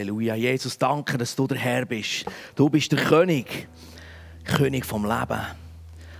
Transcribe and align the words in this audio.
Halleluja. 0.00 0.34
Jesus, 0.34 0.78
danke, 0.78 1.18
dass 1.18 1.36
du 1.36 1.46
der 1.46 1.58
Herr 1.58 1.84
bist. 1.84 2.24
Du 2.54 2.70
bist 2.70 2.90
der 2.92 3.04
König. 3.04 3.68
König 4.44 4.86
vom 4.86 5.04
Leben. 5.04 5.40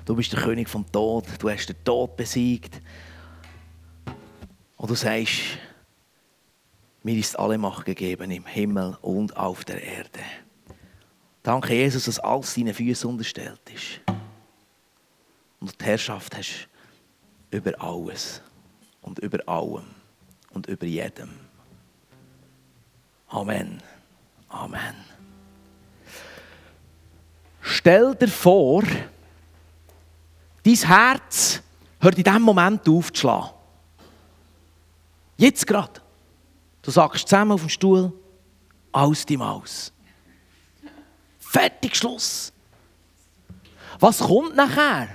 Du 0.05 0.15
bist 0.15 0.33
der 0.33 0.41
König 0.41 0.69
vom 0.69 0.85
Tod. 0.93 1.25
Du 1.39 1.49
hast 1.49 1.67
den 1.67 1.83
Tod 1.83 2.15
besiegt. 2.17 2.81
Und 4.77 4.91
du 4.91 4.95
sagst, 4.95 5.41
mir 7.03 7.17
ist 7.17 7.39
alle 7.39 7.57
Macht 7.57 7.87
gegeben 7.87 8.31
im 8.31 8.45
Himmel 8.45 8.99
und 9.01 9.37
auf 9.37 9.65
der 9.65 9.83
Erde. 9.83 10.21
Danke, 11.43 11.75
Jesus, 11.75 12.05
dass 12.05 12.19
alles 12.19 12.55
deinen 12.55 12.75
Füßen 12.75 13.09
unterstellt 13.09 13.63
ist. 13.75 14.01
Und 15.59 15.81
die 15.81 15.85
Herrschaft 15.85 16.37
hast 16.37 16.69
über 17.51 17.73
alles 17.81 18.43
und 19.01 19.19
über 19.21 19.49
allem 19.49 19.87
und 20.51 20.67
über 20.67 20.87
jedem. 20.87 21.50
Amen. 23.31 23.81
Amen. 24.49 24.95
Stell 27.61 28.15
dir 28.17 28.29
vor, 28.29 28.83
dein 30.65 30.75
Herz 30.75 31.63
hört 32.01 32.19
in 32.19 32.25
diesem 32.25 32.43
Moment 32.43 32.89
auf 32.89 33.13
zu 33.13 33.21
schlagen. 33.21 33.51
Jetzt 35.37 35.67
gerade. 35.67 36.01
Du 36.83 36.91
sagst 36.91 37.29
zusammen 37.29 37.53
auf 37.53 37.61
dem 37.61 37.69
Stuhl, 37.69 38.13
aus 38.91 39.25
die 39.25 39.37
Maus. 39.37 39.93
Fertig, 41.39 41.97
Schluss. 41.97 42.53
Was 43.99 44.19
kommt 44.19 44.57
nachher? 44.57 45.09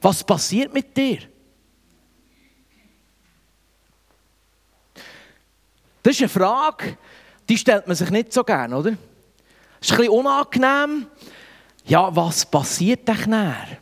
Was 0.00 0.22
passiert 0.22 0.72
mit 0.74 0.96
dir? 0.96 1.18
Das 6.02 6.14
ist 6.14 6.20
eine 6.20 6.28
Frage, 6.28 6.96
die 7.48 7.56
stellt 7.56 7.86
man 7.86 7.96
sich 7.96 8.10
nicht 8.10 8.32
so 8.32 8.42
gerne, 8.42 8.76
oder? 8.76 8.90
Das 8.90 9.90
ist 9.90 9.92
ein 9.92 9.98
bisschen 9.98 10.12
unangenehm. 10.12 11.06
Ja, 11.84 12.14
was 12.14 12.46
passiert 12.46 13.06
denn 13.06 13.30
nachher? 13.30 13.78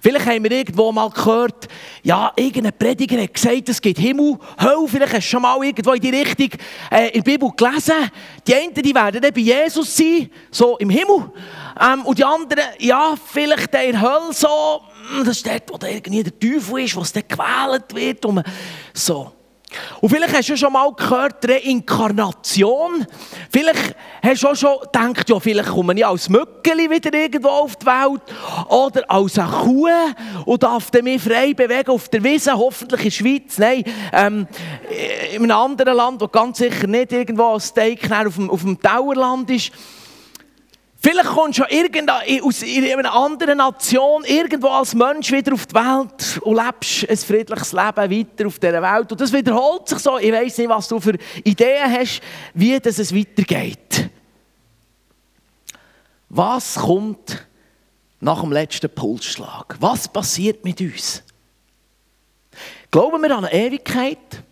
Vielleicht 0.00 0.26
haben 0.26 0.44
wir 0.44 0.50
irgendwo 0.50 0.90
mal 0.92 1.10
gehört, 1.10 1.68
ja, 2.02 2.32
irgendein 2.36 2.76
Prediger 2.76 3.22
hat 3.22 3.34
gesagt, 3.34 3.68
es 3.68 3.80
gibt 3.80 3.98
Himmel, 3.98 4.38
Hölle. 4.60 4.88
Vielleicht 4.88 5.12
hast 5.12 5.26
du 5.26 5.30
schon 5.30 5.42
mal 5.42 5.62
irgendwo 5.62 5.92
in 5.92 6.00
die 6.00 6.10
Richtung 6.10 6.50
äh, 6.90 7.08
in 7.08 7.22
der 7.22 7.32
Bibel 7.32 7.50
gelesen. 7.56 8.10
Die 8.46 8.54
einen, 8.54 8.74
die 8.74 8.94
werden 8.94 9.20
dann 9.20 9.32
bei 9.32 9.40
Jesus 9.40 9.96
sein, 9.96 10.30
so 10.50 10.76
im 10.78 10.90
Himmel. 10.90 11.30
Ähm, 11.80 12.04
und 12.04 12.18
die 12.18 12.24
anderen, 12.24 12.64
ja, 12.78 13.14
vielleicht 13.26 13.74
in 13.74 13.92
der 13.92 14.00
Hölle 14.00 14.32
so, 14.32 14.80
hm, 15.10 15.24
das 15.24 15.36
ist 15.36 15.46
dort, 15.46 15.70
wo 15.70 15.86
irgendwie 15.86 16.22
der 16.22 16.38
Teufel 16.38 16.84
ist, 16.84 16.96
wo 16.96 17.02
es 17.02 17.12
dann 17.12 17.24
gewählt 17.28 17.94
wird. 17.94 18.24
Und 18.24 18.42
so. 18.92 19.32
Und 20.00 20.08
vielleicht 20.10 20.36
hast 20.36 20.48
du 20.48 20.56
schon 20.56 20.72
mal 20.72 20.92
gehört, 20.92 21.48
Reinkarnation. 21.48 23.06
Vielleicht 23.50 23.96
hast 24.22 24.42
du 24.42 24.48
auch 24.48 24.56
schon 24.56 24.78
gedacht, 24.80 25.28
ja, 25.28 25.40
vielleicht 25.40 25.68
komme 25.70 25.94
ich 25.94 26.06
als 26.06 26.28
Mückeli 26.28 26.90
wieder 26.90 27.12
irgendwo 27.12 27.48
auf 27.48 27.76
die 27.76 27.86
Welt. 27.86 28.22
Oder 28.68 29.10
als 29.10 29.38
eine 29.38 29.50
Kuh 29.50 29.88
und 30.44 30.62
darf 30.62 30.92
mich 31.02 31.22
frei 31.22 31.54
bewegen 31.54 31.90
auf 31.90 32.08
der 32.08 32.22
Wiese, 32.22 32.52
hoffentlich 32.52 33.00
in 33.00 33.04
der 33.04 33.10
Schweiz. 33.10 33.58
Nein, 33.58 33.84
ähm, 34.12 34.46
in 35.34 35.42
einem 35.42 35.50
anderen 35.50 35.96
Land, 35.96 36.20
wo 36.20 36.28
ganz 36.28 36.58
sicher 36.58 36.86
nicht 36.86 37.12
irgendwo 37.12 37.52
als 37.54 37.68
Steak 37.68 38.10
auf 38.10 38.34
dem, 38.36 38.50
auf 38.50 38.62
dem 38.62 38.78
Dauerland 38.80 39.50
ist. 39.50 39.72
Vielleicht 41.04 41.28
kommst 41.28 41.58
du 41.58 41.64
ja 41.68 42.42
aus 42.42 42.62
einer 42.62 43.12
anderen 43.12 43.58
Nation 43.58 44.24
irgendwo 44.24 44.68
als 44.68 44.94
Mensch 44.94 45.30
wieder 45.32 45.52
auf 45.52 45.66
die 45.66 45.74
Welt 45.74 46.40
und 46.40 46.56
lebst 46.56 47.06
ein 47.10 47.16
friedliches 47.18 47.72
Leben 47.74 48.10
weiter 48.10 48.46
auf 48.46 48.58
dieser 48.58 48.80
Welt. 48.80 49.12
Und 49.12 49.20
das 49.20 49.30
wiederholt 49.30 49.86
sich 49.86 49.98
so. 49.98 50.16
Ich 50.16 50.32
weiß 50.32 50.56
nicht, 50.56 50.70
was 50.70 50.88
du 50.88 50.98
für 50.98 51.18
Ideen 51.44 51.92
hast, 51.92 52.22
wie 52.54 52.80
das 52.80 52.98
es 52.98 53.14
weitergeht. 53.14 54.08
Was 56.30 56.76
kommt 56.76 57.48
nach 58.20 58.40
dem 58.40 58.52
letzten 58.52 58.88
Pulsschlag? 58.88 59.76
Was 59.80 60.08
passiert 60.08 60.64
mit 60.64 60.80
uns? 60.80 61.22
Glauben 62.90 63.20
wir 63.20 63.36
an 63.36 63.44
eine 63.44 63.52
Ewigkeit? 63.52 64.42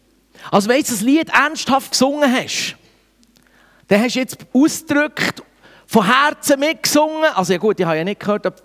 Also 0.50 0.68
wenn 0.68 0.82
du 0.82 0.90
das 0.90 1.00
Lied 1.00 1.30
ernsthaft 1.30 1.92
gesungen 1.92 2.30
hast, 2.30 2.76
dann 3.88 4.02
hast 4.02 4.16
du 4.16 4.18
jetzt 4.18 4.36
ausgedrückt 4.52 5.42
von 5.92 6.06
Herzen 6.06 6.58
mitgesungen. 6.58 7.30
Also 7.34 7.52
ja 7.52 7.58
gut, 7.58 7.78
ich 7.78 7.84
habe 7.84 7.98
ja 7.98 8.04
nicht 8.04 8.20
gehört, 8.20 8.46
ob 8.46 8.56
du 8.56 8.62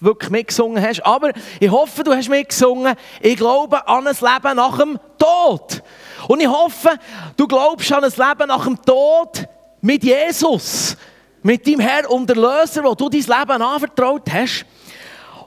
wirklich 0.00 0.30
mitgesungen 0.30 0.82
hast, 0.82 1.04
aber 1.04 1.30
ich 1.60 1.70
hoffe, 1.70 2.02
du 2.02 2.14
hast 2.14 2.30
mitgesungen. 2.30 2.94
Ich 3.20 3.36
glaube 3.36 3.86
an 3.86 4.06
ein 4.06 4.16
Leben 4.18 4.56
nach 4.56 4.78
dem 4.78 4.98
Tod. 5.18 5.82
Und 6.26 6.40
ich 6.40 6.48
hoffe, 6.48 6.98
du 7.36 7.46
glaubst 7.46 7.92
an 7.92 8.04
ein 8.04 8.10
Leben 8.10 8.48
nach 8.48 8.64
dem 8.64 8.80
Tod 8.80 9.46
mit 9.82 10.04
Jesus. 10.04 10.96
Mit 11.42 11.66
deinem 11.66 11.80
Herr 11.80 12.10
und 12.10 12.30
Erlöser, 12.30 12.82
wo 12.82 12.94
du 12.94 13.10
dein 13.10 13.20
Leben 13.20 13.62
anvertraut 13.62 14.32
hast. 14.32 14.64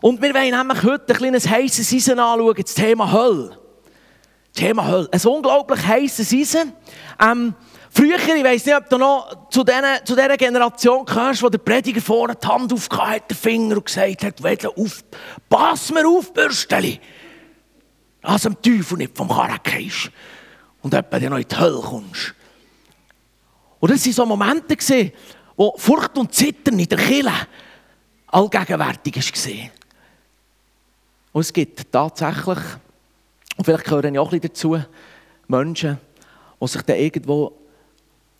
Und 0.01 0.21
wir 0.21 0.31
wollen 0.35 0.51
nämlich 0.51 0.83
heute 0.83 1.13
ein 1.13 1.17
kleines 1.17 1.49
heißes 1.49 1.91
Eisen 1.91 2.19
anschauen, 2.19 2.53
das 2.61 2.75
Thema 2.75 3.11
Hölle. 3.11 3.57
Thema 4.53 4.87
Hölle. 4.87 5.09
Ein 5.11 5.21
unglaublich 5.25 5.83
heißes 5.83 6.31
Eisen. 6.31 6.73
Ähm, 7.19 7.55
Früher, 7.89 8.17
ich 8.17 8.43
weiss 8.43 8.65
nicht, 8.65 8.75
ob 8.75 8.89
du 8.89 8.97
noch 8.97 9.49
zu 9.49 9.63
dieser, 9.63 10.03
zu 10.03 10.15
dieser 10.15 10.37
Generation 10.37 11.05
gehörst, 11.05 11.41
wo 11.41 11.49
der 11.49 11.57
Prediger 11.57 12.01
vorne 12.01 12.35
die 12.35 12.47
Hand 12.47 12.71
aufgehauen 12.73 13.11
hat, 13.11 13.29
den 13.29 13.37
Finger 13.37 13.77
und 13.77 13.85
gesagt 13.85 14.23
hat, 14.23 14.43
Wedle 14.43 14.69
auf, 14.75 15.03
pass 15.49 15.91
mir 15.91 16.07
auf, 16.07 16.33
Bürsteli. 16.33 16.99
Dass 18.21 18.43
du 18.43 18.49
dem 18.49 18.61
Teufel 18.61 18.97
nicht 18.97 19.17
vom 19.17 19.29
Karren 19.29 19.59
gehst. 19.63 20.11
Und 20.81 20.93
etwa 20.93 21.19
noch 21.19 21.37
in 21.37 21.47
die 21.47 21.57
Hölle 21.57 21.81
kommst. 21.81 22.33
Und 23.79 23.91
das 23.91 24.05
waren 24.05 24.13
so 24.13 24.25
Momente, 24.25 25.11
wo 25.55 25.73
Furcht 25.77 26.17
und 26.17 26.33
Zittern 26.33 26.79
in 26.79 26.87
der 26.87 26.97
Kille 26.97 27.33
allgegenwärtig 28.27 29.15
war. 29.15 29.69
Und 31.31 31.41
es 31.41 31.53
gibt 31.53 31.91
tatsächlich, 31.91 32.59
und 33.57 33.65
vielleicht 33.65 33.85
gehören 33.85 34.15
ja 34.15 34.21
auch 34.21 34.31
ein 34.31 34.39
bisschen 34.39 34.53
dazu, 34.53 34.83
Menschen, 35.47 35.97
die 36.59 36.67
sich 36.67 36.81
dann 36.81 36.97
irgendwo 36.97 37.53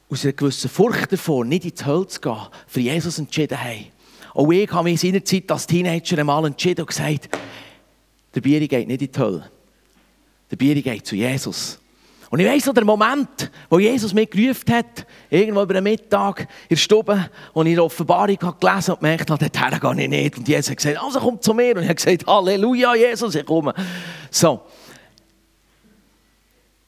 aus 0.10 0.24
einer 0.24 0.34
gewissen 0.34 0.70
Furcht 0.70 1.12
davor, 1.12 1.44
nicht 1.46 1.66
ins 1.66 1.86
Hölle 1.86 2.08
zu 2.08 2.22
gehen, 2.22 2.38
für 2.68 2.80
Jesus 2.80 3.20
entschieden 3.20 3.62
haben. 3.62 3.88
Auch 4.34 4.52
ich 4.52 4.72
habe 4.72 4.84
mich 4.84 5.04
in 5.04 5.12
seiner 5.12 5.26
Zeit 5.26 5.52
als 5.52 5.68
Teenager 5.68 6.18
einmal 6.18 6.46
entschieden 6.46 6.82
und 6.82 6.88
gesagt, 6.88 7.30
der 8.36 8.42
Bier 8.42 8.66
geht 8.68 8.88
nicht 8.88 9.02
in 9.02 9.12
die 9.12 9.20
Hölle. 9.20 9.50
Der 10.52 10.56
Bier 10.56 10.82
geht 10.82 11.06
zu 11.06 11.16
Jesus. 11.16 11.80
Und 12.30 12.40
ich 12.40 12.48
weiss 12.48 12.66
noch, 12.66 12.74
der 12.74 12.84
Moment, 12.84 13.50
wo 13.70 13.80
Jesus 13.80 14.14
mich 14.14 14.30
gerufen 14.30 14.74
hat, 14.74 15.06
irgendwo 15.30 15.62
über 15.62 15.76
den 15.76 15.84
Mittag 15.84 16.42
in 16.42 16.48
der 16.72 16.76
Stube, 16.76 17.30
wo 17.54 17.64
ich 17.64 17.74
die 17.74 17.80
Offenbarung 17.80 18.38
habe 18.42 18.58
gelesen 18.60 18.92
und 18.92 19.00
gemerkt 19.00 19.30
habe, 19.32 19.50
dorthin 19.50 19.80
gehe 19.80 20.04
ich 20.04 20.10
nicht. 20.10 20.38
Und 20.38 20.48
Jesus 20.48 20.70
hat 20.72 20.78
gesagt, 20.78 21.02
also 21.02 21.20
komm 21.20 21.42
zu 21.42 21.54
mir. 21.54 21.76
Und 21.76 21.84
ich 21.84 21.90
habe 21.90 21.96
gesagt, 21.96 22.28
Halleluja, 22.28 22.96
Jesus, 22.96 23.36
ich 23.36 23.46
komme. 23.46 23.74
So. 24.30 24.62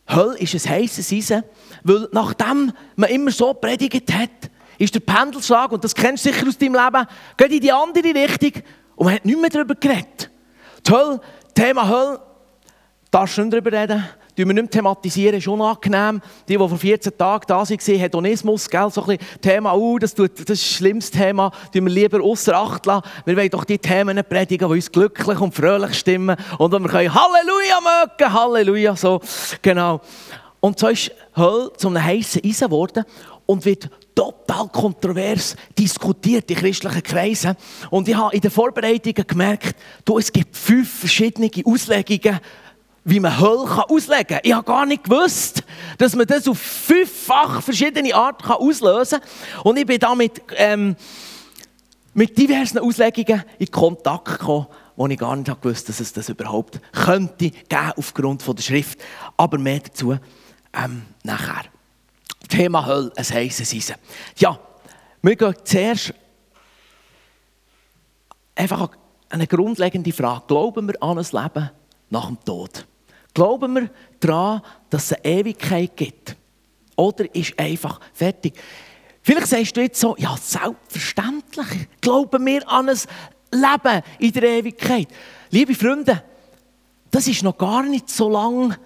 Hölle 0.09 0.37
ist 0.39 0.53
ein 0.55 0.71
heißes 0.71 1.11
Eisen, 1.13 1.43
weil 1.83 2.07
nachdem 2.11 2.71
man 2.95 3.09
immer 3.09 3.31
so 3.31 3.53
predigt 3.53 4.13
hat, 4.13 4.29
ist 4.77 4.95
der 4.95 5.01
Pendelschlag, 5.01 5.71
und 5.71 5.83
das 5.83 5.93
kennst 5.93 6.25
du 6.25 6.31
sicher 6.31 6.47
aus 6.47 6.57
deinem 6.57 6.75
Leben, 6.75 7.05
geht 7.37 7.51
in 7.51 7.59
die 7.59 7.71
andere 7.71 8.15
Richtung 8.15 8.63
und 8.95 9.05
man 9.05 9.15
hat 9.15 9.25
nicht 9.25 9.39
mehr 9.39 9.49
darüber 9.49 9.75
geredet. 9.75 10.31
Die 10.87 10.91
Hölle, 10.91 11.19
Thema 11.53 11.87
Hölle, 11.87 12.21
darfst 13.11 13.37
du 13.37 13.41
nicht 13.41 13.53
darüber 13.53 13.71
reden, 13.71 14.05
die 14.37 14.45
wir 14.45 14.53
nicht 14.53 14.71
thematisieren, 14.71 15.37
ist 15.37 15.49
unangenehm. 15.49 16.21
Die, 16.47 16.53
die 16.53 16.57
vor 16.57 16.77
14 16.77 17.17
Tagen 17.17 17.43
da 17.45 17.57
waren, 17.57 17.77
Hedonismus, 17.77 18.69
gell, 18.69 18.89
so 18.89 19.03
ein 19.05 19.17
Thema, 19.41 19.75
uh, 19.75 19.99
das, 19.99 20.15
tut, 20.15 20.31
das 20.31 20.39
ist 20.39 20.49
das 20.49 20.63
schlimmste 20.63 21.17
Thema, 21.17 21.51
die 21.73 21.81
wir 21.81 21.89
lieber 21.91 22.23
außer 22.23 22.55
Acht 22.55 22.85
lassen. 22.85 23.03
Wir 23.25 23.35
wollen 23.35 23.49
doch 23.49 23.65
die 23.65 23.77
Themen 23.77 24.17
predigen, 24.23 24.69
die 24.69 24.75
uns 24.75 24.89
glücklich 24.89 25.41
und 25.41 25.53
fröhlich 25.53 25.93
stimmen 25.99 26.37
und 26.57 26.71
wo 26.71 26.79
wir 26.79 26.87
können 26.87 27.13
Halleluja 27.13 27.79
mögen, 27.81 28.33
Halleluja, 28.33 28.95
so, 28.95 29.19
genau. 29.61 29.99
Und 30.59 30.79
so 30.79 30.87
ist 30.87 31.11
Hölle 31.35 31.71
zu 31.77 31.87
einem 31.87 32.03
heißen 32.03 32.41
Eisen 32.43 32.67
geworden 32.67 33.05
und 33.45 33.65
wird 33.65 33.89
total 34.13 34.67
kontrovers 34.67 35.55
diskutiert 35.77 36.51
in 36.51 36.57
christlichen 36.57 37.03
Kreisen. 37.03 37.55
Und 37.89 38.07
ich 38.07 38.15
habe 38.15 38.35
in 38.35 38.41
den 38.41 38.51
Vorbereitungen 38.51 39.25
gemerkt, 39.25 39.75
du, 40.03 40.17
es 40.17 40.31
gibt 40.31 40.55
fünf 40.55 40.99
verschiedene 40.99 41.49
Auslegungen, 41.63 42.39
wie 43.05 43.19
man 43.19 43.39
Hölle 43.39 43.89
auslegen 43.89 44.27
kann. 44.27 44.39
Ich 44.43 44.53
habe 44.53 44.65
gar 44.65 44.85
nicht 44.85 45.05
gewusst, 45.05 45.63
dass 45.97 46.15
man 46.15 46.27
das 46.27 46.47
auf 46.47 46.59
fünffach 46.59 47.61
verschiedene 47.63 48.13
Arten 48.13 48.51
auslösen 48.51 49.19
kann. 49.19 49.61
Und 49.63 49.77
ich 49.77 49.85
bin 49.85 49.99
damit 49.99 50.41
ähm, 50.57 50.95
mit 52.13 52.37
diversen 52.37 52.79
Auslegungen 52.79 53.43
in 53.57 53.71
Kontakt 53.71 54.39
gekommen, 54.39 54.67
wo 54.95 55.07
ich 55.07 55.17
gar 55.17 55.35
nicht 55.35 55.61
gewusst 55.61 55.87
dass 55.87 56.01
es 56.01 56.11
das 56.11 56.27
überhaupt 56.27 56.81
könnte 56.91 57.51
geben 57.51 57.93
aufgrund 57.95 58.43
von 58.43 58.55
der 58.55 58.63
Schrift. 58.63 58.99
Aber 59.37 59.57
mehr 59.57 59.79
dazu 59.79 60.17
ähm, 60.73 61.03
nachher. 61.23 61.65
Thema 62.47 62.85
Hölle, 62.85 63.11
ein 63.15 63.23
heisses 63.25 63.73
Eisen. 63.73 63.95
Ja, 64.37 64.59
wir 65.21 65.35
gehen 65.35 65.55
zuerst 65.63 66.13
einfach 68.55 68.89
eine 69.29 69.47
grundlegende 69.47 70.11
Frage. 70.11 70.43
Glauben 70.47 70.87
wir 70.87 71.01
an 71.03 71.19
ein 71.19 71.25
Leben 71.31 71.71
nach 72.09 72.27
dem 72.27 72.43
Tod? 72.43 72.87
Glauben 73.33 73.75
wir 73.75 73.89
daran, 74.19 74.61
dass 74.89 75.11
es 75.11 75.13
eine 75.13 75.25
Ewigkeit 75.25 75.95
gibt? 75.95 76.35
oder 76.99 77.33
ist 77.33 77.57
einfach 77.57 77.99
fertig. 78.13 78.53
Vielleicht 79.21 79.47
sagst 79.47 79.77
du 79.77 79.81
jetzt 79.81 79.99
so, 79.99 80.15
ja, 80.17 80.35
selbstverständlich 80.37 81.87
glauben 82.01 82.45
wir 82.45 82.69
an 82.69 82.89
ein 82.89 82.99
Leben 83.51 84.03
in 84.19 84.31
der 84.33 84.43
Ewigkeit. 84.43 85.07
Liebe 85.49 85.75
Freunde, 85.75 86.23
das 87.09 87.27
ist 87.27 87.43
noch 87.43 87.57
gar 87.57 87.83
nicht 87.83 88.09
so 88.09 88.29
lange 88.29 88.77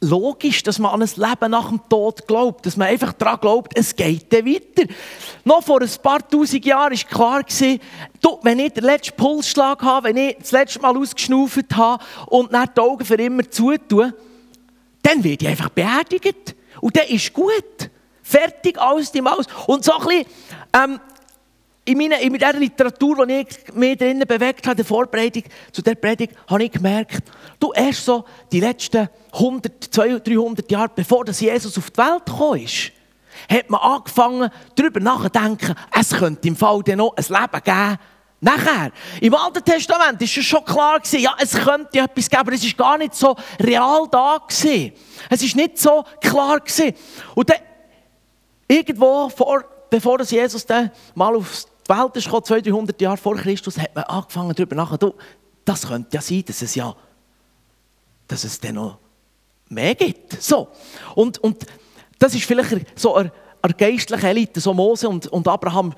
logisch, 0.00 0.62
dass 0.62 0.78
man 0.78 0.92
an 0.92 1.02
ein 1.02 1.10
Leben 1.16 1.50
nach 1.50 1.68
dem 1.68 1.80
Tod 1.88 2.26
glaubt, 2.26 2.66
dass 2.66 2.76
man 2.76 2.88
einfach 2.88 3.12
daran 3.14 3.40
glaubt, 3.40 3.78
es 3.78 3.94
geht 3.96 4.32
dann 4.32 4.46
weiter. 4.46 4.92
Noch 5.44 5.62
vor 5.62 5.80
ein 5.80 5.90
paar 6.02 6.26
tausend 6.28 6.64
Jahren 6.64 6.92
war 6.92 7.42
klar, 7.42 7.78
du, 8.20 8.38
wenn 8.42 8.58
ich 8.58 8.72
den 8.74 8.84
letzten 8.84 9.16
Pulsschlag 9.16 9.82
habe, 9.82 10.08
wenn 10.08 10.16
ich 10.16 10.36
das 10.38 10.52
letzte 10.52 10.80
Mal 10.80 10.96
ausgeschnauft 10.96 11.74
habe 11.74 12.04
und 12.26 12.52
dann 12.52 12.68
die 12.76 12.80
Augen 12.80 13.04
für 13.04 13.14
immer 13.14 13.50
zutue, 13.50 14.14
dann 15.02 15.24
werde 15.24 15.44
ich 15.44 15.48
einfach 15.48 15.70
beerdigt. 15.70 16.54
Und 16.80 16.96
dann 16.96 17.06
ist 17.06 17.32
gut. 17.32 17.90
Fertig, 18.22 18.78
alles 18.78 19.12
die 19.12 19.20
Maus. 19.20 19.46
Und 19.68 19.84
so 19.84 19.92
ein 19.92 20.04
bisschen, 20.04 20.26
ähm, 20.74 21.00
in, 21.86 21.96
meiner, 21.96 22.18
in 22.18 22.32
der 22.34 22.52
Literatur, 22.52 23.26
die 23.26 23.46
ich 23.46 23.74
mich 23.74 23.96
drinnen 23.96 24.26
bewegt 24.26 24.66
habe, 24.66 24.72
in 24.72 24.76
der 24.76 24.84
Vorbereitung 24.84 25.44
zu 25.72 25.82
der 25.82 25.94
Predigt, 25.94 26.34
habe 26.48 26.64
ich 26.64 26.72
gemerkt, 26.72 27.22
du 27.60 27.72
erst 27.72 28.04
so 28.04 28.24
die 28.52 28.60
letzten 28.60 29.08
100, 29.32 29.84
200, 29.94 30.26
300 30.26 30.70
Jahre, 30.70 30.90
bevor 30.94 31.24
das 31.24 31.40
Jesus 31.40 31.78
auf 31.78 31.90
die 31.90 31.98
Welt 31.98 32.26
gekommen 32.26 32.62
ist, 32.62 32.92
hat 33.48 33.70
man 33.70 33.80
angefangen, 33.80 34.50
darüber 34.74 35.00
nachzudenken, 35.00 35.74
es 35.98 36.10
könnte 36.10 36.48
im 36.48 36.56
Fall 36.56 36.82
dann 36.82 36.98
noch 36.98 37.14
ein 37.16 37.24
Leben 37.24 37.62
geben, 37.64 37.98
Nachher, 38.38 38.92
im 39.22 39.34
Alten 39.34 39.64
Testament 39.64 40.20
war 40.20 40.24
es 40.24 40.30
schon 40.30 40.62
klar, 40.62 41.00
ja, 41.12 41.34
es 41.40 41.52
könnte 41.52 41.98
etwas 41.98 42.28
geben, 42.28 42.40
aber 42.40 42.52
es 42.52 42.64
war 42.64 42.72
gar 42.72 42.98
nicht 42.98 43.14
so 43.14 43.34
real 43.58 44.06
da. 44.10 44.38
Gewesen. 44.46 44.92
Es 45.30 45.42
war 45.42 45.62
nicht 45.62 45.78
so 45.78 46.04
klar. 46.20 46.60
Gewesen. 46.60 46.92
Und 47.34 47.48
dann, 47.48 47.56
irgendwo, 48.68 49.30
vor, 49.30 49.64
bevor 49.88 50.20
Jesus 50.20 50.66
dann 50.66 50.90
mal 51.14 51.34
auf 51.34 51.64
die 51.88 51.94
Welt 51.94 52.16
ist 52.16 52.24
200, 52.24 52.66
300 52.66 53.00
Jahre 53.00 53.16
vor 53.16 53.36
Christus, 53.36 53.78
hat 53.78 53.94
man 53.94 54.04
angefangen 54.04 54.54
darüber 54.54 54.76
nachzudenken, 54.76 55.18
das 55.64 55.86
könnte 55.86 56.08
ja 56.12 56.20
sein, 56.20 56.44
dass 56.46 56.62
es 56.62 56.74
ja, 56.74 56.94
dass 58.28 58.44
es 58.44 58.60
dann 58.60 58.76
noch 58.76 58.98
mehr 59.68 59.94
gibt. 59.94 60.40
So. 60.40 60.68
Und, 61.14 61.38
und 61.38 61.66
das 62.18 62.34
ist 62.34 62.44
vielleicht 62.44 62.98
so 62.98 63.14
eine, 63.14 63.32
eine 63.62 63.74
geistliche 63.74 64.28
Elite, 64.28 64.60
so 64.60 64.72
Mose 64.72 65.08
und, 65.08 65.26
und 65.26 65.46
Abraham, 65.48 65.94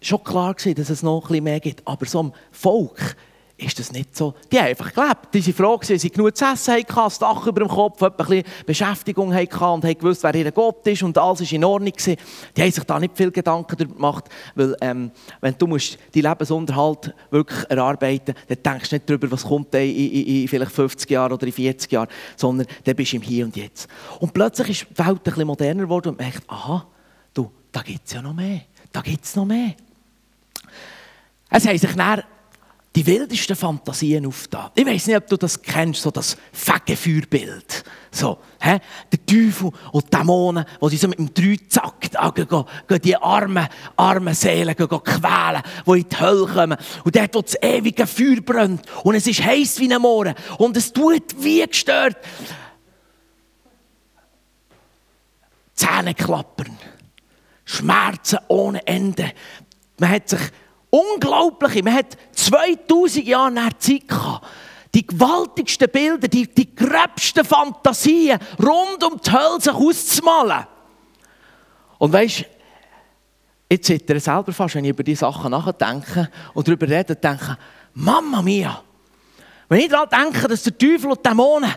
schon 0.00 0.24
klar 0.24 0.54
gewesen, 0.54 0.74
dass 0.76 0.90
es 0.90 1.02
noch 1.02 1.22
ein 1.22 1.28
bisschen 1.28 1.44
mehr 1.44 1.60
gibt. 1.60 1.86
Aber 1.86 2.06
so 2.06 2.22
ein 2.22 2.32
Volk 2.50 3.16
ist 3.60 3.78
das 3.78 3.92
nicht 3.92 4.16
so. 4.16 4.34
Die 4.50 4.58
haben 4.58 4.68
einfach 4.68 4.92
gelebt. 4.92 5.34
Die 5.34 5.46
waren 5.46 5.54
froh, 5.54 5.76
dass 5.76 6.00
sie 6.00 6.10
genug 6.10 6.36
zu 6.36 6.44
essen 6.44 6.74
hatten, 6.74 6.94
das 6.94 7.18
Dach 7.18 7.46
über 7.46 7.60
dem 7.60 7.68
Kopf, 7.68 8.02
ein 8.02 8.12
bisschen 8.12 8.44
Beschäftigung 8.66 9.34
hatten 9.34 9.54
und 9.54 9.84
haben 9.84 9.98
gewusst, 9.98 10.22
wer 10.22 10.34
ihr 10.34 10.50
Gott 10.50 10.86
ist 10.86 11.02
und 11.02 11.16
alles 11.18 11.40
war 11.40 11.52
in 11.52 11.64
Ordnung. 11.64 11.92
Die 11.96 12.62
haben 12.62 12.72
sich 12.72 12.84
da 12.84 12.98
nicht 12.98 13.16
viel 13.16 13.30
Gedanken 13.30 13.76
darüber 13.76 13.94
gemacht, 13.94 14.24
weil 14.54 14.76
ähm, 14.80 15.10
wenn 15.40 15.54
du 15.56 15.66
musst 15.66 15.98
die 16.14 16.22
Lebensunterhalt 16.22 17.14
wirklich 17.30 17.70
erarbeiten 17.70 18.34
musst, 18.34 18.48
dann 18.64 18.74
denkst 18.74 18.90
du 18.90 18.96
nicht 18.96 19.10
darüber, 19.10 19.30
was 19.30 19.44
kommt 19.44 19.74
in, 19.74 19.96
in, 19.96 20.26
in, 20.26 20.48
vielleicht 20.48 20.72
50 20.72 21.10
Jahren 21.10 21.32
oder 21.32 21.46
in 21.46 21.52
40 21.52 21.92
Jahren, 21.92 22.08
sondern 22.36 22.66
dann 22.84 22.96
bist 22.96 23.12
du 23.12 23.16
im 23.16 23.22
Hier 23.22 23.44
und 23.44 23.56
Jetzt. 23.56 23.88
Und 24.20 24.32
plötzlich 24.32 24.70
ist 24.70 24.86
die 24.90 24.98
Welt 24.98 25.08
ein 25.08 25.22
bisschen 25.22 25.46
moderner 25.46 25.82
geworden 25.82 26.08
und 26.08 26.18
man 26.18 26.30
denkt, 26.30 26.48
aha, 26.48 26.86
du, 27.34 27.50
da 27.70 27.82
gibt 27.82 28.06
es 28.06 28.12
ja 28.12 28.22
noch 28.22 28.34
mehr, 28.34 28.62
da 28.92 29.00
gibt 29.00 29.24
es 29.24 29.36
noch 29.36 29.44
mehr. 29.44 29.74
Es 31.50 31.66
haben 31.66 31.76
sich 31.76 31.94
dann 31.94 32.22
die 32.96 33.06
wildesten 33.06 33.54
Fantasien 33.54 34.26
aufgetan. 34.26 34.70
Ich 34.74 34.84
weiß 34.84 35.06
nicht, 35.06 35.16
ob 35.16 35.26
du 35.28 35.36
das 35.36 35.62
kennst, 35.62 36.02
so 36.02 36.10
das 36.10 36.36
Fegefeuerbild. 36.52 37.84
So, 38.10 38.38
hä? 38.60 38.80
Der 39.12 39.26
Teufel 39.26 39.70
und 39.92 40.04
die 40.06 40.16
Dämonen, 40.16 40.64
die 40.82 40.96
so 40.96 41.06
mit 41.06 41.18
dem 41.18 41.32
Dreizack 41.32 42.10
ah, 42.14 42.30
gehen, 42.30 42.48
gehen, 42.48 42.64
gehen 42.88 43.00
die 43.02 43.16
armen, 43.16 43.68
armen 43.96 44.34
Seelen 44.34 44.74
gehen, 44.74 44.88
gehen 44.88 45.04
quälen, 45.04 45.62
die 45.86 46.00
in 46.00 46.08
die 46.08 46.18
Hölle 46.18 46.46
kommen. 46.46 46.78
Und 47.04 47.14
dort, 47.14 47.34
wo 47.34 47.42
das 47.42 47.56
ewige 47.62 48.08
Feuer 48.08 48.40
brennt. 48.40 48.82
Und 49.04 49.14
es 49.14 49.28
ist 49.28 49.44
heiß 49.44 49.78
wie 49.78 49.94
ein 49.94 50.02
Mohren. 50.02 50.34
Und 50.58 50.76
es 50.76 50.92
tut 50.92 51.22
wie 51.38 51.64
gestört. 51.64 52.16
Zähne 55.74 56.14
klappern. 56.14 56.76
Schmerzen 57.64 58.40
ohne 58.48 58.84
Ende. 58.84 59.30
Man 59.96 60.10
hat 60.10 60.28
sich 60.28 60.40
Unglaubliche. 60.90 61.82
Man 61.82 61.94
hat 61.94 62.16
2000 62.32 63.26
Jahre 63.26 63.50
nach 63.50 63.72
Zeit. 63.78 64.04
Die 64.92 65.06
gewaltigsten 65.06 65.88
Bilder, 65.88 66.26
die, 66.26 66.52
die 66.52 66.74
gröbsten 66.74 67.44
Fantasien 67.44 68.40
rund 68.58 69.04
um 69.04 69.20
die 69.20 69.30
Hölle 69.30 69.60
sich 69.60 69.72
auszumalen. 69.72 70.66
Und 71.98 72.12
weißt 72.12 72.44
jetzt 73.70 73.86
seht 73.86 74.10
ihr 74.10 74.18
selber 74.18 74.52
fast, 74.52 74.74
wenn 74.74 74.84
ich 74.84 74.90
über 74.90 75.04
diese 75.04 75.20
Sachen 75.20 75.52
nachdenke 75.52 76.28
und 76.54 76.66
darüber 76.66 76.88
rede, 76.88 77.14
denke 77.14 77.56
Mama 77.94 78.42
mia! 78.42 78.82
Wenn 79.68 79.80
ich 79.80 79.88
daran 79.88 80.32
denke, 80.32 80.48
dass 80.48 80.64
der 80.64 80.76
Teufel 80.76 81.10
und 81.10 81.24
die 81.24 81.28
Dämonen 81.28 81.72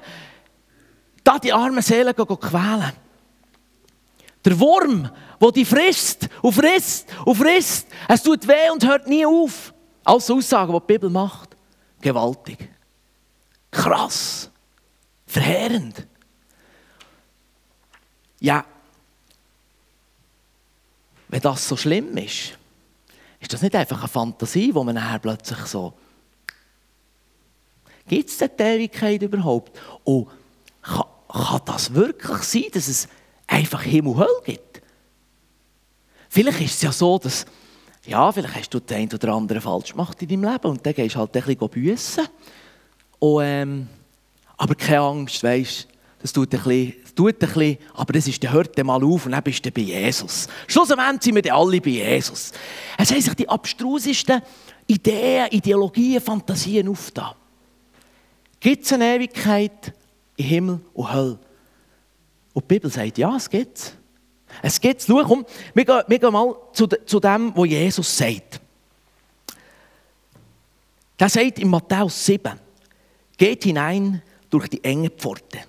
da 1.23 1.39
die 1.39 1.53
armen 1.53 1.81
Seelen 1.81 2.13
quälen. 2.15 2.91
Der 4.45 4.59
Wurm, 4.59 5.09
wo 5.39 5.51
die 5.51 5.65
frisst 5.65 6.27
und 6.41 6.53
frisst 6.53 7.07
und 7.25 7.35
frisst. 7.35 7.87
Es 8.07 8.21
tut 8.23 8.47
weh 8.47 8.69
und 8.71 8.85
hört 8.85 9.07
nie 9.07 9.25
auf. 9.25 9.73
Alles 10.03 10.29
Aussagen, 10.29 10.73
die 10.73 10.79
die 10.79 10.93
Bibel 10.93 11.09
macht. 11.09 11.55
Gewaltig. 12.01 12.69
Krass. 13.71 14.49
Verheerend. 15.25 16.05
Ja, 18.39 18.65
wenn 21.33 21.41
das 21.41 21.67
so 21.67 21.75
schlimm 21.75 22.15
ist, 22.17 22.59
ist 23.39 23.51
das 23.51 23.63
nicht 23.63 23.75
einfach 23.75 23.97
eine 23.97 24.07
Fantasie, 24.07 24.75
wo 24.75 24.83
man 24.83 24.93
nachher 24.93 25.17
plötzlich 25.17 25.65
so. 25.65 25.93
Gibt 28.07 28.29
es 28.29 28.37
die 28.37 28.61
Ewigkeit 28.61 29.23
überhaupt? 29.23 29.75
Und 30.03 30.27
kann, 30.83 31.05
kann 31.27 31.61
das 31.65 31.91
wirklich 31.95 32.43
sein, 32.43 32.65
dass 32.71 32.87
es 32.87 33.07
einfach 33.53 33.83
Himmel 33.83 34.13
und 34.13 34.19
Hölle 34.19 34.41
gibt? 34.45 34.81
Vielleicht 36.29 36.61
ist 36.61 36.75
es 36.75 36.81
ja 36.81 36.91
so, 36.91 37.19
dass, 37.19 37.45
ja, 38.05 38.31
vielleicht 38.31 38.55
hast 38.55 38.73
du 38.73 38.79
den 38.79 38.97
einen 38.97 39.13
oder 39.13 39.33
anderen 39.33 39.61
falsch 39.61 39.91
gemacht 39.91 40.21
in 40.21 40.27
deinem 40.27 40.51
Leben 40.51 40.67
und 40.67 40.85
dann 40.85 40.93
gehst 40.93 41.15
du 41.15 41.19
halt 41.19 41.35
ein 41.35 41.43
bisschen 41.43 41.69
büssen. 41.69 42.27
Und, 43.19 43.43
ähm, 43.43 43.87
aber 44.57 44.75
keine 44.75 45.01
Angst, 45.01 45.43
weißt 45.43 45.87
das 46.23 46.31
tut 46.31 46.53
ein 46.53 46.63
bisschen, 46.63 46.93
tut 47.15 47.33
ein 47.33 47.39
bisschen, 47.39 47.77
aber 47.95 48.13
das 48.13 48.29
ist, 48.29 48.49
hört 48.49 48.77
dann 48.77 48.85
mal 48.85 49.03
auf 49.03 49.25
und 49.25 49.33
dann 49.33 49.43
bist 49.43 49.65
du 49.65 49.71
bei 49.71 49.81
Jesus. 49.81 50.47
Schlussendlich 50.67 51.21
sind 51.21 51.35
wir 51.35 51.41
dann 51.41 51.57
alle 51.57 51.81
bei 51.81 51.89
Jesus. 51.89 52.53
Es 52.97 53.11
haben 53.11 53.21
sich 53.21 53.33
die 53.33 53.49
abstrusesten 53.49 54.41
Ideen, 54.87 55.47
Ideologien, 55.51 56.21
Fantasien 56.21 56.87
aufgetan. 56.87 57.33
Gibt 58.57 58.85
es 58.85 58.93
eine 58.93 59.17
Ewigkeit 59.17 59.93
in 60.37 60.45
Himmel 60.45 60.79
und 60.93 61.13
Hölle? 61.13 61.39
Und 62.53 62.63
die 62.63 62.75
Bibel 62.75 62.91
sagt, 62.91 63.17
ja, 63.17 63.35
es 63.35 63.49
gibt 63.49 63.77
es. 63.77 63.93
Es 64.61 64.79
geht, 64.79 65.01
schau, 65.01 65.23
komm, 65.23 65.45
wir 65.73 65.85
gehen, 65.85 66.01
wir 66.07 66.19
gehen 66.19 66.31
mal 66.31 66.55
zu, 66.73 66.87
zu 66.87 67.19
dem, 67.19 67.51
was 67.55 67.67
Jesus 67.67 68.17
sagt. 68.17 68.61
Er 71.17 71.29
sagt 71.29 71.59
in 71.59 71.69
Matthäus 71.69 72.25
7, 72.25 72.59
geht 73.37 73.63
hinein 73.63 74.21
durch 74.49 74.67
die 74.67 74.83
enge 74.83 75.09
Pforte. 75.09 75.59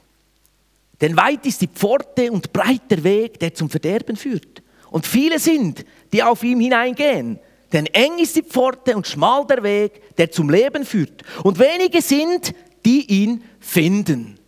Denn 1.01 1.17
weit 1.17 1.47
ist 1.47 1.61
die 1.61 1.69
Pforte 1.69 2.33
und 2.33 2.53
breit 2.53 2.91
der 2.91 3.05
Weg, 3.05 3.39
der 3.39 3.55
zum 3.55 3.71
Verderben 3.71 4.17
führt. 4.17 4.63
Und 4.91 5.07
viele 5.07 5.39
sind, 5.39 5.85
die 6.13 6.23
auf 6.23 6.43
ihm 6.43 6.59
hineingehen. 6.59 7.39
Denn 7.73 7.87
eng 7.87 8.19
ist 8.19 8.37
die 8.37 8.43
Pforte 8.43 8.97
und 8.97 9.07
schmal 9.07 9.47
der 9.47 9.63
Weg, 9.63 10.17
der 10.17 10.31
zum 10.31 10.51
Leben 10.51 10.85
führt. 10.85 11.23
Und 11.43 11.59
wenige 11.59 12.03
sind, 12.03 12.53
die 12.85 13.07
ihn 13.23 13.45
finden. 13.61 14.39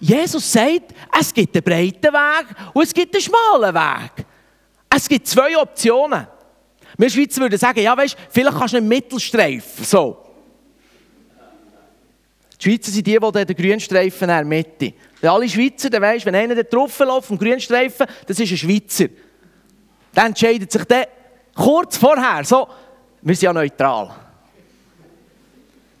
Jesus 0.00 0.50
sagt, 0.50 0.94
es 1.18 1.32
gibt 1.32 1.54
einen 1.54 1.62
breiten 1.62 2.12
Weg 2.12 2.46
und 2.72 2.82
es 2.82 2.94
gibt 2.94 3.14
einen 3.14 3.22
schmalen 3.22 3.74
Weg. 3.74 4.26
Es 4.88 5.08
gibt 5.08 5.26
zwei 5.26 5.56
Optionen. 5.58 6.26
Wir 6.96 7.10
Schweizer 7.10 7.42
würden 7.42 7.58
sagen, 7.58 7.80
ja, 7.80 7.96
weißt, 7.96 8.16
vielleicht 8.30 8.58
kannst 8.58 8.74
du 8.74 8.78
einen 8.78 8.88
Mittelstreifen. 8.88 9.84
So. 9.84 10.18
Die 12.58 12.64
Schweizer 12.64 12.90
sind 12.90 13.06
die, 13.06 13.18
die 13.18 13.44
den 13.44 13.56
Grünstreifen 13.56 14.28
in 14.28 14.28
der 14.28 14.44
Mitte. 14.44 14.92
Wenn 15.20 15.30
alle 15.30 15.48
Schweizer, 15.48 15.90
dann 15.90 16.02
weisst, 16.02 16.26
wenn 16.26 16.34
einer 16.34 16.62
drauf 16.62 16.98
läuft, 16.98 17.28
vom 17.28 17.38
Grünstreifen, 17.38 18.06
das 18.26 18.38
ist 18.38 18.50
ein 18.50 18.56
Schweizer. 18.56 19.06
Dann 20.12 20.26
entscheidet 20.26 20.72
sich 20.72 20.84
der 20.84 21.08
kurz 21.54 21.96
vorher, 21.96 22.44
so, 22.44 22.68
wir 23.22 23.34
sind 23.34 23.44
ja 23.44 23.52
neutral. 23.52 24.14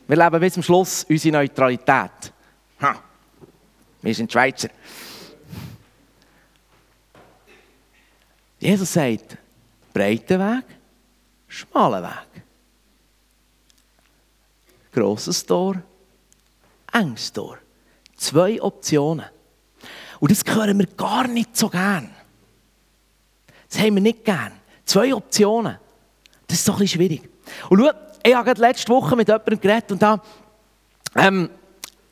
Wir 0.06 0.16
leben 0.16 0.40
bis 0.40 0.54
zum 0.54 0.62
Schluss 0.62 1.04
unsere 1.08 1.36
Neutralität. 1.36 2.29
Wir 4.02 4.14
sind 4.14 4.32
Schweizer. 4.32 4.70
Jesus 8.58 8.92
sagt, 8.92 9.36
breiter 9.92 10.38
Weg, 10.38 10.64
schmaler 11.48 12.02
Weg. 12.02 12.42
Grosses 14.92 15.44
Tor, 15.44 15.82
enges 16.92 17.32
Tor. 17.32 17.58
Zwei 18.16 18.60
Optionen. 18.60 19.26
Und 20.18 20.30
das 20.30 20.44
hören 20.44 20.78
wir 20.78 20.86
gar 20.86 21.26
nicht 21.26 21.56
so 21.56 21.70
gern. 21.70 22.14
Das 23.70 23.80
haben 23.80 23.94
wir 23.94 24.02
nicht 24.02 24.24
gern. 24.24 24.52
Zwei 24.84 25.14
Optionen. 25.14 25.78
Das 26.46 26.58
ist 26.58 26.68
doch 26.68 26.74
ein 26.74 26.80
bisschen 26.80 27.00
schwierig. 27.00 27.28
Und 27.70 27.80
schau, 27.80 27.90
ich 28.22 28.34
habe 28.34 28.44
gerade 28.44 28.60
letzte 28.60 28.92
Woche 28.92 29.16
mit 29.16 29.28
jemandem 29.28 29.60
geredet 29.60 29.92
und 29.92 30.02
da, 30.02 30.22
ähm, 31.14 31.48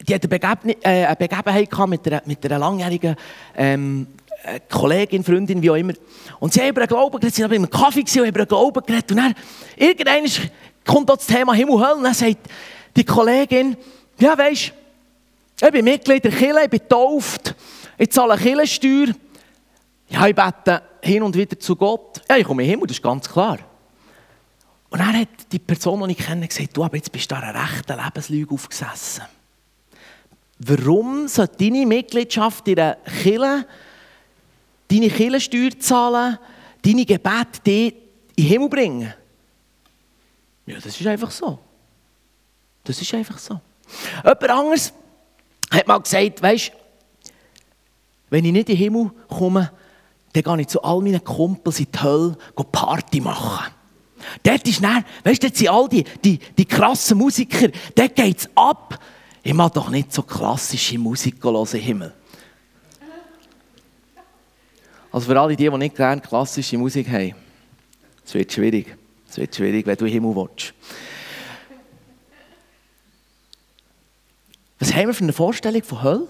die 0.08 0.14
hat 0.14 0.22
eine, 0.22 0.28
Begebne, 0.28 0.76
äh, 0.82 1.14
Begebenheit 1.16 1.70
gehabt 1.70 1.90
mit 1.90 2.06
einer, 2.06 2.22
mit 2.24 2.44
einer 2.44 2.58
langjährigen 2.58 3.14
ähm, 3.56 4.06
äh, 4.42 4.60
Kollegin, 4.68 5.22
Freundin, 5.22 5.60
wie 5.60 5.70
auch 5.70 5.76
immer. 5.76 5.92
Und 6.40 6.52
sie 6.52 6.60
haben 6.60 6.70
über 6.70 6.86
den 6.86 6.88
Glauben 6.88 7.20
geredet, 7.20 7.34
sie 7.34 7.44
haben 7.44 7.52
im 7.52 7.68
Kaffee 7.68 8.02
gesehen 8.02 8.22
und 8.22 8.28
über 8.28 8.44
den 8.44 8.48
Glauben 8.48 8.82
geredet. 8.84 9.10
Und 9.10 9.18
dann, 9.18 9.34
irgendwann 9.76 10.50
kommt 10.86 11.10
das 11.10 11.26
Thema 11.26 11.52
Himmel 11.54 11.74
und 11.74 11.84
Hölle 11.84 11.96
und 11.96 12.04
dann 12.04 12.14
sagt 12.14 12.38
die 12.96 13.04
Kollegin, 13.04 13.76
ja 14.18 14.36
weisst, 14.36 14.72
ich 15.60 15.70
bin 15.70 15.84
Mitglied 15.84 16.24
der 16.24 16.32
Kirche, 16.32 16.64
ich 16.64 16.70
bin 16.70 16.80
getauft, 16.80 17.54
ich 17.98 18.10
zahle 18.10 18.36
Kirchensteuer. 18.36 19.08
Ja, 20.08 20.26
ich 20.26 20.34
bete 20.34 20.82
hin 21.02 21.22
und 21.22 21.36
wieder 21.36 21.58
zu 21.58 21.76
Gott. 21.76 22.22
Ja, 22.30 22.36
ich 22.36 22.44
komme 22.44 22.62
in 22.62 22.68
den 22.68 22.70
Himmel, 22.74 22.86
das 22.86 22.96
ist 22.96 23.02
ganz 23.02 23.28
klar. 23.28 23.58
Und 24.88 25.00
dann 25.00 25.20
hat 25.20 25.28
die 25.52 25.58
Person, 25.58 26.02
die 26.08 26.12
ich 26.12 26.18
kenne, 26.18 26.48
gesagt, 26.48 26.74
du, 26.74 26.82
aber 26.82 26.96
jetzt 26.96 27.12
bist 27.12 27.30
du 27.30 27.34
da 27.34 27.42
eine 27.42 27.60
rechte 27.60 27.94
Lebenslüge 27.94 28.54
aufgesessen. 28.54 29.24
Warum 30.58 31.28
soll 31.28 31.48
deine 31.48 31.86
Mitgliedschaft 31.86 32.66
in 32.68 32.76
der 32.76 32.96
Kirche, 33.22 33.66
deine 34.88 35.08
Kirchensteuer 35.08 35.78
zahlen, 35.78 36.38
deine 36.82 37.04
Gebete 37.04 37.60
dich 37.64 37.94
in 38.36 38.44
den 38.44 38.46
Himmel 38.46 38.68
bringen? 38.68 39.14
Ja, 40.66 40.76
das 40.76 41.00
ist 41.00 41.06
einfach 41.06 41.30
so. 41.30 41.58
Das 42.84 43.00
ist 43.00 43.14
einfach 43.14 43.38
so. 43.38 43.60
Jemand 44.24 44.50
anderes 44.50 44.92
hat 45.70 45.86
mal 45.86 45.98
gesagt, 45.98 46.42
weißt 46.42 46.72
wenn 48.30 48.44
ich 48.44 48.52
nicht 48.52 48.68
in 48.68 48.76
den 48.76 48.76
Himmel 48.76 49.10
komme, 49.28 49.72
dann 50.32 50.42
gehe 50.42 50.60
ich 50.60 50.68
zu 50.68 50.82
all 50.82 51.00
meinen 51.00 51.22
Kumpels 51.24 51.80
in 51.80 51.86
die 51.90 51.98
Hölle 51.98 52.36
Party 52.70 53.20
machen. 53.20 53.72
Dort 54.42 54.66
ist 54.68 54.82
dann, 54.82 55.04
weißt 55.24 55.42
du, 55.42 55.46
dort 55.46 55.56
sind 55.56 55.68
all 55.68 55.88
die, 55.88 56.04
die, 56.22 56.38
die 56.38 56.64
krassen 56.64 57.16
Musiker, 57.16 57.68
dort 57.94 58.14
geht 58.14 58.38
es 58.38 58.48
ab. 58.54 58.98
Ich 59.48 59.54
mag 59.54 59.72
doch 59.72 59.88
nicht 59.88 60.12
so 60.12 60.22
klassische 60.22 60.98
Musik 60.98 61.42
hören 61.42 61.66
im 61.72 61.80
Himmel. 61.80 62.12
Also 65.10 65.26
für 65.26 65.40
alle 65.40 65.56
die, 65.56 65.70
die 65.70 65.78
nicht 65.78 65.96
gerne 65.96 66.20
klassische 66.20 66.76
Musik 66.76 67.08
haben, 67.08 67.34
es 68.26 68.34
wird 68.34 68.52
schwierig. 68.52 68.94
Es 69.26 69.38
wird 69.38 69.56
schwierig, 69.56 69.86
wenn 69.86 69.96
du 69.96 70.04
Himmel 70.04 70.36
willst. 70.36 70.74
Was 74.78 74.92
haben 74.92 75.06
wir 75.06 75.14
für 75.14 75.24
eine 75.24 75.32
Vorstellung 75.32 75.82
von 75.82 76.02
Hölle? 76.02 76.28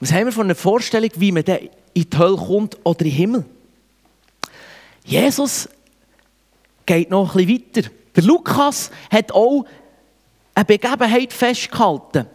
Was 0.00 0.12
haben 0.12 0.24
wir 0.24 0.32
für 0.32 0.40
eine 0.40 0.56
Vorstellung, 0.56 1.10
wie 1.14 1.30
man 1.30 1.44
in 1.44 1.70
die 1.94 2.18
Hölle 2.18 2.36
kommt 2.36 2.76
oder 2.82 3.02
in 3.02 3.10
den 3.10 3.16
Himmel? 3.16 3.44
Jesus 5.04 5.68
geht 6.86 7.08
noch 7.08 7.36
ein 7.36 7.46
bisschen 7.46 7.68
weiter. 7.76 7.90
Der 8.16 8.24
Lukas 8.24 8.90
hat 9.12 9.30
auch 9.30 9.64
eine 10.54 10.64
Begebenheit 10.64 11.32
festgehalten. 11.32 12.26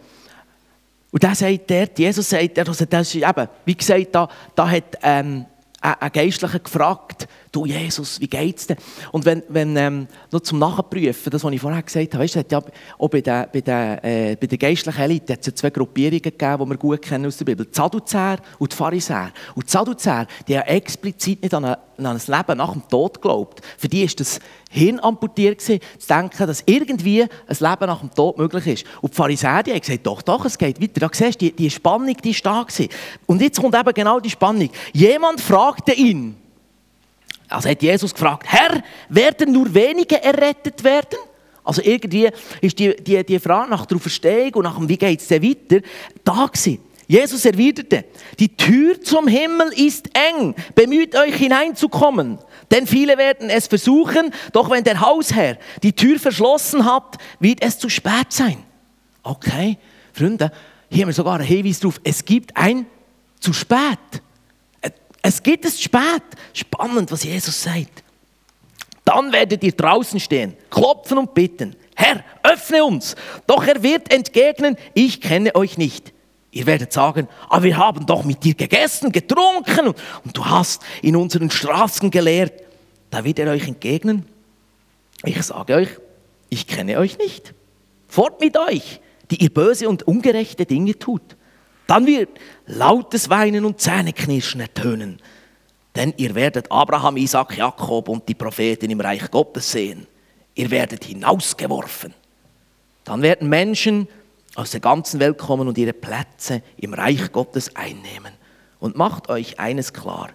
Und 1.11 1.23
da 1.23 1.33
sagt 1.33 1.69
der, 1.69 1.89
Jesus 1.97 2.29
sagt, 2.29 2.59
also 2.59 2.85
das 2.85 3.15
ist 3.15 3.27
eben, 3.27 3.47
wie 3.65 3.75
gesagt, 3.75 4.07
da, 4.11 4.29
da 4.53 4.69
hat 4.69 4.97
ähm, 5.01 5.45
ein 5.81 6.11
Geistlicher 6.11 6.59
gefragt, 6.59 7.27
du 7.51 7.65
Jesus, 7.65 8.19
wie 8.19 8.27
geht's 8.27 8.67
dir? 8.67 8.75
Und 9.11 9.25
wenn, 9.25 9.43
wenn 9.47 9.75
ähm, 9.77 10.07
noch 10.31 10.41
zum 10.41 10.59
Nachprüfen, 10.59 11.31
das, 11.31 11.43
was 11.43 11.53
ich 11.53 11.61
vorher 11.61 11.81
gesagt 11.81 12.13
habe, 12.13 12.23
weißt, 12.23 12.35
hat 12.35 12.51
ja 12.51 12.61
auch 12.97 13.07
bei 13.07 13.21
der, 13.21 13.47
bei 13.51 13.61
der, 13.61 14.03
äh, 14.03 14.35
bei 14.35 14.47
der 14.47 14.57
geistlichen 14.57 15.01
Elite 15.01 15.37
es 15.39 15.45
ja 15.47 15.55
zwei 15.55 15.69
Gruppierungen 15.69 16.21
gegeben, 16.21 16.63
die 16.63 16.69
wir 16.69 16.77
gut 16.77 17.01
kennen 17.01 17.25
aus 17.25 17.37
der 17.37 17.45
Bibel. 17.45 17.65
Die 17.65 17.73
Sadduzäer 17.73 18.37
und 18.59 18.71
die 18.71 18.75
Pharisäer. 18.75 19.31
Und 19.55 19.67
die 19.67 19.71
Sadduzäer, 19.71 20.27
die 20.47 20.57
haben 20.57 20.67
explizit 20.67 21.41
nicht 21.41 21.53
an, 21.53 21.65
eine, 21.65 21.77
an 22.05 22.17
ein 22.17 22.37
Leben 22.37 22.57
nach 22.57 22.73
dem 22.73 22.87
Tod 22.87 23.15
geglaubt. 23.15 23.61
Für 23.77 23.87
die 23.87 24.03
ist 24.03 24.19
das 24.19 24.39
Hirn 24.69 24.99
amputiert 24.99 25.61
zu 25.61 25.79
denken, 26.09 26.47
dass 26.47 26.63
irgendwie 26.65 27.23
ein 27.23 27.29
Leben 27.47 27.85
nach 27.85 27.99
dem 27.99 28.13
Tod 28.13 28.37
möglich 28.37 28.67
ist. 28.67 28.85
Und 29.01 29.13
die 29.13 29.17
Pharisäer, 29.17 29.63
die 29.63 29.71
haben 29.71 29.79
gesagt, 29.79 30.05
doch, 30.05 30.21
doch, 30.21 30.45
es 30.45 30.57
geht 30.57 30.81
weiter. 30.81 30.99
Da 30.99 31.09
siehst 31.11 31.41
du, 31.41 31.45
die, 31.45 31.51
die 31.55 31.69
Spannung, 31.69 32.15
die 32.23 32.31
ist 32.31 32.45
da. 32.45 32.65
Und 33.25 33.41
jetzt 33.41 33.59
kommt 33.59 33.75
eben 33.75 33.93
genau 33.93 34.19
die 34.19 34.29
Spannung. 34.29 34.69
Jemand 34.93 35.41
fragte 35.41 35.93
ihn, 35.93 36.35
also 37.47 37.69
hat 37.69 37.81
Jesus 37.81 38.13
gefragt, 38.13 38.43
Herr, 38.47 38.83
werden 39.09 39.51
nur 39.51 39.73
wenige 39.73 40.21
errettet 40.21 40.83
werden? 40.83 41.17
Also 41.63 41.81
irgendwie 41.83 42.29
ist 42.61 42.79
die, 42.79 42.95
die, 42.95 43.23
die 43.23 43.39
Frage 43.39 43.69
nach 43.69 43.85
der 43.85 43.97
Auferstehung 43.97 44.53
und 44.55 44.63
nach 44.63 44.77
dem, 44.77 44.87
wie 44.89 44.97
geht 44.97 45.19
es 45.19 45.27
denn 45.27 45.43
weiter, 45.43 45.85
da 46.23 46.47
gewesen. 46.47 46.79
Jesus 47.09 47.43
erwiderte, 47.43 48.05
die 48.37 48.55
Tür 48.55 49.01
zum 49.01 49.27
Himmel 49.27 49.73
ist 49.75 50.11
eng, 50.15 50.53
bemüht 50.75 51.15
euch 51.15 51.35
hineinzukommen. 51.37 52.37
Denn 52.69 52.85
viele 52.85 53.17
werden 53.17 53.49
es 53.49 53.65
versuchen, 53.65 54.31
doch 54.53 54.69
wenn 54.69 54.83
der 54.83 55.01
Hausherr 55.01 55.57
die 55.81 55.93
Tür 55.93 56.19
verschlossen 56.19 56.85
hat, 56.85 57.17
wird 57.39 57.63
es 57.63 57.79
zu 57.79 57.89
spät 57.89 58.27
sein. 58.31 58.63
Okay, 59.23 59.79
Freunde, 60.13 60.51
hier 60.87 61.01
haben 61.01 61.09
wir 61.09 61.13
sogar 61.15 61.39
einen 61.39 61.47
Hinweis 61.47 61.79
drauf, 61.79 61.99
es 62.03 62.23
gibt 62.23 62.55
ein 62.55 62.85
zu 63.39 63.53
spät. 63.53 63.97
Es 65.23 65.41
geht 65.41 65.65
es 65.65 65.81
spät. 65.81 66.23
Spannend, 66.53 67.11
was 67.11 67.23
Jesus 67.23 67.63
sagt. 67.63 68.03
Dann 69.03 69.31
werdet 69.31 69.63
ihr 69.63 69.71
draußen 69.71 70.19
stehen, 70.19 70.55
klopfen 70.69 71.17
und 71.17 71.33
bitten. 71.33 71.75
Herr, 71.95 72.23
öffne 72.43 72.83
uns. 72.83 73.15
Doch 73.47 73.65
er 73.65 73.81
wird 73.81 74.13
entgegnen, 74.13 74.77
ich 74.93 75.19
kenne 75.19 75.55
euch 75.55 75.79
nicht. 75.79 76.13
Ihr 76.51 76.65
werdet 76.65 76.91
sagen, 76.91 77.27
aber 77.47 77.63
wir 77.63 77.77
haben 77.77 78.05
doch 78.05 78.23
mit 78.23 78.43
dir 78.43 78.55
gegessen, 78.55 79.11
getrunken 79.11 79.87
und 79.87 80.37
du 80.37 80.45
hast 80.45 80.81
in 81.01 81.15
unseren 81.15 81.51
Straßen 81.51 82.09
gelehrt. 82.09 82.53
Da 83.11 83.23
wird 83.23 83.39
er 83.39 83.51
euch 83.51 83.67
entgegnen, 83.67 84.25
ich 85.23 85.41
sage 85.43 85.75
euch, 85.75 85.89
ich 86.49 86.65
kenne 86.65 86.97
euch 86.97 87.17
nicht. 87.17 87.53
Fort 88.07 88.39
mit 88.39 88.57
euch, 88.57 89.01
die 89.29 89.43
ihr 89.43 89.53
böse 89.53 89.87
und 89.89 90.03
ungerechte 90.03 90.65
Dinge 90.65 90.97
tut. 90.97 91.21
Dann 91.87 92.05
wird 92.05 92.29
lautes 92.65 93.29
Weinen 93.29 93.65
und 93.65 93.81
Zähneknirschen 93.81 94.61
ertönen. 94.61 95.19
Denn 95.95 96.13
ihr 96.17 96.35
werdet 96.35 96.71
Abraham, 96.71 97.17
Isaac, 97.17 97.57
Jakob 97.57 98.09
und 98.09 98.29
die 98.29 98.35
Propheten 98.35 98.89
im 98.89 99.01
Reich 99.01 99.29
Gottes 99.29 99.71
sehen. 99.71 100.07
Ihr 100.55 100.71
werdet 100.71 101.03
hinausgeworfen. 101.03 102.13
Dann 103.03 103.21
werden 103.21 103.49
Menschen 103.49 104.07
aus 104.55 104.71
der 104.71 104.79
ganzen 104.79 105.19
Welt 105.19 105.37
kommen 105.37 105.67
und 105.67 105.77
ihre 105.77 105.93
Plätze 105.93 106.61
im 106.77 106.93
Reich 106.93 107.31
Gottes 107.31 107.75
einnehmen. 107.75 108.33
Und 108.79 108.95
macht 108.95 109.29
euch 109.29 109.59
eines 109.59 109.93
klar. 109.93 110.29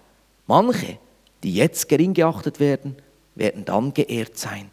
Manche, 0.47 0.97
die 1.43 1.53
jetzt 1.53 1.89
gering 1.89 2.13
geachtet 2.13 2.59
werden, 2.59 2.95
werden 3.35 3.65
dann 3.65 3.93
geehrt 3.93 4.37
sein. 4.37 4.69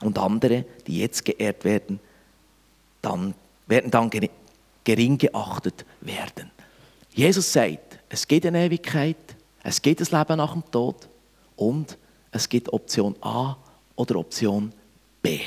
Und 0.00 0.18
andere, 0.18 0.64
die 0.86 0.98
jetzt 0.98 1.24
geehrt 1.24 1.64
werden, 1.64 2.00
dann, 3.02 3.34
werden 3.66 3.90
dann 3.90 4.10
gering 4.84 5.18
geachtet 5.18 5.84
werden. 6.00 6.50
Jesus 7.12 7.52
sagt, 7.52 7.98
es 8.08 8.26
gibt 8.26 8.46
eine 8.46 8.66
Ewigkeit, 8.66 9.16
es 9.62 9.80
gibt 9.80 10.00
ein 10.00 10.18
Leben 10.18 10.36
nach 10.36 10.52
dem 10.52 10.70
Tod 10.70 11.08
und 11.56 11.96
es 12.30 12.48
gibt 12.48 12.72
Option 12.72 13.14
A 13.22 13.56
oder 13.96 14.16
Option 14.16 14.72
B. 15.22 15.40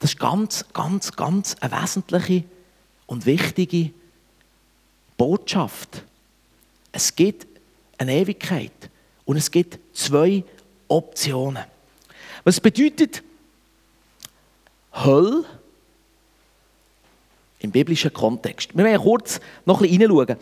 Das 0.00 0.10
ist 0.10 0.18
ganz, 0.18 0.64
ganz, 0.72 1.12
ganz 1.12 1.56
eine 1.60 1.80
wesentliche 1.80 2.44
und 3.06 3.26
wichtige 3.26 3.90
Botschaft. 5.16 6.04
Es 6.90 7.14
gibt 7.14 7.46
eine 7.98 8.14
Ewigkeit 8.14 8.72
und 9.24 9.36
es 9.36 9.50
gibt 9.50 9.78
zwei 9.92 10.42
Optionen. 10.88 11.64
Was 12.42 12.60
bedeutet 12.60 13.22
Hölle 14.92 15.44
im 17.60 17.70
biblischen 17.70 18.12
Kontext. 18.12 18.76
Wir 18.76 18.84
werden 18.84 19.02
kurz 19.02 19.40
noch 19.64 19.80
ein 19.80 19.82
bisschen 19.82 20.00
hineinschauen. 20.00 20.36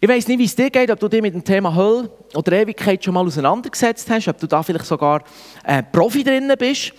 Ich 0.00 0.08
weiß 0.08 0.28
nicht, 0.28 0.38
wie 0.38 0.44
es 0.44 0.54
dir 0.54 0.70
geht, 0.70 0.90
ob 0.90 1.00
du 1.00 1.08
dich 1.08 1.20
mit 1.20 1.34
dem 1.34 1.44
Thema 1.44 1.74
Hölle 1.74 2.10
oder 2.34 2.52
Ewigkeit 2.52 3.04
schon 3.04 3.14
mal 3.14 3.26
auseinandergesetzt 3.26 4.08
hast, 4.10 4.28
ob 4.28 4.38
du 4.38 4.46
da 4.46 4.62
vielleicht 4.62 4.86
sogar 4.86 5.22
äh, 5.64 5.82
Profi 5.82 6.22
drin 6.22 6.52
bist. 6.58 6.92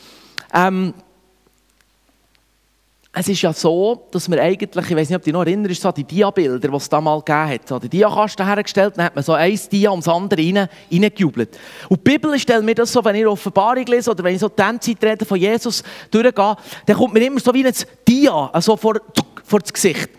Ähm, 0.53 0.93
es 3.19 3.27
ist 3.27 3.41
ja 3.41 3.51
so, 3.51 4.07
dass 4.11 4.31
wir 4.31 4.41
eigentlich, 4.41 4.89
ich 4.89 4.95
weiß 4.95 5.09
nicht, 5.09 5.17
ob 5.17 5.21
du 5.21 5.25
dich 5.25 5.33
noch 5.33 5.41
erinnerst, 5.41 5.81
so 5.81 5.91
die 5.91 6.05
Dia-Bilder, 6.05 6.69
die 6.69 6.75
es 6.75 6.87
damals 6.87 7.25
gegeben 7.25 7.49
hat. 7.49 7.67
So 7.67 7.77
die 7.77 7.89
Dia-Kasten 7.89 8.45
hergestellt, 8.45 8.93
dann 8.95 9.07
hat 9.07 9.15
man 9.15 9.25
so 9.25 9.33
ein 9.33 9.59
Dia 9.69 9.91
ums 9.91 10.07
andere 10.07 10.39
rein, 10.39 10.69
reingejubelt. 10.89 11.59
Und 11.89 11.99
die 11.99 12.11
Bibel 12.11 12.39
stellt 12.39 12.63
mir 12.63 12.75
das 12.75 12.93
so, 12.93 13.03
wenn 13.03 13.15
ich 13.15 13.27
Offenbarung 13.27 13.85
lese 13.87 14.11
oder 14.11 14.23
wenn 14.23 14.35
ich 14.35 14.39
so 14.39 14.47
die 14.47 14.61
Endzeitreden 14.61 15.27
von 15.27 15.37
Jesus 15.37 15.83
durchgehe, 16.09 16.55
dann 16.85 16.95
kommt 16.95 17.13
mir 17.13 17.25
immer 17.25 17.41
so 17.41 17.53
wie 17.53 17.65
ein 17.65 17.73
Dia 18.07 18.49
also 18.53 18.77
vor, 18.77 18.95
vor 19.43 19.59
das 19.59 19.73
Gesicht. 19.73 20.09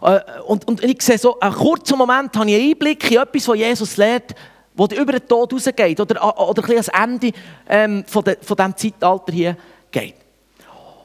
Äh, 0.00 0.20
und, 0.46 0.66
und 0.66 0.82
ich 0.82 1.02
sehe 1.02 1.18
so, 1.18 1.38
einen 1.38 1.54
kurzen 1.54 1.98
Moment 1.98 2.34
habe 2.38 2.48
ich 2.48 2.56
einen 2.56 2.70
Einblick 2.70 3.10
in 3.10 3.18
etwas, 3.18 3.48
was 3.48 3.58
Jesus 3.58 3.98
lehrt, 3.98 4.34
wo 4.74 4.86
über 4.86 5.12
den 5.12 5.28
Tod 5.28 5.52
rausgeht 5.52 6.00
oder, 6.00 6.38
oder 6.48 6.62
ein 6.62 6.68
bisschen 6.68 6.94
ans 6.94 7.20
Ende 7.22 7.32
ähm, 7.68 8.04
von, 8.06 8.24
de, 8.24 8.38
von 8.40 8.56
diesem 8.56 8.76
Zeitalter 8.76 9.32
hier 9.34 9.56
geht. 9.90 10.25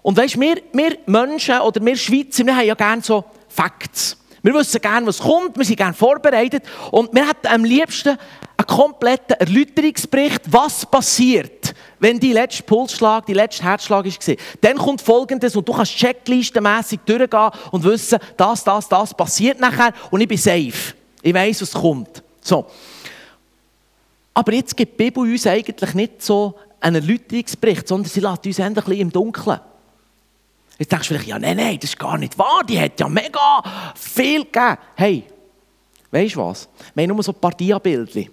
Und 0.02 0.18
weißt, 0.18 0.40
wir, 0.40 0.62
wir 0.74 0.98
Menschen 1.06 1.60
oder 1.60 1.84
wir 1.84 1.96
Schweizer, 1.96 2.46
wir 2.46 2.56
haben 2.56 2.66
ja 2.66 2.76
gerne 2.76 3.02
so 3.02 3.24
Facts. 3.48 4.18
Wir 4.44 4.54
wissen 4.56 4.82
gerne, 4.82 5.06
was 5.06 5.20
kommt, 5.20 5.56
wir 5.56 5.66
sind 5.66 5.78
gerne 5.78 5.94
vorbereitet 5.94 6.64
und 6.90 7.14
wir 7.14 7.28
hätten 7.28 7.48
am 7.48 7.64
liebsten 7.64 8.18
einen 8.58 8.68
kompletten 8.68 9.36
Erläuterungsbericht, 9.38 10.42
was 10.52 10.84
passiert, 10.86 11.76
wenn 12.00 12.20
die 12.20 12.34
letzte 12.34 12.64
Pulsschlag, 12.64 13.28
die 13.28 13.34
letzte 13.34 13.64
Herzschlag 13.64 14.04
war. 14.04 14.36
Dann 14.62 14.78
kommt 14.78 15.02
Folgendes 15.02 15.56
und 15.56 15.68
du 15.68 15.74
kannst 15.74 15.96
checklistenmässig 15.96 17.02
durchgehen 17.06 17.52
und 17.70 17.84
wissen, 17.84 18.18
das, 18.36 18.64
das, 18.64 18.90
das 18.90 19.14
passiert 19.14 19.60
nachher 19.60 19.94
und 20.10 20.22
ich 20.22 20.28
bin 20.28 20.38
safe. 20.38 20.96
Ich 21.22 21.34
weiß, 21.34 21.62
was 21.62 21.74
kommt. 21.74 22.24
So. 22.42 22.66
Aber 24.34 24.54
jetzt 24.54 24.76
gibt 24.76 25.00
die 25.00 25.04
Bibel 25.04 25.32
uns 25.32 25.46
eigentlich 25.46 25.94
nicht 25.94 26.24
so 26.24 26.56
einen 26.80 26.96
Erläuterungsbericht, 26.96 27.88
sondern 27.88 28.10
sie 28.10 28.22
lässt 28.22 28.46
uns 28.46 28.60
ein 28.60 28.74
bisschen 28.74 28.94
im 28.94 29.12
Dunkeln. 29.12 29.60
Jetzt 30.82 30.92
denkst 30.92 31.10
du 31.10 31.14
vielleicht, 31.14 31.30
ja, 31.30 31.38
nein, 31.38 31.58
nein, 31.58 31.78
das 31.80 31.92
ist 31.92 32.00
gar 32.00 32.18
nicht 32.18 32.36
wahr, 32.40 32.64
die 32.68 32.80
hat 32.80 33.00
ja 33.00 33.08
mega 33.08 33.62
viel 33.94 34.46
gegeben. 34.46 34.78
Hey, 34.96 35.24
weißt 36.10 36.34
du 36.34 36.40
was? 36.40 36.68
Wir 36.96 37.04
haben 37.04 37.10
nur 37.14 37.22
so 37.22 37.34
ein 37.34 37.40
paar 37.40 37.52
Diabildchen 37.52 38.30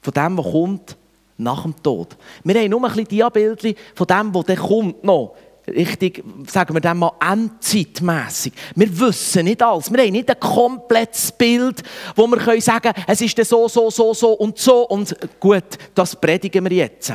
von 0.00 0.14
dem, 0.14 0.38
was 0.38 0.50
kommt 0.50 0.96
nach 1.36 1.64
dem 1.64 1.82
Tod. 1.82 2.16
Wir 2.42 2.58
haben 2.58 2.70
nur 2.70 2.82
ein 2.82 2.88
bisschen 2.88 3.08
Diabildchen 3.08 3.74
von 3.94 4.06
dem, 4.06 4.34
was 4.34 4.46
dann 4.46 4.56
kommt 4.56 5.04
noch. 5.04 5.34
Richtig, 5.66 6.24
sagen 6.46 6.72
wir 6.72 6.80
dann 6.80 6.96
mal, 6.96 7.12
endzeitmässig. 7.20 8.54
Wir 8.74 8.98
wissen 8.98 9.44
nicht 9.44 9.62
alles. 9.62 9.92
Wir 9.92 10.04
haben 10.04 10.12
nicht 10.12 10.30
ein 10.30 10.40
komplettes 10.40 11.30
Bild, 11.30 11.82
wo 12.16 12.26
wir 12.26 12.62
sagen 12.62 12.90
können, 12.90 13.04
es 13.06 13.20
ist 13.20 13.36
so, 13.44 13.68
so, 13.68 13.90
so, 13.90 14.14
so 14.14 14.32
und 14.32 14.56
so. 14.56 14.86
Und 14.86 15.14
gut, 15.38 15.76
das 15.94 16.16
predigen 16.16 16.64
wir 16.64 16.72
jetzt. 16.74 17.12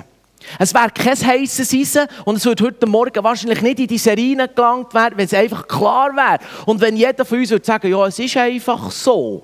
Es 0.59 0.73
wäre 0.73 0.89
kein 0.89 1.15
heißes 1.15 1.73
Eisen 1.73 2.07
und 2.25 2.38
es 2.38 2.45
würde 2.45 2.65
heute 2.65 2.85
Morgen 2.85 3.23
wahrscheinlich 3.23 3.62
nicht 3.62 3.79
in 3.79 3.88
die 3.88 3.97
Serien 3.97 4.47
gelangt 4.55 4.93
werden, 4.93 5.17
wenn 5.17 5.25
es 5.25 5.33
einfach 5.33 5.67
klar 5.67 6.15
wäre. 6.15 6.39
Und 6.65 6.81
wenn 6.81 6.95
jeder 6.95 7.25
von 7.25 7.39
uns 7.39 7.50
würde 7.50 7.65
sagen, 7.65 7.89
ja, 7.89 8.05
es 8.07 8.19
ist 8.19 8.38
einfach 8.38 8.91
so. 8.91 9.43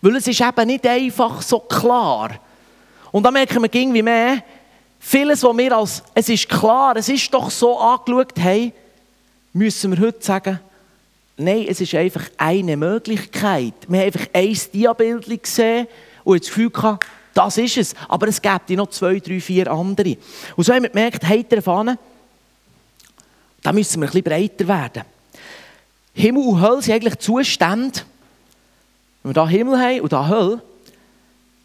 Weil 0.00 0.16
es 0.16 0.26
ist 0.26 0.40
eben 0.40 0.66
nicht 0.66 0.86
einfach 0.86 1.42
so 1.42 1.60
klar. 1.60 2.30
Und 3.12 3.22
da 3.22 3.30
merken 3.30 3.62
wir 3.62 3.68
ging 3.68 3.92
wie 3.94 4.02
mehr, 4.02 4.42
vieles, 4.98 5.42
was 5.42 5.56
wir 5.56 5.76
als, 5.76 6.02
es 6.14 6.28
ist 6.28 6.48
klar, 6.48 6.96
es 6.96 7.08
ist 7.08 7.32
doch 7.32 7.50
so 7.50 7.78
angeschaut 7.78 8.38
haben, 8.38 8.72
müssen 9.52 9.92
wir 9.92 10.06
heute 10.06 10.22
sagen, 10.22 10.60
nein, 11.36 11.66
es 11.68 11.80
ist 11.80 11.94
einfach 11.94 12.24
eine 12.36 12.76
Möglichkeit. 12.76 13.74
Wir 13.88 14.00
haben 14.00 14.06
einfach 14.06 14.26
ein 14.32 14.58
Diabild 14.72 15.42
gesehen 15.42 15.86
und 16.24 16.40
das 16.40 16.48
Gefühl 16.48 16.70
gehabt, 16.70 17.06
das 17.36 17.58
ist 17.58 17.76
es. 17.76 17.94
Aber 18.08 18.28
es 18.28 18.40
gibt 18.40 18.70
noch 18.70 18.88
zwei, 18.88 19.18
drei, 19.18 19.40
vier 19.40 19.70
andere. 19.70 20.16
Und 20.56 20.64
so 20.64 20.72
haben 20.72 20.84
wir 20.84 20.90
gemerkt, 20.90 21.24
hinter 21.24 21.60
Fahne, 21.60 21.98
da 23.62 23.72
müssen 23.72 24.00
wir 24.00 24.08
ein 24.08 24.12
bisschen 24.12 24.24
breiter 24.24 24.68
werden. 24.68 25.02
Himmel 26.14 26.42
und 26.44 26.60
Hölle 26.60 26.82
sind 26.82 26.94
eigentlich 26.94 27.18
Zustände, 27.18 28.00
wenn 29.22 29.34
wir 29.34 29.48
hier 29.48 29.58
Himmel 29.58 29.78
haben 29.78 30.00
und 30.00 30.10
hier 30.10 30.28
Hölle, 30.28 30.62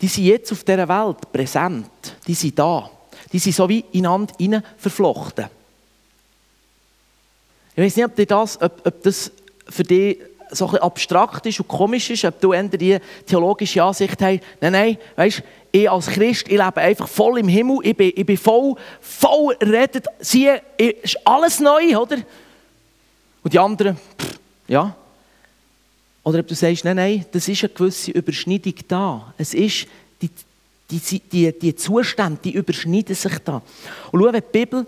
die 0.02 0.08
sind 0.08 0.26
jetzt 0.26 0.52
auf 0.52 0.64
dieser 0.64 0.90
Welt 0.90 1.32
präsent. 1.32 2.16
Die 2.28 2.34
sind 2.34 2.58
da. 2.58 2.90
Die 3.32 3.40
sind 3.40 3.56
so 3.56 3.70
wie 3.70 3.86
ineinander 3.92 4.64
verflochten. 4.78 5.46
Ich 7.76 7.84
weiß 7.84 7.96
nicht, 7.96 8.06
ob, 8.06 8.16
das, 8.16 8.62
ob, 8.62 8.86
ob 8.86 9.04
das 9.04 9.32
für 9.70 9.84
dich 9.84 10.18
so 10.52 10.68
ein 10.70 10.78
abstrakt 10.78 11.46
ist 11.46 11.60
und 11.60 11.68
komisch 11.68 12.10
ist, 12.10 12.26
ob 12.26 12.40
du 12.40 12.54
eher 12.54 12.64
die 12.64 12.98
theologische 13.26 13.84
Ansicht 13.84 14.22
hast. 14.22 14.42
Nein, 14.60 14.72
nein, 14.72 14.98
weißt, 15.16 15.44
ich 15.72 15.90
als 15.90 16.08
Christ, 16.08 16.48
ich 16.48 16.58
lebe 16.58 16.78
einfach 16.78 17.08
voll 17.08 17.40
im 17.40 17.48
Himmel, 17.48 17.80
ich 17.84 17.96
bin, 17.96 18.12
ich 18.16 18.26
bin 18.26 18.38
voll, 18.38 18.76
voll 19.00 19.56
redet, 19.62 20.06
siehe, 20.20 20.62
ist 20.78 21.18
alles 21.26 21.60
neu, 21.60 21.98
oder? 21.98 22.18
Und 23.44 23.54
die 23.54 23.60
anderen, 23.60 23.96
pff, 23.96 24.40
ja. 24.68 24.96
Oder 26.24 26.40
ob 26.40 26.48
du 26.48 26.56
sagst, 26.56 26.86
nein, 26.86 26.98
nein, 26.98 27.26
das 27.32 27.48
ist 27.48 27.64
eine 27.64 27.74
gewisse 27.74 28.12
Überschneidung 28.12 28.76
da. 28.88 29.34
Es 29.38 29.54
ist, 29.54 29.88
die, 30.22 30.30
die, 30.92 31.20
die, 31.20 31.60
die 31.60 31.76
Zustände, 31.76 32.40
die 32.44 32.52
überschneiden 32.52 33.16
sich 33.16 33.38
da. 33.40 33.62
Und 34.12 34.22
schau, 34.22 34.32
wenn 34.32 34.42
die 34.42 34.52
Bibel 34.52 34.86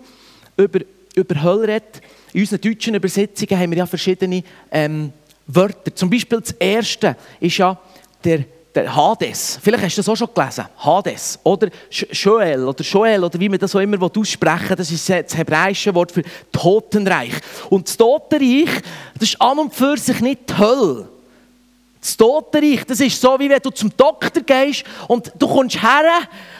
über, 0.56 0.80
über 1.14 1.42
Hölle 1.42 1.68
redet, 1.68 2.02
in 2.32 2.40
unseren 2.40 2.60
deutschen 2.60 2.94
Übersetzungen 2.94 3.58
haben 3.58 3.70
wir 3.70 3.78
ja 3.78 3.86
verschiedene 3.86 4.44
ähm, 4.70 5.12
Wörter. 5.46 5.94
Zum 5.94 6.10
Beispiel 6.10 6.40
das 6.40 6.52
erste 6.52 7.16
ist 7.40 7.56
ja 7.58 7.78
der, 8.22 8.44
der 8.74 8.94
Hades. 8.94 9.58
Vielleicht 9.62 9.84
hast 9.84 9.96
du 9.96 10.00
das 10.00 10.08
auch 10.08 10.16
schon 10.16 10.28
gelesen. 10.34 10.64
Hades. 10.78 11.38
Oder 11.42 11.68
Joel 11.90 12.66
oder 12.66 12.82
Joel 12.82 13.24
oder 13.24 13.38
wie 13.38 13.48
man 13.48 13.58
das 13.58 13.72
so 13.72 13.80
immer 13.80 13.98
aussprechen 14.02 14.70
will. 14.70 14.76
Das 14.76 14.90
ist 14.90 15.08
das 15.08 15.36
hebräische 15.36 15.94
Wort 15.94 16.12
für 16.12 16.22
Totenreich. 16.50 17.32
Und 17.70 17.88
das 17.88 17.96
Totenreich, 17.96 18.70
das 19.18 19.28
ist 19.30 19.40
an 19.40 19.58
und 19.58 19.74
für 19.74 19.96
sich 19.96 20.20
nicht 20.20 20.50
die 20.50 20.58
Hölle. 20.58 21.08
Das 22.00 22.16
Totenreich, 22.16 22.84
das 22.84 23.00
ist 23.00 23.20
so, 23.20 23.38
wie 23.38 23.48
wenn 23.48 23.60
du 23.62 23.70
zum 23.70 23.90
Doktor 23.96 24.42
gehst 24.42 24.84
und 25.08 25.32
du 25.38 25.48
kommst 25.48 25.82
her 25.82 26.04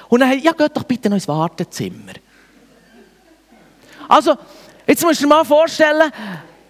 und 0.09 0.21
dann 0.21 0.39
ja, 0.41 0.53
geh 0.53 0.67
doch 0.73 0.85
bitte 0.85 1.09
noch 1.09 1.17
ins 1.17 1.29
Wartezimmer. 1.29 2.13
Also, 4.09 4.35
jetzt 4.87 5.03
musst 5.03 5.21
du 5.21 5.25
dir 5.25 5.29
mal 5.29 5.45
vorstellen, 5.45 6.11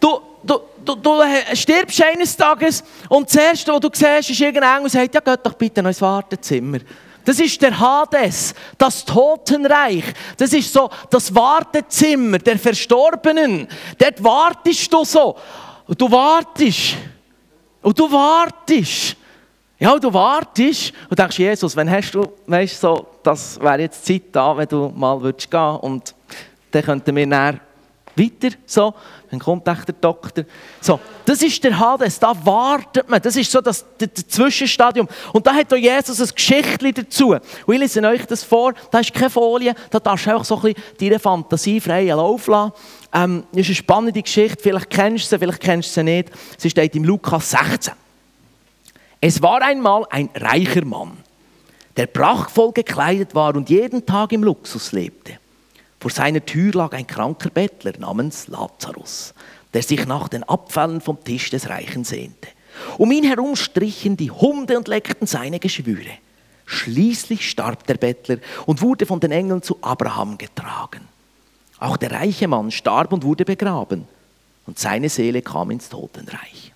du, 0.00 0.20
du, 0.42 0.61
du, 0.85 0.94
du 0.97 1.23
stirbst 1.55 2.03
eines 2.03 2.37
Tages 2.37 2.83
und 3.09 3.29
das 3.29 3.37
Erste, 3.37 3.73
was 3.73 3.81
du 3.81 3.90
siehst, 3.92 4.31
ist 4.31 4.40
irgendein 4.40 4.77
Engel 4.77 4.85
und 4.85 4.90
sagt, 4.90 5.14
ja, 5.14 5.20
geh 5.20 5.42
doch 5.42 5.55
bitte 5.55 5.83
noch 5.83 5.90
ins 5.90 6.01
Wartezimmer. 6.01 6.79
Das 7.25 7.40
ist 7.40 7.61
der 7.62 7.79
Hades, 7.79 8.55
das 8.77 9.05
Totenreich. 9.05 10.05
Das 10.37 10.53
ist 10.53 10.73
so 10.73 10.90
das 11.09 11.35
Wartezimmer 11.35 12.38
der 12.38 12.59
Verstorbenen. 12.59 13.66
Dort 13.97 14.23
wartest 14.23 14.92
du 14.92 15.05
so. 15.05 15.35
Und 15.87 16.01
du 16.01 16.11
wartest. 16.11 16.97
Und 17.81 17.99
du 17.99 18.11
wartest. 18.11 19.16
Ja, 19.79 19.99
du 19.99 20.12
wartest 20.12 20.92
und 21.11 21.18
denkst, 21.18 21.38
Jesus, 21.38 21.75
wenn 21.77 21.90
hast 21.90 22.14
du, 22.14 22.33
weißt 22.47 22.81
so, 22.81 23.07
das 23.23 23.61
wäre 23.61 23.81
jetzt 23.81 24.05
Zeit 24.05 24.23
da, 24.33 24.57
wenn 24.57 24.68
du 24.68 24.92
mal 24.94 25.20
würdest 25.20 25.51
gehen 25.51 25.77
und 25.77 26.14
dann 26.70 26.83
könnten 26.83 27.16
wir 27.16 27.27
näher 27.27 27.61
weiter, 28.16 28.57
so, 28.66 28.94
dann 29.35 29.40
kommt 29.40 29.66
echt 29.66 29.88
der 29.88 29.94
Doktor. 30.01 30.44
So, 30.81 31.01
das 31.25 31.42
ist 31.42 31.62
der 31.64 31.79
Hades, 31.79 32.18
da 32.18 32.35
wartet 32.44 33.09
man, 33.09 33.20
das 33.20 33.37
ist 33.37 33.51
so 33.51 33.61
das, 33.61 33.85
das, 33.99 34.09
das 34.14 34.29
Zwischenstadium. 34.29 35.09
Und 35.33 35.47
da 35.47 35.55
hat 35.55 35.73
auch 35.73 35.77
Jesus 35.77 36.20
ein 36.20 36.35
Geschichtchen 36.35 36.94
dazu. 36.94 37.31
Und 37.66 37.75
ich 37.75 37.81
lese 37.81 38.03
euch 38.07 38.25
das 38.27 38.44
vor, 38.44 38.75
da 38.90 39.01
ist 39.01 39.12
keine 39.12 39.31
Folie, 39.31 39.75
da 39.90 39.99
darfst 39.99 40.27
du 40.27 40.31
einfach 40.31 40.44
so 40.44 40.57
ein 40.57 40.75
bisschen 40.75 40.83
deine 41.01 41.18
Fantasie 41.18 41.81
freien 41.81 42.16
Lauf 42.16 42.47
lassen. 42.47 42.73
Ähm, 43.12 43.44
das 43.51 43.62
ist 43.62 43.66
eine 43.66 43.75
spannende 43.75 44.23
Geschichte, 44.23 44.62
vielleicht 44.62 44.90
kennst 44.90 45.25
du 45.25 45.29
sie, 45.31 45.38
vielleicht 45.38 45.61
kennst 45.61 45.88
du 45.90 45.94
sie 45.94 46.05
nicht. 46.05 46.31
Sie 46.57 46.70
steht 46.70 46.94
im 46.94 47.05
Lukas 47.05 47.51
16. 47.51 47.94
Es 49.20 49.42
war 49.42 49.62
einmal 49.62 50.05
ein 50.11 50.31
reicher 50.35 50.85
Mann, 50.85 51.16
der 51.97 52.07
prachtvoll 52.07 52.73
gekleidet 52.73 53.35
war 53.35 53.57
und 53.57 53.70
jeden 53.70 54.05
Tag 54.05 54.33
im 54.33 54.44
Luxus 54.44 54.92
lebte. 54.92 55.38
Vor 56.05 56.11
seiner 56.11 56.45
Tür 56.45 56.71
lag 56.75 56.93
ein 56.93 57.07
kranker 57.07 57.49
Bettler 57.49 57.95
namens 57.99 58.47
Lazarus, 58.49 59.33
der 59.73 59.83
sich 59.83 60.05
nach 60.05 60.29
den 60.29 60.43
Abfällen 60.43 61.01
vom 61.01 61.25
Tisch 61.25 61.49
des 61.49 61.71
Reichen 61.71 62.05
sehnte. 62.05 62.49
Um 62.99 63.11
ihn 63.11 63.25
herum 63.25 63.57
strichen 63.57 64.14
die 64.14 64.31
Hunde 64.31 64.77
und 64.77 64.87
leckten 64.87 65.27
seine 65.27 65.59
Geschwüre. 65.59 66.11
Schließlich 66.67 67.49
starb 67.49 67.87
der 67.87 67.95
Bettler 67.95 68.37
und 68.67 68.83
wurde 68.83 69.07
von 69.07 69.19
den 69.19 69.33
Engeln 69.33 69.62
zu 69.62 69.79
Abraham 69.81 70.37
getragen. 70.37 71.09
Auch 71.79 71.97
der 71.97 72.11
reiche 72.12 72.49
Mann 72.49 72.71
starb 72.71 73.11
und 73.11 73.25
wurde 73.25 73.47
begraben. 73.47 74.07
Und 74.67 74.79
seine 74.79 75.09
Seele 75.09 75.40
kam 75.40 75.71
ins 75.71 75.88
Totenreich. 75.88 76.75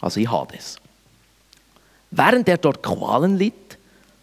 Also 0.00 0.18
in 0.18 0.30
Hades. 0.30 0.78
Während 2.10 2.48
er 2.48 2.56
dort 2.56 2.82
Qualen 2.82 3.36
litt, 3.36 3.76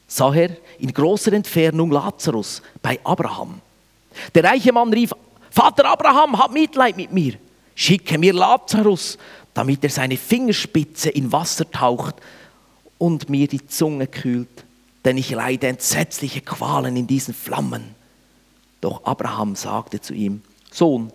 sah 0.08 0.34
er 0.34 0.58
in 0.80 0.92
großer 0.92 1.34
Entfernung 1.34 1.92
Lazarus 1.92 2.64
bei 2.82 3.00
Abraham. 3.04 3.62
Der 4.34 4.44
reiche 4.44 4.72
Mann 4.72 4.92
rief, 4.94 5.14
Vater 5.50 5.86
Abraham, 5.86 6.38
hab 6.38 6.52
Mitleid 6.52 6.98
mit 6.98 7.12
mir. 7.12 7.36
Schicke 7.76 8.18
mir 8.18 8.34
Lazarus, 8.34 9.18
damit 9.54 9.84
er 9.84 9.90
seine 9.90 10.18
Fingerspitze 10.18 11.10
in 11.10 11.32
Wasser 11.32 11.70
taucht 11.70 12.16
und 12.98 13.30
mir 13.30 13.48
die 13.48 13.66
Zunge 13.66 14.08
kühlt, 14.08 14.66
denn 15.06 15.18
ich 15.18 15.32
leide 15.32 15.68
entsetzliche 15.68 16.42
Qualen 16.42 16.96
in 16.96 17.08
diesen 17.08 17.34
Flammen. 17.34 17.96
Doch 18.82 19.04
Abraham 19.06 19.56
sagte 19.56 20.02
zu 20.02 20.14
ihm, 20.14 20.42
Sohn, 20.72 21.12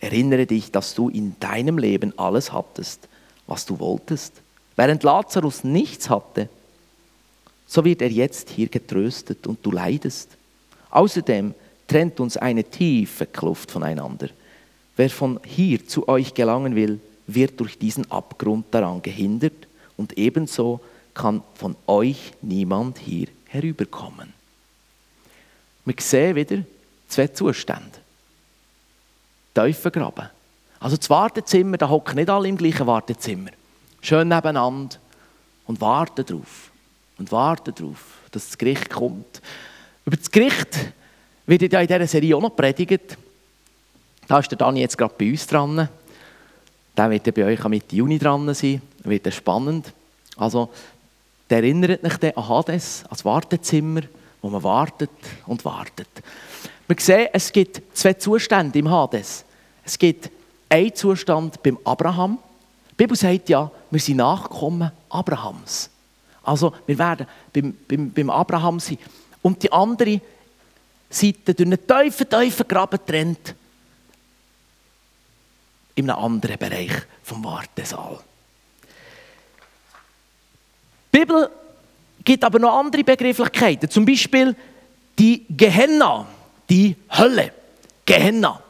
erinnere 0.00 0.46
dich, 0.46 0.70
dass 0.70 0.94
du 0.94 1.08
in 1.08 1.36
deinem 1.40 1.78
Leben 1.78 2.16
alles 2.18 2.52
hattest, 2.52 3.08
was 3.46 3.66
du 3.66 3.78
wolltest. 3.78 4.34
Während 4.76 5.02
Lazarus 5.02 5.64
nichts 5.64 6.08
hatte, 6.08 6.48
so 7.66 7.84
wird 7.84 8.02
er 8.02 8.10
jetzt 8.10 8.50
hier 8.50 8.68
getröstet 8.68 9.46
und 9.46 9.64
du 9.64 9.70
leidest. 9.70 10.36
Außerdem 10.90 11.54
trennt 11.86 12.20
uns 12.20 12.36
eine 12.36 12.64
tiefe 12.64 13.26
Kluft 13.26 13.70
voneinander. 13.70 14.28
Wer 14.96 15.10
von 15.10 15.40
hier 15.44 15.86
zu 15.86 16.08
euch 16.08 16.34
gelangen 16.34 16.74
will, 16.74 17.00
wird 17.26 17.58
durch 17.60 17.78
diesen 17.78 18.10
Abgrund 18.10 18.66
daran 18.70 19.02
gehindert 19.02 19.66
und 19.96 20.16
ebenso 20.18 20.80
kann 21.14 21.42
von 21.54 21.76
euch 21.86 22.32
niemand 22.42 22.98
hier 22.98 23.28
herüberkommen. 23.46 24.32
Wir 25.84 25.94
sehen 25.98 26.36
wieder, 26.36 26.58
zwei 27.08 27.28
Zustände. 27.28 27.98
Tiefen 29.54 29.92
Graben. 29.92 30.28
Also 30.80 30.96
das 30.96 31.08
Wartezimmer, 31.08 31.76
da 31.76 31.88
hocken 31.88 32.16
nicht 32.16 32.28
alle 32.28 32.48
im 32.48 32.56
gleichen 32.56 32.86
Wartezimmer. 32.86 33.50
Schön 34.00 34.28
nebeneinander 34.28 34.96
und 35.66 35.80
warten 35.80 36.26
drauf. 36.26 36.70
Und 37.16 37.30
warten 37.30 37.74
drauf, 37.74 38.18
dass 38.32 38.48
das 38.48 38.58
Gericht 38.58 38.90
kommt. 38.90 39.40
Über 40.04 40.16
das 40.16 40.30
Gericht 40.30 40.92
wird 41.46 41.72
ja 41.72 41.80
in 41.80 41.86
dieser 41.86 42.06
Serie 42.06 42.36
auch 42.36 42.40
noch 42.40 42.56
predigt. 42.56 43.16
Da 44.26 44.38
ist 44.38 44.50
der 44.50 44.58
Dani 44.58 44.80
jetzt 44.80 44.96
gerade 44.96 45.14
bei 45.18 45.30
uns 45.30 45.46
dran. 45.46 45.88
Der 46.96 47.10
wird 47.10 47.26
ja 47.26 47.32
bei 47.32 47.44
euch 47.44 47.64
am 47.64 47.70
Mitte 47.70 47.96
Juni 47.96 48.18
dran 48.18 48.52
sein. 48.54 48.80
Wird 49.02 49.32
spannend. 49.32 49.92
Also, 50.36 50.70
der 51.50 51.58
erinnert 51.58 52.02
mich 52.02 52.36
an 52.36 52.48
Hades, 52.48 53.04
das 53.08 53.24
Wartezimmer, 53.24 54.02
wo 54.40 54.48
man 54.48 54.62
wartet 54.62 55.10
und 55.46 55.64
wartet. 55.64 56.08
Wir 56.86 56.96
sehen, 56.98 57.28
es 57.32 57.52
gibt 57.52 57.82
zwei 57.92 58.14
Zustände 58.14 58.78
im 58.78 58.90
Hades. 58.90 59.44
Es 59.84 59.98
gibt 59.98 60.30
einen 60.68 60.94
Zustand 60.94 61.62
beim 61.62 61.78
Abraham. 61.84 62.38
Die 62.90 62.94
Bibel 62.94 63.16
sagt 63.16 63.48
ja, 63.48 63.70
wir 63.90 64.00
sind 64.00 64.16
Nachkommen 64.16 64.90
Abrahams. 65.10 65.90
Also, 66.42 66.72
wir 66.86 66.98
werden 66.98 67.26
beim, 67.52 67.76
beim, 67.88 68.10
beim 68.10 68.30
Abraham 68.30 68.80
sein. 68.80 68.98
Und 69.42 69.62
die 69.62 69.72
andere 69.72 70.20
Seite 71.14 71.54
durch 71.54 71.66
einen 71.66 71.86
tiefen, 71.86 72.28
tiefen 72.28 72.68
Graben 72.68 72.98
trennt 73.06 73.54
in 75.94 76.10
einem 76.10 76.24
anderen 76.24 76.58
Bereich 76.58 76.92
vom 77.22 77.44
Wartesaal. 77.44 78.18
Die 81.12 81.18
Bibel 81.18 81.48
gibt 82.24 82.42
aber 82.42 82.58
noch 82.58 82.78
andere 82.78 83.04
Begrifflichkeiten, 83.04 83.88
zum 83.88 84.04
Beispiel 84.04 84.56
die 85.18 85.46
Gehenna, 85.48 86.26
die 86.68 86.96
Hölle. 87.16 87.52
Gehenna. 88.04 88.60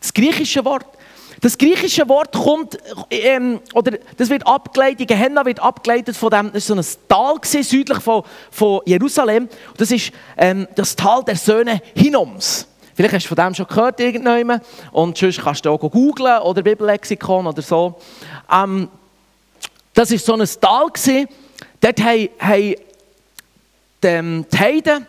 Das 0.00 0.12
griechische 0.12 0.64
Wort. 0.64 0.95
Das 1.40 1.58
griechische 1.58 2.08
Wort 2.08 2.32
kommt, 2.32 2.78
ähm, 3.10 3.60
oder 3.74 3.98
das 4.16 4.30
wird 4.30 4.46
abgeleitet, 4.46 5.08
Gehenna 5.08 5.44
wird 5.44 5.60
abgeleitet 5.60 6.16
von 6.16 6.30
dem, 6.30 6.52
das 6.52 6.68
war 6.70 6.82
so 6.82 6.96
ein 6.98 7.08
Tal 7.08 7.34
gewesen, 7.34 7.62
südlich 7.62 7.98
von, 7.98 8.22
von 8.50 8.80
Jerusalem. 8.86 9.48
Das 9.76 9.90
ist 9.90 10.12
ähm, 10.36 10.66
das 10.74 10.96
Tal 10.96 11.22
der 11.24 11.36
Söhne 11.36 11.80
Hinoms. 11.94 12.66
Vielleicht 12.94 13.14
hast 13.14 13.24
du 13.24 13.34
von 13.34 13.36
dem 13.36 13.54
schon 13.54 13.66
gehört 13.66 14.00
irgendjemand. 14.00 14.64
Und 14.90 15.18
sonst 15.18 15.42
kannst 15.42 15.66
du 15.66 15.70
auch 15.70 15.78
googlen 15.78 16.38
oder 16.38 16.62
Bibellexikon 16.62 17.46
oder 17.46 17.60
so. 17.60 17.98
Ähm, 18.50 18.88
das 19.92 20.10
war 20.10 20.18
so 20.18 20.32
ein 20.34 20.48
Tal. 20.60 20.86
Gewesen. 20.88 21.28
Dort 21.80 22.00
haben, 22.00 22.28
haben 22.38 22.74
die, 24.02 24.44
die 24.50 24.58
Heiden 24.58 25.06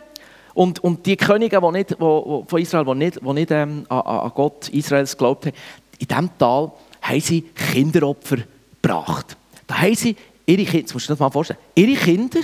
und, 0.52 0.84
und 0.84 1.06
die 1.06 1.16
Könige 1.16 1.60
die 1.60 1.70
nicht, 1.70 1.90
die, 1.90 1.96
von 1.96 2.58
Israel, 2.58 2.84
die 2.84 2.94
nicht, 2.94 3.20
die 3.22 3.32
nicht 3.32 3.50
ähm, 3.50 3.86
an, 3.88 4.00
an 4.00 4.32
Gott 4.34 4.68
Israels 4.68 5.16
glaubt 5.16 5.46
haben, 5.46 5.54
in 5.98 6.06
diesem 6.06 6.38
Tal 6.38 6.72
haben 7.02 7.20
sie 7.20 7.42
Kinderopfer 7.42 8.38
gebracht. 8.80 9.36
Da 9.66 9.78
haben 9.78 9.94
sie 9.94 10.16
ihre 10.46 10.64
Kinder, 10.64 10.82
das 10.84 10.94
musst 10.94 11.08
du 11.08 11.14
dir 11.14 11.20
mal 11.20 11.30
vorstellen, 11.30 11.58
ihre 11.74 12.00
Kinder 12.00 12.40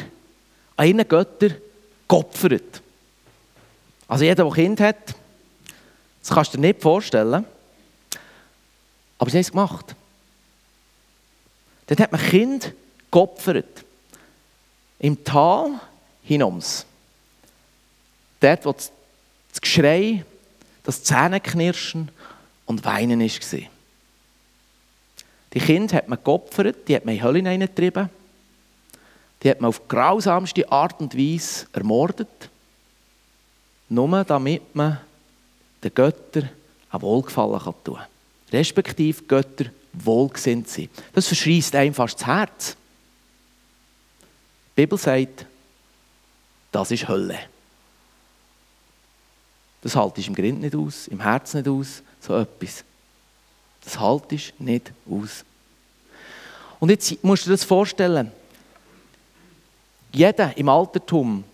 an 0.76 0.86
ihren 0.86 1.08
Göttern 1.08 1.54
geopfert. 2.08 2.82
Also 4.08 4.24
jeder, 4.24 4.44
der 4.44 4.52
Kind 4.52 4.80
hat, 4.80 5.14
das 6.20 6.30
kannst 6.30 6.52
du 6.52 6.58
dir 6.58 6.68
nicht 6.68 6.82
vorstellen. 6.82 7.44
Aber 9.18 9.30
sie 9.30 9.36
haben 9.36 9.42
es 9.42 9.50
gemacht. 9.50 9.94
Dann 11.86 11.98
hat 11.98 12.12
man 12.12 12.20
Kind 12.20 12.72
geopfert. 13.10 13.84
Im 14.98 15.22
Tal 15.22 15.80
hinaus. 16.22 16.86
Dort, 18.40 18.64
wo 18.64 18.72
das 18.72 18.90
Geschrei, 19.60 20.24
das 20.82 21.02
Zähneknirschen 21.04 22.10
und 22.66 22.84
Weinen 22.84 23.20
war. 23.20 23.60
Die 25.52 25.60
Kinder 25.60 25.96
hat 25.96 26.08
man 26.08 26.18
geopfert, 26.22 26.88
die 26.88 26.96
hat 26.96 27.04
man 27.04 27.14
in 27.14 27.22
Hölle 27.22 27.38
hineingetrieben, 27.38 28.10
die 29.42 29.50
hat 29.50 29.60
man 29.60 29.68
auf 29.68 29.86
grausamste 29.86 30.70
Art 30.70 31.00
und 31.00 31.16
Weise 31.16 31.66
ermordet, 31.72 32.50
nur 33.88 34.24
damit 34.24 34.74
man 34.74 34.98
den 35.82 35.94
Göttern 35.94 36.50
ein 36.90 37.02
Wohlgefallen 37.02 37.60
tun 37.60 37.96
kann. 37.96 38.06
Respektive 38.52 39.22
Götter 39.24 39.66
wohlgesinnt 39.92 40.68
sind. 40.68 40.90
Das 41.12 41.28
verschreißt 41.28 41.74
einem 41.76 41.94
fast 41.94 42.20
das 42.20 42.26
Herz. 42.26 42.76
Die 44.76 44.82
Bibel 44.82 44.98
sagt, 44.98 45.46
das 46.72 46.90
ist 46.90 47.06
Hölle. 47.06 47.38
Das 49.84 49.94
haltest 49.94 50.28
im 50.28 50.34
Grind 50.34 50.62
nicht 50.62 50.74
aus, 50.74 51.08
im 51.08 51.20
Herz 51.20 51.52
nicht 51.52 51.68
aus, 51.68 52.02
so 52.18 52.34
etwas. 52.38 52.82
Das 53.84 54.00
haltest 54.00 54.58
nicht 54.58 54.90
aus. 55.08 55.44
Und 56.80 56.88
jetzt 56.88 57.22
musst 57.22 57.44
du 57.44 57.50
dir 57.50 57.54
das 57.54 57.64
vorstellen. 57.64 58.32
Jeder 60.10 60.56
im 60.56 60.70
Altertum, 60.70 61.44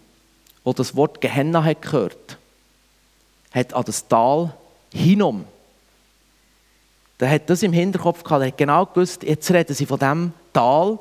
der 0.65 0.75
das 0.75 0.95
Wort 0.95 1.21
Gehenna 1.21 1.65
hat 1.65 1.83
gehört, 1.83 2.39
hat 3.51 3.75
an 3.75 3.83
das 3.85 4.07
Tal 4.07 4.55
Hinnom. 4.95 5.45
Der 7.19 7.31
hat 7.31 7.51
das 7.51 7.65
im 7.65 7.73
Hinterkopf 7.73 8.23
gehabt, 8.23 8.43
er 8.43 8.49
hat 8.49 8.59
genau 8.59 8.87
gewusst, 8.87 9.25
jetzt 9.25 9.51
reden 9.51 9.75
sie 9.75 9.87
von 9.87 9.99
diesem 9.99 10.33
Tal. 10.53 11.01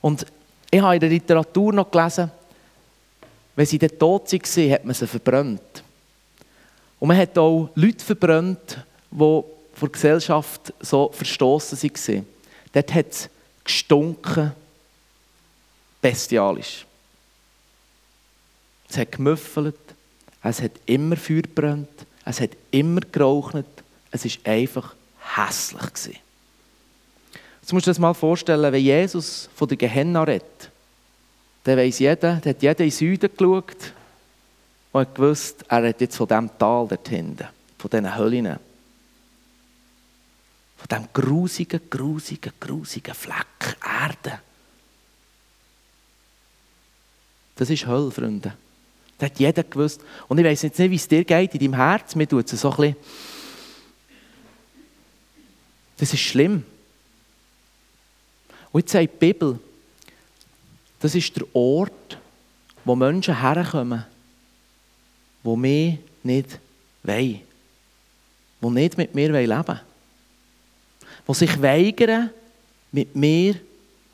Und 0.00 0.26
ich 0.70 0.80
habe 0.80 0.94
in 0.94 1.00
der 1.00 1.08
Literatur 1.08 1.72
noch 1.72 1.90
gelesen, 1.90 2.30
wenn 3.54 3.66
sie 3.66 3.78
dort 3.78 3.98
tot 3.98 4.32
waren, 4.32 4.72
hat 4.72 4.84
man 4.84 4.94
sie 4.94 5.06
verbrannt. 5.06 5.82
Und 6.98 7.08
man 7.08 7.16
hat 7.16 7.36
auch 7.36 7.70
Leute 7.74 8.04
verbrannt, 8.04 8.78
die 9.10 9.16
von 9.16 9.44
der 9.80 9.88
Gesellschaft 9.88 10.72
so 10.80 11.10
verstoßen 11.12 11.82
waren. 11.82 12.26
Dort 12.72 12.94
hat 12.94 13.10
es 13.10 13.28
gestunken, 13.64 14.52
bestialisch. 16.00 16.86
Es 18.88 18.96
hat 18.98 19.12
gemüffelt, 19.12 19.76
es 20.42 20.60
hat 20.60 20.72
immer 20.86 21.16
Feuer 21.16 21.42
gebrannt, 21.42 21.88
es 22.24 22.40
hat 22.40 22.50
immer 22.70 23.00
geraucht, 23.00 23.64
es 24.10 24.24
war 24.24 24.52
einfach 24.52 24.94
hässlich. 25.36 26.20
Jetzt 27.60 27.72
musst 27.72 27.86
du 27.86 27.90
dir 27.90 27.94
das 27.94 27.98
mal 27.98 28.12
vorstellen, 28.12 28.72
wenn 28.72 28.82
Jesus 28.82 29.48
von 29.54 29.68
der 29.68 29.76
Gehenna 29.76 30.24
redet, 30.24 30.44
dann 31.64 31.78
weiss 31.78 31.98
jeder, 31.98 32.36
dann 32.36 32.50
hat 32.50 32.62
jeder 32.62 32.80
in 32.80 32.88
den 32.88 32.90
Süden 32.90 33.30
geschaut 33.36 33.92
und 34.92 35.00
hat 35.00 35.14
gewusst, 35.14 35.64
er 35.68 35.88
hat 35.88 36.00
jetzt 36.00 36.16
von 36.16 36.26
diesem 36.26 36.48
Tal 36.58 36.88
dort 36.88 37.08
hinten, 37.08 37.46
von 37.78 37.90
diesen 37.90 38.16
Höllen. 38.16 38.58
Von 40.76 40.88
diesem 40.90 41.08
grusigen, 41.12 41.80
grusigen, 41.88 42.52
grusigen 42.58 43.14
Fleck 43.14 43.76
Erde. 43.84 44.40
Das 47.54 47.70
ist 47.70 47.86
Hölle, 47.86 48.10
Freunde. 48.10 48.54
Das 49.18 49.30
hat 49.30 49.38
jeder 49.38 49.62
gewusst. 49.62 50.00
Und 50.26 50.38
ich 50.38 50.44
weiß 50.44 50.62
jetzt 50.62 50.78
nicht, 50.78 50.90
wie 50.90 50.96
es 50.96 51.06
dir 51.06 51.24
geht 51.24 51.54
in 51.54 51.60
deinem 51.60 51.74
Herz. 51.74 52.16
Mir 52.16 52.26
tut 52.26 52.52
es 52.52 52.60
so 52.60 52.70
ein 52.70 52.76
bisschen. 52.76 52.96
Das 55.96 56.12
ist 56.12 56.20
schlimm. 56.20 56.64
Und 58.72 58.80
jetzt 58.80 58.92
sagt 58.92 59.04
die 59.04 59.32
Bibel, 59.32 59.60
das 61.02 61.16
ist 61.16 61.36
der 61.36 61.44
Ort, 61.52 62.16
wo 62.84 62.94
Menschen 62.94 63.40
herkommen, 63.40 64.04
die 65.42 65.56
mich 65.56 65.98
nicht 66.22 66.60
wollen. 67.02 67.40
Die 68.62 68.70
nicht 68.70 68.96
mit 68.96 69.12
mir 69.12 69.32
leben 69.32 69.48
wollen. 69.48 69.80
Die 71.26 71.34
sich 71.34 71.60
weigern, 71.60 72.30
mit 72.92 73.16
mir 73.16 73.56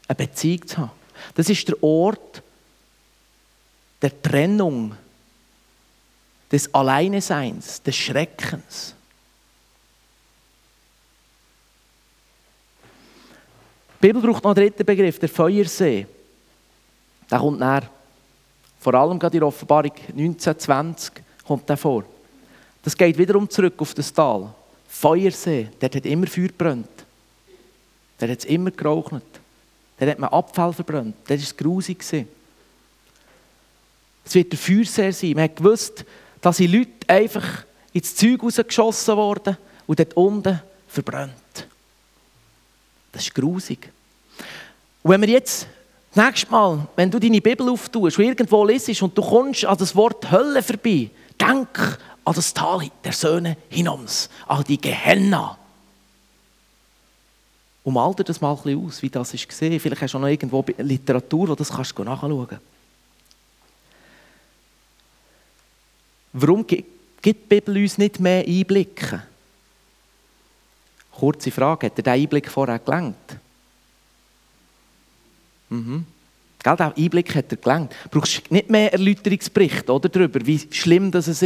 eine 0.07 0.17
Beziehung 0.17 0.67
zu 0.67 0.79
haben. 0.79 0.91
Das 1.35 1.51
ist 1.51 1.69
der 1.69 1.83
Ort, 1.83 2.43
der 4.01 4.23
Trennung, 4.23 4.97
des 6.51 6.73
Alleineseins, 6.73 7.83
des 7.83 7.95
Schreckens. 7.95 8.95
Die 14.01 14.07
Bibel 14.07 14.23
braucht 14.23 14.43
noch 14.43 14.57
einen 14.57 14.65
dritten 14.65 14.87
Begriff, 14.87 15.19
der 15.19 15.29
Feuersee. 15.29 16.07
Der 17.31 17.39
kommt 17.39 17.61
näher. 17.61 17.83
Vor 18.81 18.95
allem 18.95 19.19
gerade 19.19 19.37
in 19.37 19.41
der 19.41 19.49
Offenbarung 19.49 19.93
1920 19.93 21.13
kommt 21.47 21.69
der 21.69 21.77
vor. 21.77 22.05
Das 22.83 22.97
geht 22.97 23.19
wiederum 23.19 23.49
zurück 23.51 23.75
auf 23.79 23.95
das 23.95 24.13
Tal. 24.13 24.53
Feuersee, 24.89 25.69
dort 25.79 25.97
hat 25.97 26.07
immer 26.07 26.27
Feuer 26.27 26.49
gebrannt. 26.49 26.89
Dort 28.19 28.31
hat 28.31 28.39
es 28.39 28.45
immer 28.47 28.71
geraucht. 28.71 29.23
Dort 29.99 30.11
hat 30.11 30.19
man 30.19 30.31
Abfall 30.31 30.73
verbrannt. 30.73 31.17
Dort 31.27 31.41
war 31.41 31.57
grusig. 31.57 32.03
Es 34.25 34.35
wird 34.35 34.53
der 34.53 34.59
Feuerseher 34.59 35.13
sein. 35.13 35.33
Man 35.33 35.45
hat 35.45 35.57
gewusst, 35.57 36.05
da 36.41 36.53
sind 36.53 36.73
Leute 36.73 36.91
einfach 37.09 37.65
ins 37.93 38.15
Zeug 38.15 38.43
rausgeschossen 38.43 39.17
worden 39.17 39.57
und 39.87 39.99
dort 39.99 40.15
unten 40.15 40.61
verbrannt. 40.87 41.33
Das 43.13 43.23
ist 43.23 43.35
grusig. 43.35 43.91
Und 45.03 45.11
wenn 45.11 45.21
wir 45.23 45.29
jetzt 45.29 45.67
das 46.15 46.51
Mal, 46.51 46.87
wenn 46.97 47.11
du 47.11 47.19
deine 47.19 47.41
Bibel 47.41 47.69
auftust 47.69 48.19
und 48.19 48.25
irgendwo 48.25 48.65
liest 48.65 49.03
und 49.03 49.17
du 49.17 49.23
kommst 49.23 49.65
an 49.65 49.77
das 49.77 49.95
Wort 49.95 50.31
Hölle 50.31 50.63
vorbei, 50.63 51.11
denk 51.41 51.99
an 52.25 52.35
das 52.35 52.53
Tal 52.53 52.91
der 53.05 53.13
Söhne 53.13 53.57
Hinoms, 53.69 54.29
an 54.47 54.65
die 54.65 54.81
Gehenna. 54.81 55.57
Dir 57.85 58.25
das 58.25 58.41
mal 58.41 58.51
ein 58.51 58.63
bisschen 58.63 58.87
aus, 58.87 59.03
wie 59.03 59.09
das 59.09 59.33
ist 59.33 59.49
gesehen. 59.49 59.81
Vielleicht 59.81 60.03
hast 60.03 60.13
du 60.13 60.19
noch 60.19 60.29
irgendwo 60.29 60.63
Literatur, 60.77 61.49
wo 61.49 61.55
das 61.55 61.71
kannst 61.71 61.99
du 61.99 62.05
nachschauen. 62.05 62.59
Warum 66.35 66.67
gibt 66.67 66.87
die 67.25 67.33
Bibel 67.33 67.79
uns 67.79 67.97
nicht 67.97 68.21
mehr 68.21 68.45
Einblicke? 68.47 69.23
Kurze 71.13 71.51
Frage, 71.51 71.87
hat 71.87 71.99
er 71.99 72.03
diesen 72.03 72.23
Einblick 72.23 72.51
vorher 72.51 72.79
gelenkt? 72.79 73.37
Mhm. 75.71 76.05
Gell, 76.63 76.77
diesen 76.77 77.05
Einblick 77.05 77.35
hat 77.35 77.53
er 77.53 77.57
gelenkt. 77.57 77.95
Du 78.11 78.19
brauchst 78.19 78.51
nicht 78.51 78.69
mehr 78.69 78.93
Erläuterungsbericht 78.93 79.89
oder, 79.89 80.09
darüber, 80.09 80.45
wie 80.45 80.61
schlimm 80.71 81.11
das 81.11 81.29
ist. 81.29 81.43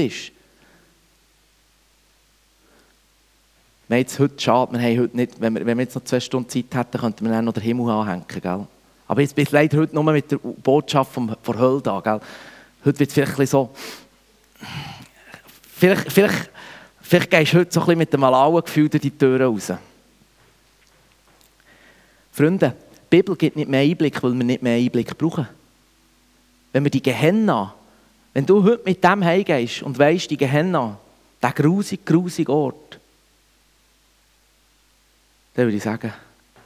Wir 3.89 3.97
haben 3.97 4.01
jetzt 4.01 4.19
heute 4.19 4.41
schade, 4.41 4.73
wir 4.73 4.81
haben 4.81 5.01
heute 5.01 5.17
nicht, 5.17 5.41
wenn 5.41 5.55
wir, 5.55 5.67
wenn 5.67 5.77
wir 5.77 5.85
jetzt 5.85 5.95
noch 5.95 6.05
zwei 6.05 6.21
Stunden 6.21 6.49
Zeit 6.49 6.65
hätten, 6.73 6.99
könnten 6.99 7.25
wir 7.27 7.33
dann 7.33 7.45
noch 7.45 7.53
den 7.53 7.63
Himmel 7.63 7.91
anhängen. 7.91 8.25
Gell? 8.29 8.67
Aber 9.07 9.21
jetzt 9.21 9.35
bin 9.35 9.43
ich 9.43 9.51
leider 9.51 9.79
heute 9.79 9.95
nur 9.95 10.05
mit 10.05 10.31
der 10.31 10.39
Botschaft 10.39 11.13
vom, 11.13 11.37
von 11.43 11.59
Hölle 11.59 11.83
da. 11.83 12.01
Gell? 12.01 12.21
Heute 12.85 12.99
wird 12.99 13.11
es 13.11 13.15
vielleicht 13.15 13.51
so... 13.51 13.71
Vielleicht, 15.77 16.11
vielleicht 16.11 16.51
Vielleicht 17.13 17.31
gehst 17.31 17.53
du 17.53 17.59
heute 17.59 17.71
so 17.71 17.81
ein 17.81 17.85
bisschen 17.85 17.99
mit 17.99 18.13
dem 18.15 18.21
malauen 18.21 18.65
Gefühl 18.65 18.89
durch 18.89 19.03
die 19.03 19.11
Türen 19.11 19.43
raus. 19.43 19.71
Freunde, 22.33 22.75
die 23.13 23.17
Bibel 23.17 23.37
gibt 23.37 23.57
nicht 23.57 23.69
mehr 23.69 23.81
Einblick, 23.81 24.23
weil 24.23 24.33
wir 24.33 24.45
nicht 24.45 24.63
mehr 24.63 24.77
Einblick 24.77 25.17
brauchen. 25.19 25.47
Wenn 26.73 26.85
wir 26.85 26.91
die 26.91 27.03
Gehenna, 27.03 27.75
wenn 28.33 28.47
du 28.47 28.63
heute 28.65 28.83
mit 28.87 29.05
dem 29.05 29.23
heimgehst 29.23 29.83
und 29.83 29.99
weißt, 29.99 30.31
die 30.31 30.39
Gehenna, 30.39 30.99
der 31.43 31.53
grusige, 31.53 32.03
grusige 32.03 32.51
Ort, 32.51 32.99
dann 35.55 35.67
würde 35.67 35.77
ich 35.77 35.83
sagen, 35.83 36.13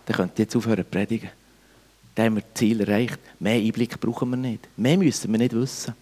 dann 0.05 0.17
könnt 0.17 0.39
ihr 0.39 0.45
jetzt 0.45 0.55
aufhören 0.55 0.85
zu 0.85 0.85
predigen. 0.85 1.31
Dann 2.15 2.27
haben 2.27 2.37
wir 2.37 2.43
das 2.43 2.55
Ziel 2.55 2.81
erreicht. 2.81 3.19
Mehr 3.41 3.55
Einblick 3.55 4.01
brauchen 4.01 4.31
wir 4.31 4.37
nicht. 4.37 4.69
Mehr 4.77 4.97
müssen 4.97 5.33
wir 5.33 5.39
nicht 5.39 5.53
wissen. 5.53 5.95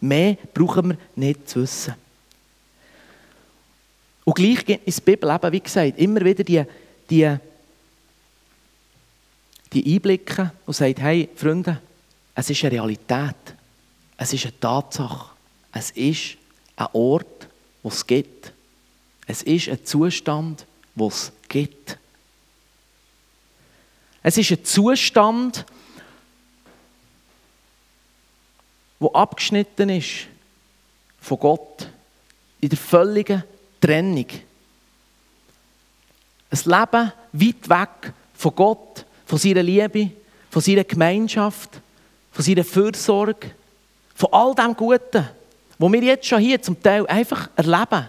Mehr 0.00 0.38
brauchen 0.54 0.90
wir 0.90 0.98
nicht 1.14 1.48
zu 1.48 1.60
wissen. 1.60 1.94
Und 4.24 4.34
gleich 4.34 4.64
gibt 4.64 4.86
uns 4.86 4.96
die 4.96 5.02
Bibel 5.02 5.30
eben, 5.30 5.52
wie 5.52 5.60
gesagt, 5.60 5.98
immer 5.98 6.24
wieder 6.24 6.42
die, 6.42 6.64
die, 7.08 7.38
die 9.72 9.94
Einblicke 9.94 10.52
und 10.66 10.74
sagt, 10.74 11.00
hey 11.00 11.28
Freunde, 11.34 11.80
es 12.34 12.50
ist 12.50 12.62
eine 12.64 12.72
Realität, 12.72 13.36
es 14.16 14.32
ist 14.32 14.44
eine 14.44 14.60
Tatsache, 14.60 15.30
es 15.72 15.90
ist 15.90 16.36
ein 16.76 16.88
Ort, 16.92 17.48
wo 17.82 17.88
es 17.88 18.06
gibt. 18.06 18.52
Es 19.26 19.42
ist 19.42 19.68
ein 19.68 19.84
Zustand, 19.84 20.66
wo 20.94 21.08
es 21.08 21.32
gibt. 21.48 21.98
Es 24.22 24.38
ist 24.38 24.50
ein 24.50 24.64
Zustand, 24.64 25.64
wo 28.98 29.12
abgeschnitten 29.12 29.90
ist 29.90 30.26
von 31.20 31.38
Gott 31.38 31.88
in 32.60 32.68
der 32.68 32.78
völligen 32.78 33.44
Trennung. 33.80 34.26
Ein 36.50 36.58
Leben 36.64 37.12
weit 37.32 37.68
weg 37.68 38.12
von 38.34 38.54
Gott, 38.54 39.04
von 39.28 39.38
seiner 39.38 39.62
Liebe, 39.62 40.10
von 40.50 40.62
seiner 40.62 40.84
Gemeinschaft, 40.84 41.80
von 42.32 42.42
seiner 42.42 42.64
Fürsorge, 42.64 43.50
von 44.14 44.32
all 44.32 44.54
dem 44.54 44.74
Guten, 44.74 45.28
was 45.78 45.92
wir 45.92 46.02
jetzt 46.02 46.26
schon 46.26 46.40
hier 46.40 46.60
zum 46.62 46.82
Teil 46.82 47.06
einfach 47.06 47.50
erleben. 47.54 48.08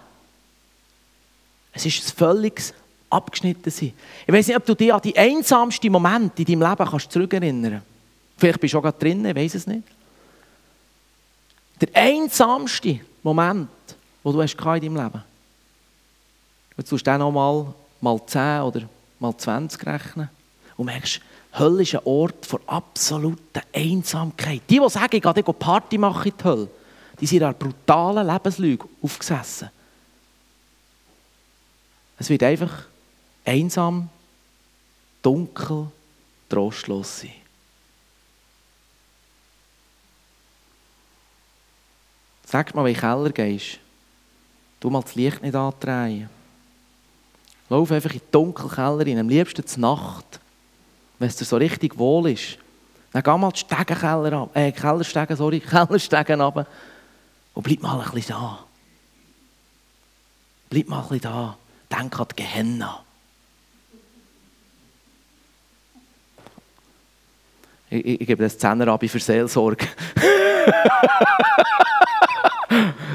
Es 1.74 1.86
ist 1.86 2.08
ein 2.08 2.18
völliges 2.18 2.74
Abgeschnittensein. 3.10 3.94
Ich 4.26 4.34
weiß 4.34 4.48
nicht, 4.48 4.56
ob 4.56 4.66
du 4.66 4.76
dich 4.76 4.94
an 4.94 5.02
die 5.02 5.18
einsamsten 5.18 5.92
Momente 5.92 6.42
in 6.42 6.46
deinem 6.46 6.70
Leben 6.70 6.90
kannst 6.90 7.12
zurückerinnern 7.12 7.72
kannst. 7.74 7.86
Vielleicht 8.38 8.62
bist 8.62 8.74
du 8.74 8.78
auch 8.78 8.84
gerade 8.84 8.98
drin, 8.98 9.26
ich 9.26 9.36
weiß 9.36 9.56
es 9.56 9.68
nicht. 9.68 9.84
Der 11.82 11.90
einsamste 12.02 13.02
Moment, 13.22 13.70
den 14.24 14.32
du 14.32 14.42
hast 14.42 14.54
in 14.54 14.64
deinem 14.64 14.96
Leben 14.96 15.24
Jetzt 16.78 16.90
tust 16.90 17.06
du 17.06 17.12
dann 17.12 17.20
noch 17.20 17.32
mal, 17.32 17.74
mal 18.00 18.26
10 18.26 18.62
oder 18.62 18.82
mal 19.20 19.38
20 19.38 19.86
rechnen 19.86 20.30
und 20.80 20.86
merkst, 20.86 21.20
Hölle 21.58 21.82
ist 21.82 21.94
ein 21.94 22.02
Ort 22.06 22.46
von 22.46 22.62
absoluter 22.66 23.62
Einsamkeit. 23.76 24.62
Die, 24.70 24.80
die 24.80 24.90
sagen, 24.90 25.18
ich 25.18 25.22
gehe 25.22 25.54
Party 25.54 25.98
machen 25.98 26.32
in 26.32 26.38
die 26.38 26.44
Hölle, 26.44 26.70
die 27.20 27.26
sind 27.26 27.44
an 27.44 27.56
brutalen 27.56 28.26
Lebenslüge 28.26 28.88
aufgesessen. 29.02 29.70
Es 32.18 32.30
wird 32.30 32.44
einfach 32.44 32.86
einsam, 33.44 34.10
dunkel, 35.22 35.88
trostlos 36.48 37.22
sein. 37.22 37.34
Sag 42.46 42.74
mal, 42.74 42.86
wenn 42.86 42.94
du 42.94 43.00
in 43.00 43.04
den 43.04 43.34
Keller 43.34 43.50
gehst, 43.50 43.80
du 44.80 44.90
mal 44.90 45.02
das 45.02 45.16
Licht 45.16 45.42
nicht 45.42 45.56
andrehen. 45.56 46.30
Lauf 47.68 47.92
einfach 47.92 48.12
in 48.12 48.20
die 48.20 48.32
Dunkelkeller 48.32 49.06
rein, 49.06 49.20
am 49.20 49.30
liebsten 49.30 49.68
zur 49.68 49.82
Nacht, 49.82 50.40
wenn 51.20 51.28
es 51.28 51.36
dir 51.36 51.46
so 51.46 51.58
richtig 51.58 51.98
wohl 51.98 52.32
ist. 52.32 52.58
Dann 53.12 53.22
geh 53.24 53.38
mal 53.38 53.52
die 53.52 53.60
Stegenkeller 53.60 54.34
ab, 54.34 54.56
äh, 54.56 54.72
Kellerstegen, 54.72 55.36
sorry, 55.36 55.60
Kellerstegen 55.70 56.42
runter 56.42 56.66
und 57.54 57.64
bleib 57.64 57.82
mal 57.82 58.00
ein 58.00 58.12
bisschen 58.12 58.36
da. 58.36 58.60
Bleib 60.70 60.88
mal 60.88 61.02
ein 61.02 61.08
bisschen 61.10 61.22
da. 61.22 61.58
Denk 61.92 62.20
an 62.20 62.28
die 62.32 62.36
Gehenna. 62.36 63.04
Ich, 67.90 68.06
ich, 68.06 68.22
ich 68.22 68.28
gebe 68.28 68.44
das 68.44 68.58
Zehner 68.58 69.00
für 69.00 69.20
Seelsorge. 69.20 69.88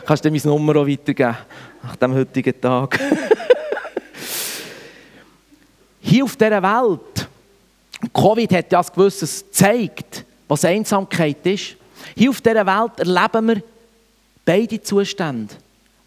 Kannst 0.05 0.25
du 0.25 0.31
mir 0.31 0.41
meine 0.45 0.55
Nummer 0.57 0.77
auch 0.77 0.87
weitergeben, 0.87 1.37
nach 1.83 1.97
dem 1.97 2.15
heutigen 2.15 2.61
Tag? 2.61 2.99
hier 6.01 6.25
auf 6.25 6.37
dieser 6.37 6.63
Welt, 6.63 7.14
Covid 8.13 8.53
hat 8.53 8.73
ja 8.73 8.81
ein 8.81 8.87
gewisses 8.95 9.45
gezeigt, 9.45 10.25
was 10.49 10.65
Einsamkeit 10.65 11.45
ist. 11.47 11.77
Hier 12.17 12.31
auf 12.31 12.41
dieser 12.41 12.67
Welt 12.67 12.99
erleben 12.99 13.49
wir 13.49 13.63
beide 14.45 14.83
Zustände, 14.83 15.55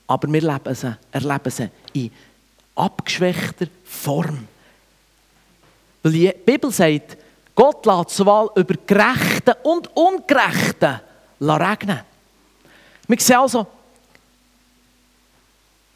aber 0.05 0.31
wir 0.31 0.43
erleben 0.43 0.75
sie, 0.75 0.95
erleben 1.11 1.51
sie 1.51 1.69
in 1.93 2.11
abgeschwächter 2.75 3.67
Form. 3.83 4.47
Weil 6.03 6.11
die 6.11 6.33
Bibel 6.45 6.71
sagt, 6.71 7.17
Gott 7.55 7.85
lässt 7.85 8.11
sowohl 8.11 8.51
über 8.55 8.75
Gerechten 8.85 9.55
und 9.63 9.89
Ungerechten 9.95 10.99
regnen. 11.41 12.01
Wir 13.07 13.19
sehen 13.19 13.37
also, 13.37 13.65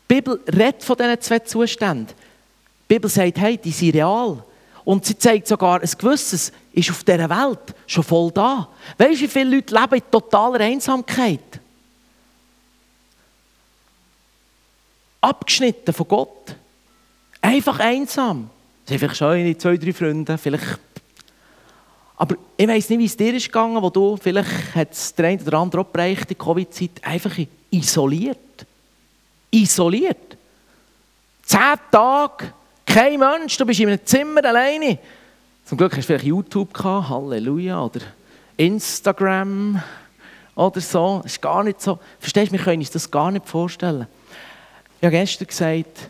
die 0.09 0.15
Bibel 0.15 0.39
redet 0.47 0.83
von 0.83 0.97
diesen 0.97 1.21
zwei 1.21 1.39
Zuständen. 1.39 2.07
Die 2.07 2.95
Bibel 2.95 3.09
sagt, 3.09 3.37
hey, 3.37 3.57
die 3.57 3.71
sind 3.71 3.95
real. 3.95 4.43
Und 4.83 5.05
sie 5.05 5.17
zeigt 5.17 5.47
sogar, 5.47 5.81
ein 5.81 5.89
gewisses 5.97 6.51
ist 6.73 6.89
auf 6.89 7.03
dieser 7.03 7.29
Welt 7.29 7.75
schon 7.85 8.03
voll 8.03 8.31
da. 8.31 8.67
Weißt 8.97 9.21
du, 9.21 9.23
wie 9.25 9.27
viele 9.27 9.55
Leute 9.55 9.73
leben 9.75 9.95
in 9.95 10.11
totaler 10.11 10.61
Einsamkeit? 10.61 11.59
Abgeschnitten 15.19 15.93
von 15.93 16.07
Gott. 16.07 16.55
Einfach 17.41 17.79
einsam. 17.79 18.49
Sie 18.85 18.93
haben 18.93 18.99
vielleicht 18.99 19.17
schon 19.17 19.59
zwei, 19.59 19.77
drei 19.77 19.93
Freunde, 19.93 20.37
vielleicht. 20.37 20.79
Aber 22.17 22.35
ich 22.57 22.67
weiß 22.67 22.89
nicht, 22.89 22.99
wie 22.99 23.05
es 23.05 23.17
dir 23.17 23.33
ist 23.33 23.45
gegangen, 23.45 23.81
wo 23.81 23.89
du, 23.89 24.17
vielleicht 24.17 24.75
hat 24.75 24.91
es 24.91 25.13
der 25.13 25.27
eine 25.27 25.41
oder 25.41 25.57
andere 25.59 25.81
auch 25.81 25.87
bereicht, 25.87 26.29
die 26.29 26.35
Covid-Zeit, 26.35 27.03
einfach 27.03 27.35
isoliert. 27.69 28.37
Isoliert. 29.51 30.37
Zehn 31.43 31.75
Tage 31.91 32.53
kein 32.93 33.19
Mensch, 33.19 33.55
du 33.55 33.65
bist 33.65 33.79
in 33.79 33.87
einem 33.87 34.05
Zimmer 34.05 34.43
alleine. 34.43 34.99
Zum 35.65 35.77
Glück 35.77 35.93
hast 35.93 35.99
du 35.99 36.07
vielleicht 36.07 36.25
YouTube 36.25 36.73
gehabt, 36.73 37.07
Halleluja, 37.07 37.85
oder 37.85 38.01
Instagram 38.57 39.81
oder 40.55 40.81
so. 40.81 41.21
Ist 41.25 41.41
gar 41.41 41.63
nicht 41.63 41.81
so. 41.81 41.99
Verstehst 42.19 42.51
du, 42.51 42.57
wir 42.57 42.63
können 42.63 42.81
uns 42.81 42.91
das 42.91 43.09
gar 43.09 43.31
nicht 43.31 43.47
vorstellen. 43.47 44.07
Ich 44.99 45.05
habe 45.05 45.11
gestern 45.11 45.47
gesagt, 45.47 46.09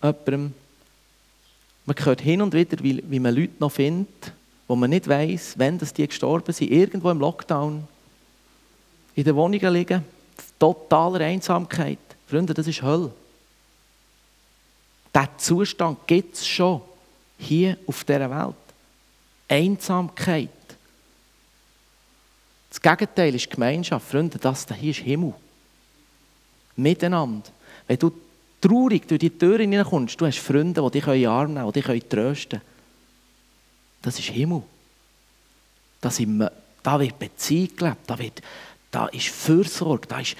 jemandem, 0.00 0.54
man 1.84 1.96
hört 2.04 2.20
hin 2.20 2.42
und 2.42 2.54
wieder, 2.54 2.82
wie, 2.82 3.02
wie 3.08 3.18
man 3.18 3.34
Leute 3.34 3.54
noch 3.58 3.72
findet, 3.72 4.32
wo 4.68 4.76
man 4.76 4.90
nicht 4.90 5.08
weiß, 5.08 5.54
wann 5.58 5.78
das 5.78 5.92
die 5.92 6.06
gestorben 6.06 6.52
sind, 6.52 6.70
irgendwo 6.70 7.10
im 7.10 7.18
Lockdown, 7.18 7.88
in 9.16 9.24
den 9.24 9.34
Wohnungen 9.34 9.72
liegen, 9.72 10.04
totaler 10.60 11.20
Einsamkeit. 11.24 11.98
Freunde, 12.28 12.54
das 12.54 12.68
ist 12.68 12.82
Hölle. 12.82 13.10
Diesen 15.14 15.38
Zustand 15.38 16.06
gibt 16.06 16.34
es 16.34 16.46
schon 16.46 16.80
hier 17.38 17.76
auf 17.86 18.04
dieser 18.04 18.30
Welt. 18.30 18.54
Einsamkeit. 19.48 20.48
Das 22.70 22.80
Gegenteil 22.80 23.34
ist 23.34 23.50
Gemeinschaft. 23.50 24.08
Freunde, 24.08 24.38
das 24.38 24.66
hier 24.80 24.90
ist 24.90 25.00
Himmel. 25.00 25.34
Miteinander. 26.76 27.48
Wenn 27.86 27.98
du 27.98 28.10
traurig 28.60 29.06
durch 29.06 29.20
die 29.20 29.30
Tür 29.30 29.58
hineinkommst, 29.58 30.20
du 30.20 30.26
hast 30.26 30.38
Freunde, 30.38 30.82
die 30.82 30.90
dich 30.90 31.06
in 31.06 31.12
den 31.12 31.28
Arm 31.28 31.54
nehmen, 31.54 31.72
die 31.72 31.82
dich 31.82 32.04
trösten 32.08 32.60
können. 32.60 32.74
Das 34.02 34.18
ist 34.18 34.30
Himmel. 34.30 34.62
Das 36.00 36.18
ist, 36.18 36.28
da 36.82 37.00
wird 37.00 37.18
Beziehung 37.18 37.76
gelebt, 37.76 38.00
da, 38.06 38.18
wird, 38.18 38.42
da 38.90 39.06
ist 39.06 39.28
Fürsorge, 39.28 40.06
da 40.06 40.20
ist 40.20 40.36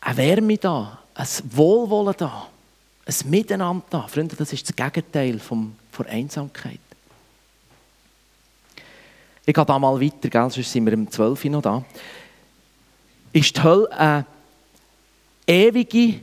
eine 0.00 0.16
Wärme 0.16 0.56
da, 0.56 0.98
ein 1.14 1.26
Wohlwollen 1.50 2.14
da, 2.16 2.48
ein 3.06 3.30
Miteinander 3.30 3.84
da. 3.88 4.06
Freunde, 4.08 4.36
das 4.36 4.52
ist 4.52 4.68
das 4.68 4.74
Gegenteil 4.76 5.38
vom, 5.38 5.76
von 5.92 6.06
Einsamkeit. 6.06 6.80
Ich 9.44 9.54
gehe 9.54 9.64
da 9.64 9.78
mal 9.78 10.00
weiter, 10.00 10.28
gell? 10.28 10.50
sonst 10.50 10.72
sind 10.72 10.86
wir 10.86 10.94
um 10.94 11.08
12 11.08 11.44
Uhr 11.44 11.50
noch 11.52 11.62
da. 11.62 11.84
Ist 13.32 13.56
die 13.56 13.62
Hölle 13.62 13.92
eine 13.92 14.26
ewige 15.46 16.20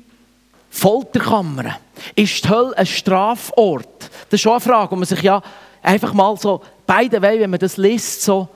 Folterkammer? 0.70 1.80
Ist 2.16 2.44
die 2.44 2.50
Hölle 2.50 2.78
ein 2.78 2.86
Strafort? 2.86 4.10
Das 4.30 4.34
ist 4.34 4.42
schon 4.42 4.52
eine 4.52 4.62
Frage, 4.62 4.92
wo 4.92 4.96
man 4.98 5.06
sich 5.06 5.22
ja 5.22 5.42
einfach 5.82 6.14
mal 6.14 6.36
so, 6.38 6.62
beide 6.86 7.22
Wege, 7.22 7.44
wenn 7.44 7.52
man 7.52 7.60
das 7.60 7.78
liest, 7.78 8.24
so 8.24 8.50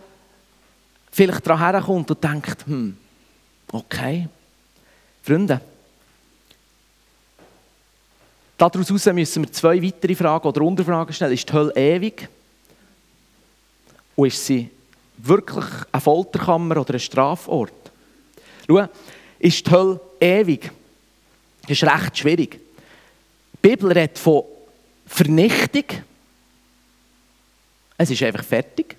vielleicht 1.12 1.48
daran 1.48 1.74
herkommt 1.74 2.12
und 2.12 2.24
denkt, 2.24 2.66
hm, 2.68 2.98
okay. 3.72 4.28
Freunde, 5.24 5.62
daraus 8.58 8.90
müssen 8.90 9.44
wir 9.44 9.52
zwei 9.52 9.82
weitere 9.82 10.16
Fragen 10.16 10.48
oder 10.48 10.62
Unterfragen 10.62 11.14
stellen. 11.14 11.34
Ist 11.34 11.48
die 11.48 11.54
Hölle 11.54 11.74
ewig? 11.76 12.28
Und 14.16 14.28
ist 14.28 14.46
sie 14.46 14.70
wirklich 15.18 15.66
eine 15.92 16.02
Folterkammer 16.02 16.78
oder 16.78 16.96
ein 16.96 17.00
Strafort? 17.00 17.74
Schau, 18.68 18.88
ist 19.40 19.66
die 19.66 19.72
Hölle 19.72 20.00
ewig? 20.20 20.72
Das 21.62 21.72
ist 21.72 21.84
recht 21.84 22.18
schwierig. 22.18 22.60
Die 23.54 23.70
Bibel 23.70 23.92
redet 23.92 24.18
von 24.18 24.44
Vernichtung. 25.06 25.86
Es 27.98 28.10
ist 28.10 28.24
einfach 28.24 28.44
fertig. 28.44 28.96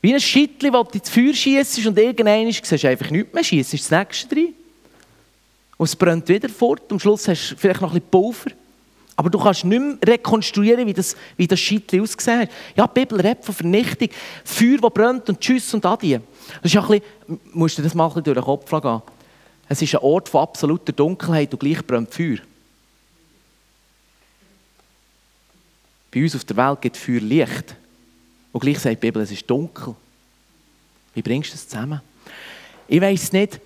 Wie 0.00 0.12
ein 0.12 0.20
Schittli, 0.20 0.70
das 0.70 0.88
du 0.88 0.98
ins 0.98 1.08
Feuer 1.08 1.32
schießt 1.32 1.86
und 1.86 1.98
irgendwann 1.98 2.50
siehst 2.50 2.82
du 2.82 2.88
einfach 2.88 3.10
nichts 3.10 3.32
mehr, 3.32 3.44
schießt 3.44 3.74
das 3.74 3.90
nächste 3.90 4.34
rein. 4.34 4.54
Und 5.76 5.84
es 5.84 5.96
brennt 5.96 6.28
wieder 6.28 6.48
fort. 6.48 6.90
Am 6.90 6.98
Schluss 6.98 7.28
hast 7.28 7.50
du 7.50 7.56
vielleicht 7.56 7.80
noch 7.80 7.92
ein 7.92 8.00
bisschen 8.00 8.10
Pulver. 8.10 8.50
Aber 9.16 9.28
du 9.30 9.38
kannst 9.38 9.64
nicht 9.64 9.80
mehr 9.80 9.96
rekonstruieren, 10.04 10.86
wie 10.86 10.92
das, 10.92 11.16
wie 11.36 11.46
das 11.46 11.60
Schittli 11.60 12.00
ausgesehen 12.00 12.40
hat. 12.40 12.50
Ja, 12.74 12.86
die 12.86 13.00
Bibel 13.00 13.20
redet 13.20 13.44
von 13.44 13.54
Vernichtung. 13.54 14.08
Feuer, 14.44 14.78
das 14.80 14.90
brennt 14.92 15.28
und 15.28 15.40
Tschüss 15.40 15.72
und 15.74 15.84
Adi. 15.84 16.18
Das 16.62 16.72
ist 16.72 16.76
ein 16.76 16.86
bisschen, 16.86 17.40
musst 17.52 17.78
du 17.78 17.82
das 17.82 17.94
mal 17.94 18.10
ein 18.10 18.22
durch 18.22 18.34
den 18.34 18.44
Kopf 18.44 18.70
gehen. 18.70 19.02
Es 19.68 19.82
ist 19.82 19.94
ein 19.94 20.00
Ort 20.00 20.28
von 20.28 20.42
absoluter 20.42 20.92
Dunkelheit 20.92 21.52
und 21.52 21.60
gleich 21.60 21.86
brennt 21.86 22.12
Feuer. 22.12 22.38
Bei 26.10 26.22
uns 26.22 26.36
auf 26.36 26.44
der 26.44 26.56
Welt 26.56 26.80
gibt 26.80 26.96
Feuer 26.96 27.20
Licht. 27.20 27.76
Und 28.52 28.60
gleich 28.60 28.78
sagt 28.78 29.02
die 29.02 29.06
Bibel, 29.06 29.22
es 29.22 29.30
ist 29.30 29.48
dunkel. 29.48 29.94
Wie 31.14 31.22
bringst 31.22 31.50
du 31.50 31.54
das 31.54 31.68
zusammen? 31.68 32.00
Ich 32.86 33.00
weiß 33.00 33.32
nicht, 33.32 33.60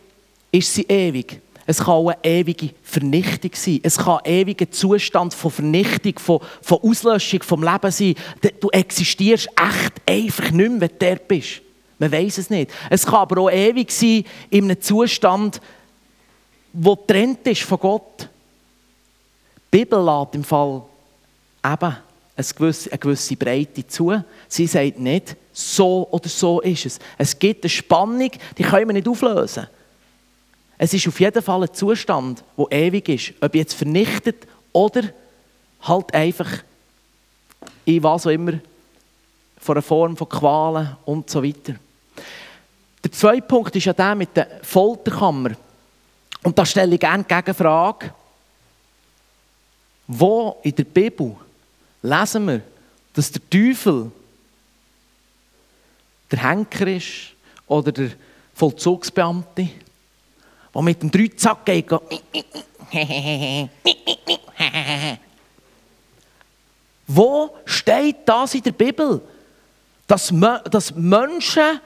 ist 0.52 0.72
sie 0.72 0.82
ewig? 0.82 1.40
Es 1.66 1.78
kann 1.78 1.94
auch 1.94 2.08
eine 2.08 2.24
ewige 2.24 2.70
Vernichtung 2.82 3.50
sein. 3.54 3.80
Es 3.82 3.98
kann 3.98 4.20
ein 4.24 4.32
ewiger 4.32 4.70
Zustand 4.70 5.34
von 5.34 5.50
Vernichtung, 5.50 6.18
von, 6.18 6.40
von 6.62 6.78
Auslöschung 6.82 7.42
vom 7.42 7.62
Leben 7.62 7.90
sein. 7.90 8.14
Du 8.60 8.70
existierst 8.70 9.48
echt 9.48 9.92
einfach 10.06 10.50
nicht 10.52 10.70
mehr, 10.70 10.80
wenn 10.80 10.88
du 10.88 11.06
dort 11.06 11.26
bist. 11.26 11.62
Man 11.98 12.12
weiß 12.12 12.38
es 12.38 12.50
nicht. 12.50 12.70
Es 12.88 13.04
kann 13.04 13.16
aber 13.16 13.40
auch 13.40 13.50
ewig 13.50 13.90
sein 13.90 14.24
in 14.50 14.64
einem 14.64 14.80
Zustand, 14.80 15.60
wo 16.72 16.94
trennt 16.94 17.46
ist 17.46 17.62
von 17.62 17.78
Gott. 17.78 18.28
Die 19.72 19.78
Bibel 19.78 20.04
lädt 20.04 20.34
im 20.34 20.44
Fall 20.44 20.82
eben 21.64 21.96
eine 22.36 22.46
gewisse, 22.56 22.92
eine 22.92 22.98
gewisse 22.98 23.36
Breite 23.36 23.86
zu. 23.86 24.12
Sie 24.46 24.66
sagt 24.66 24.98
nicht, 24.98 25.36
so 25.52 26.06
oder 26.10 26.28
so 26.28 26.60
ist 26.60 26.86
es. 26.86 26.98
Es 27.16 27.36
gibt 27.36 27.64
eine 27.64 27.70
Spannung, 27.70 28.30
die 28.56 28.62
können 28.62 28.88
wir 28.88 28.92
nicht 28.92 29.08
auflösen. 29.08 29.66
Es 30.78 30.92
ist 30.92 31.08
auf 31.08 31.20
jeden 31.20 31.42
Fall 31.42 31.62
ein 31.62 31.74
Zustand, 31.74 32.44
der 32.56 32.72
ewig 32.72 33.08
ist. 33.08 33.32
Ob 33.40 33.54
jetzt 33.54 33.74
vernichtet 33.74 34.46
oder 34.72 35.02
halt 35.82 36.12
einfach 36.14 36.50
in 37.84 38.02
was 38.02 38.26
auch 38.26 38.30
immer, 38.30 38.58
von 39.58 39.76
einer 39.76 39.82
Form 39.82 40.16
von 40.16 40.28
Qualen 40.28 40.96
und 41.04 41.30
so 41.30 41.42
weiter. 41.42 41.76
Der 43.02 43.12
zweite 43.12 43.42
Punkt 43.42 43.74
ist 43.76 43.84
ja 43.84 43.92
der 43.92 44.14
mit 44.14 44.36
der 44.36 44.60
Folterkammer. 44.62 45.52
Und 46.42 46.58
da 46.58 46.66
stelle 46.66 46.94
ich 46.94 47.00
gerne 47.00 47.24
die 47.24 47.34
Gegenfrage, 47.34 48.12
wo 50.06 50.58
in 50.62 50.74
der 50.74 50.84
Bibel 50.84 51.36
lesen 52.02 52.46
wir, 52.46 52.62
dass 53.12 53.32
der 53.32 53.42
Teufel 53.48 54.10
der 56.30 56.42
Henker 56.42 56.86
ist 56.86 57.32
oder 57.66 57.92
der 57.92 58.10
Vollzugsbeamte, 58.54 59.68
der 60.76 60.82
mit 60.82 61.02
dem 61.02 61.10
Dreizack 61.10 61.64
geht. 61.64 61.90
Wo 67.06 67.56
steht 67.64 68.16
das 68.26 68.54
in 68.54 68.62
der 68.62 68.72
Bibel? 68.72 69.22
Dass, 70.06 70.32
dass 70.70 70.94
Menschen 70.94 71.80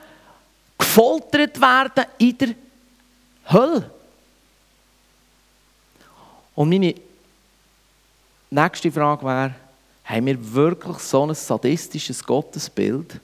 gefoltert 0.76 1.60
werden 1.60 2.04
in 2.18 2.36
der 2.36 2.54
Hölle. 3.52 3.90
Und 6.54 6.68
meine 6.68 6.94
nächste 8.50 8.90
Frage 8.90 9.24
wäre, 9.24 9.54
haben 10.04 10.26
wir 10.26 10.52
wirklich 10.52 10.98
so 10.98 11.24
ein 11.24 11.34
sadistisches 11.34 12.24
Gottesbild, 12.24 13.20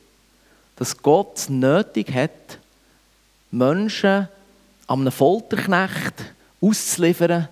dass 0.77 0.97
Gott 0.97 1.37
es 1.39 1.49
nötig 1.49 2.15
hat, 2.15 2.59
Menschen 3.51 4.29
an 4.87 5.01
einem 5.01 5.13
Folterknecht 5.13 6.15
auszuliefern, 6.61 7.49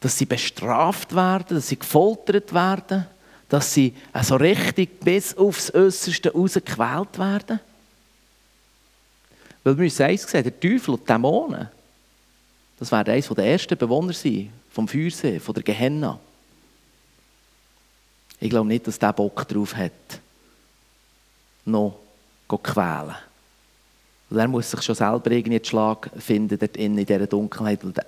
dass 0.00 0.18
sie 0.18 0.26
bestraft 0.26 1.14
werden, 1.14 1.56
dass 1.56 1.68
sie 1.68 1.78
gefoltert 1.78 2.52
werden, 2.52 3.06
dass 3.48 3.74
sie 3.74 3.94
so 4.22 4.36
richtig 4.36 5.00
bis 5.00 5.36
aufs 5.36 5.72
Äußerste 5.72 6.32
rausgequält 6.32 7.18
werden? 7.18 7.60
Weil 9.62 9.78
wir 9.78 9.84
uns 9.84 10.00
eins 10.00 10.22
sehen, 10.22 10.42
der 10.42 10.58
Teufel 10.58 10.94
und 10.94 11.02
die 11.02 11.06
Dämonen, 11.06 11.68
das 12.78 12.90
werden 12.90 13.14
eines 13.14 13.28
der 13.28 13.44
ersten 13.44 13.78
Bewohner 13.78 14.12
sein, 14.12 14.52
vom 14.70 14.88
Feuersee, 14.88 15.38
von 15.38 15.54
der 15.54 15.62
Gehenna. 15.62 16.18
Ich 18.40 18.50
glaube 18.50 18.66
nicht, 18.66 18.86
dass 18.86 18.98
der 18.98 19.12
Bock 19.12 19.46
drauf 19.46 19.76
hat, 19.76 19.92
noch 21.64 21.96
zu 22.48 22.58
quälen. 22.58 23.14
Und 24.32 24.38
er 24.38 24.48
muss 24.48 24.70
sich 24.70 24.80
schon 24.80 24.94
selber 24.94 25.30
irgendwie 25.30 25.56
einen 25.56 25.64
Schlag 25.64 26.10
finden 26.16 26.58
dort 26.58 26.78
in, 26.78 26.96
dieser 26.96 27.26
Dunkelheit. 27.26 27.84
Und 27.84 28.00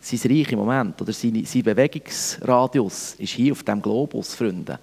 sein 0.00 0.20
Reich 0.32 0.50
im 0.50 0.58
Moment, 0.58 0.98
oder 1.02 1.12
sein, 1.12 1.44
sein 1.44 1.62
Bewegungsradius 1.62 3.16
ist 3.18 3.34
hier 3.34 3.52
auf 3.52 3.62
diesem 3.62 3.82
Globus, 3.82 4.34
Freunde. 4.34 4.78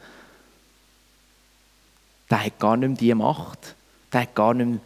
Der 2.30 2.46
hat 2.46 2.60
gar 2.60 2.78
nicht 2.78 2.88
mehr 2.88 2.98
die 3.00 3.16
Macht. 3.16 3.74
Der 4.14 4.22
hat 4.22 4.36
gar 4.36 4.54
nicht 4.54 4.68
mehr 4.70 4.80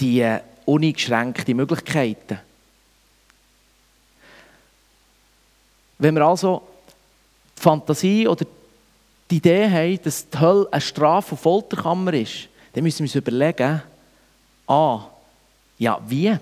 die 0.00 0.38
uneingeschränkten 0.64 1.54
Möglichkeiten. 1.54 2.38
Wenn 5.98 6.14
wir 6.14 6.24
also 6.24 6.62
die 7.58 7.60
Fantasie 7.60 8.26
oder 8.26 8.46
die 9.30 9.36
Idee 9.36 9.68
haben, 9.68 10.02
dass 10.02 10.30
die 10.30 10.40
Hölle 10.40 10.66
eine 10.72 10.80
Straf- 10.80 11.30
und 11.30 11.38
Folterkammer 11.38 12.14
ist, 12.14 12.48
dann 12.72 12.84
müssen 12.84 13.00
wir 13.00 13.04
uns 13.04 13.14
überlegen, 13.16 13.82
ah, 14.70 15.06
ja, 15.78 16.00
wie? 16.06 16.36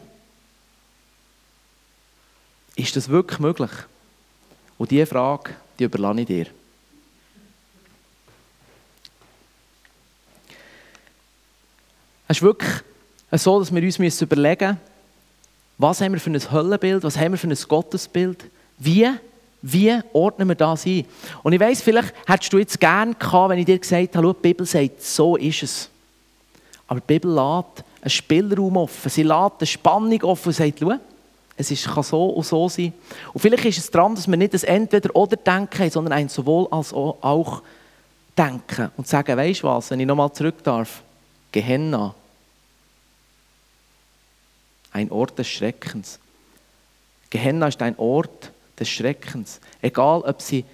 Ist 2.76 2.94
das 2.94 3.08
wirklich 3.08 3.40
möglich? 3.40 3.70
Und 4.76 4.90
diese 4.90 5.06
Frage, 5.06 5.54
die 5.78 5.84
überlasse 5.84 6.20
ich 6.20 6.26
dir. 6.26 6.46
Es 12.28 12.36
ist 12.36 12.42
wirklich 12.42 12.70
so, 13.32 13.58
dass 13.58 13.74
wir 13.74 13.82
uns 13.82 14.22
überlegen 14.22 14.68
müssen, 14.68 14.80
was 15.78 16.00
haben 16.00 16.12
wir 16.12 16.20
für 16.20 16.30
ein 16.30 16.52
Höllenbild, 16.52 17.04
was 17.04 17.16
haben 17.16 17.32
wir 17.32 17.38
für 17.38 17.48
ein 17.48 17.58
Gottesbild, 17.68 18.44
wie 18.78 19.10
wie 19.60 19.98
ordnen 20.12 20.48
wir 20.48 20.54
das 20.54 20.86
ein? 20.86 21.04
Und 21.42 21.52
ich 21.52 21.58
weiss, 21.58 21.82
vielleicht 21.82 22.14
hättest 22.28 22.52
du 22.52 22.58
jetzt 22.58 22.78
gerne 22.78 23.14
gehabt, 23.14 23.50
wenn 23.50 23.58
ich 23.58 23.66
dir 23.66 23.78
gesagt 23.78 24.14
habe, 24.14 24.32
die 24.32 24.40
Bibel 24.40 24.64
sagt, 24.64 25.02
so 25.02 25.36
ist 25.36 25.64
es. 25.64 25.90
Aber 26.86 27.00
die 27.00 27.06
Bibel 27.06 27.34
lädt 27.34 27.84
einen 28.08 28.10
Spielraum 28.10 28.76
offen. 28.76 29.10
Sie 29.10 29.22
lädt 29.22 29.52
eine 29.58 29.66
Spannung 29.66 30.22
offen 30.22 30.48
und 30.48 30.54
sagt, 30.54 30.78
schau, 30.80 30.92
es 31.56 31.70
ist, 31.70 31.86
kann 31.86 32.02
so 32.02 32.26
und 32.26 32.46
so 32.46 32.68
sein. 32.68 32.92
Und 33.32 33.40
vielleicht 33.40 33.64
ist 33.64 33.78
es 33.78 33.90
daran, 33.90 34.14
dass 34.14 34.28
wir 34.28 34.36
nicht 34.36 34.54
das 34.54 34.64
Entweder-Oder 34.64 35.36
denken, 35.36 35.90
sondern 35.90 36.12
ein 36.12 36.28
sowohl 36.28 36.68
als 36.70 36.92
auch 36.92 37.62
denken. 38.36 38.90
Und 38.96 39.08
sagen, 39.08 39.36
weißt 39.36 39.62
du 39.62 39.66
was, 39.66 39.90
wenn 39.90 40.00
ich 40.00 40.06
nochmal 40.06 40.32
zurück 40.32 40.62
darf, 40.62 41.02
Gehenna. 41.50 42.14
Ein 44.92 45.10
Ort 45.10 45.38
des 45.38 45.48
Schreckens. 45.48 46.18
Gehenna 47.30 47.68
ist 47.68 47.82
ein 47.82 47.98
Ort 47.98 48.52
des 48.78 48.88
Schreckens. 48.88 49.60
Egal, 49.82 50.22
ob 50.22 50.40
sie 50.40 50.64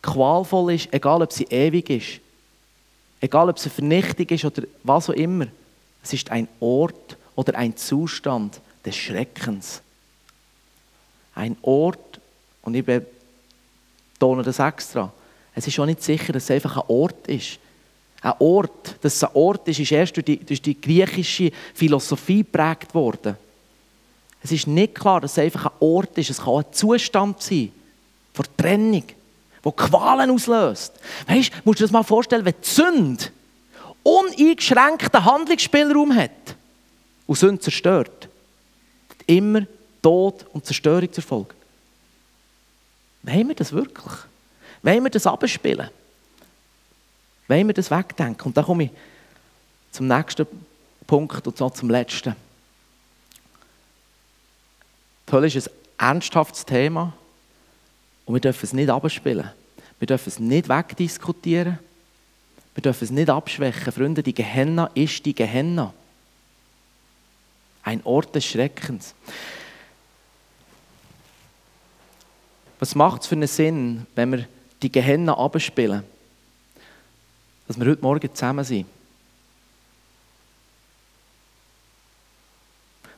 qualvoll 0.00 0.74
ist, 0.74 0.92
egal, 0.92 1.20
ob 1.20 1.32
sie 1.32 1.44
ewig 1.44 1.90
ist, 1.90 2.20
egal, 3.20 3.50
ob 3.50 3.58
sie 3.58 3.68
Vernichtung 3.68 4.26
ist 4.28 4.44
oder 4.44 4.62
was 4.84 5.10
auch 5.10 5.14
immer. 5.14 5.48
Es 6.02 6.12
ist 6.12 6.30
ein 6.30 6.48
Ort 6.60 7.16
oder 7.34 7.56
ein 7.56 7.76
Zustand 7.76 8.60
des 8.84 8.96
Schreckens. 8.96 9.82
Ein 11.34 11.56
Ort, 11.62 12.20
und 12.62 12.74
ich 12.74 12.84
betone 12.84 14.42
das 14.42 14.58
extra, 14.58 15.12
es 15.54 15.66
ist 15.66 15.78
auch 15.78 15.86
nicht 15.86 16.02
sicher, 16.02 16.32
dass 16.32 16.44
es 16.44 16.50
einfach 16.50 16.76
ein 16.76 16.84
Ort 16.88 17.26
ist. 17.26 17.58
Ein 18.20 18.34
Ort, 18.38 18.96
dass 19.00 19.16
es 19.16 19.24
ein 19.24 19.30
Ort 19.34 19.66
ist, 19.68 19.80
ist 19.80 19.92
erst 19.92 20.16
durch 20.16 20.24
die, 20.24 20.38
durch 20.38 20.62
die 20.62 20.80
griechische 20.80 21.50
Philosophie 21.74 22.38
geprägt 22.38 22.94
worden. 22.94 23.36
Es 24.42 24.52
ist 24.52 24.66
nicht 24.66 24.94
klar, 24.94 25.20
dass 25.20 25.32
es 25.32 25.38
einfach 25.38 25.66
ein 25.66 25.76
Ort 25.80 26.16
ist. 26.18 26.30
Es 26.30 26.38
kann 26.38 26.48
auch 26.48 26.64
ein 26.64 26.72
Zustand 26.72 27.42
sein 27.42 27.72
vor 28.32 28.44
Trennung, 28.56 29.02
der 29.64 29.72
Qualen 29.72 30.30
auslöst. 30.30 30.92
Weißt 31.26 31.50
du, 31.52 31.56
musst 31.64 31.80
du 31.80 31.82
dir 31.82 31.84
das 31.84 31.90
mal 31.90 32.04
vorstellen, 32.04 32.44
wenn 32.44 32.54
die 32.62 32.68
Sünde 32.68 33.24
uneingeschränkten 34.08 35.24
Handlungsspielraum 35.24 36.14
hat 36.14 36.30
und 37.26 37.38
Sünde 37.38 37.60
zerstört, 37.60 38.28
immer 39.26 39.66
Tod 40.02 40.46
und 40.52 40.64
Zerstörung 40.64 41.12
zur 41.12 41.24
Folge. 41.24 41.54
Wollen 43.22 43.48
wir 43.48 43.54
das 43.54 43.72
wirklich? 43.72 44.14
Wollen 44.82 45.02
wir 45.02 45.10
das 45.10 45.26
abspielen? 45.26 45.90
Wollen 47.48 47.66
wir 47.66 47.74
das 47.74 47.90
wegdenken? 47.90 48.46
Und 48.46 48.56
dann 48.56 48.64
komme 48.64 48.84
ich 48.84 48.90
zum 49.90 50.06
nächsten 50.06 50.46
Punkt 51.06 51.46
und 51.46 51.56
zwar 51.56 51.74
zum 51.74 51.90
letzten. 51.90 52.36
Die 55.26 55.32
Hölle 55.32 55.46
ist 55.48 55.68
ein 55.98 56.14
ernsthaftes 56.14 56.64
Thema 56.64 57.12
und 58.24 58.34
wir 58.34 58.40
dürfen 58.40 58.64
es 58.64 58.72
nicht 58.72 58.88
abspielen. 58.88 59.50
Wir 59.98 60.06
dürfen 60.06 60.28
es 60.28 60.38
nicht 60.38 60.68
wegdiskutieren. 60.68 61.78
Wir 62.78 62.82
dürfen 62.82 63.02
es 63.02 63.10
nicht 63.10 63.28
abschwächen. 63.28 63.92
Freunde, 63.92 64.22
die 64.22 64.32
Gehenna 64.32 64.88
ist 64.94 65.26
die 65.26 65.34
Gehenna. 65.34 65.92
Ein 67.82 68.00
Ort 68.04 68.36
des 68.36 68.44
Schreckens. 68.44 69.16
Was 72.78 72.94
macht 72.94 73.22
es 73.22 73.26
für 73.26 73.34
einen 73.34 73.48
Sinn, 73.48 74.06
wenn 74.14 74.30
wir 74.30 74.48
die 74.80 74.92
Gehenna 74.92 75.36
abspielen? 75.36 76.04
Dass 77.66 77.80
wir 77.80 77.86
heute 77.90 78.00
Morgen 78.00 78.32
zusammen 78.32 78.64
sind. 78.64 78.86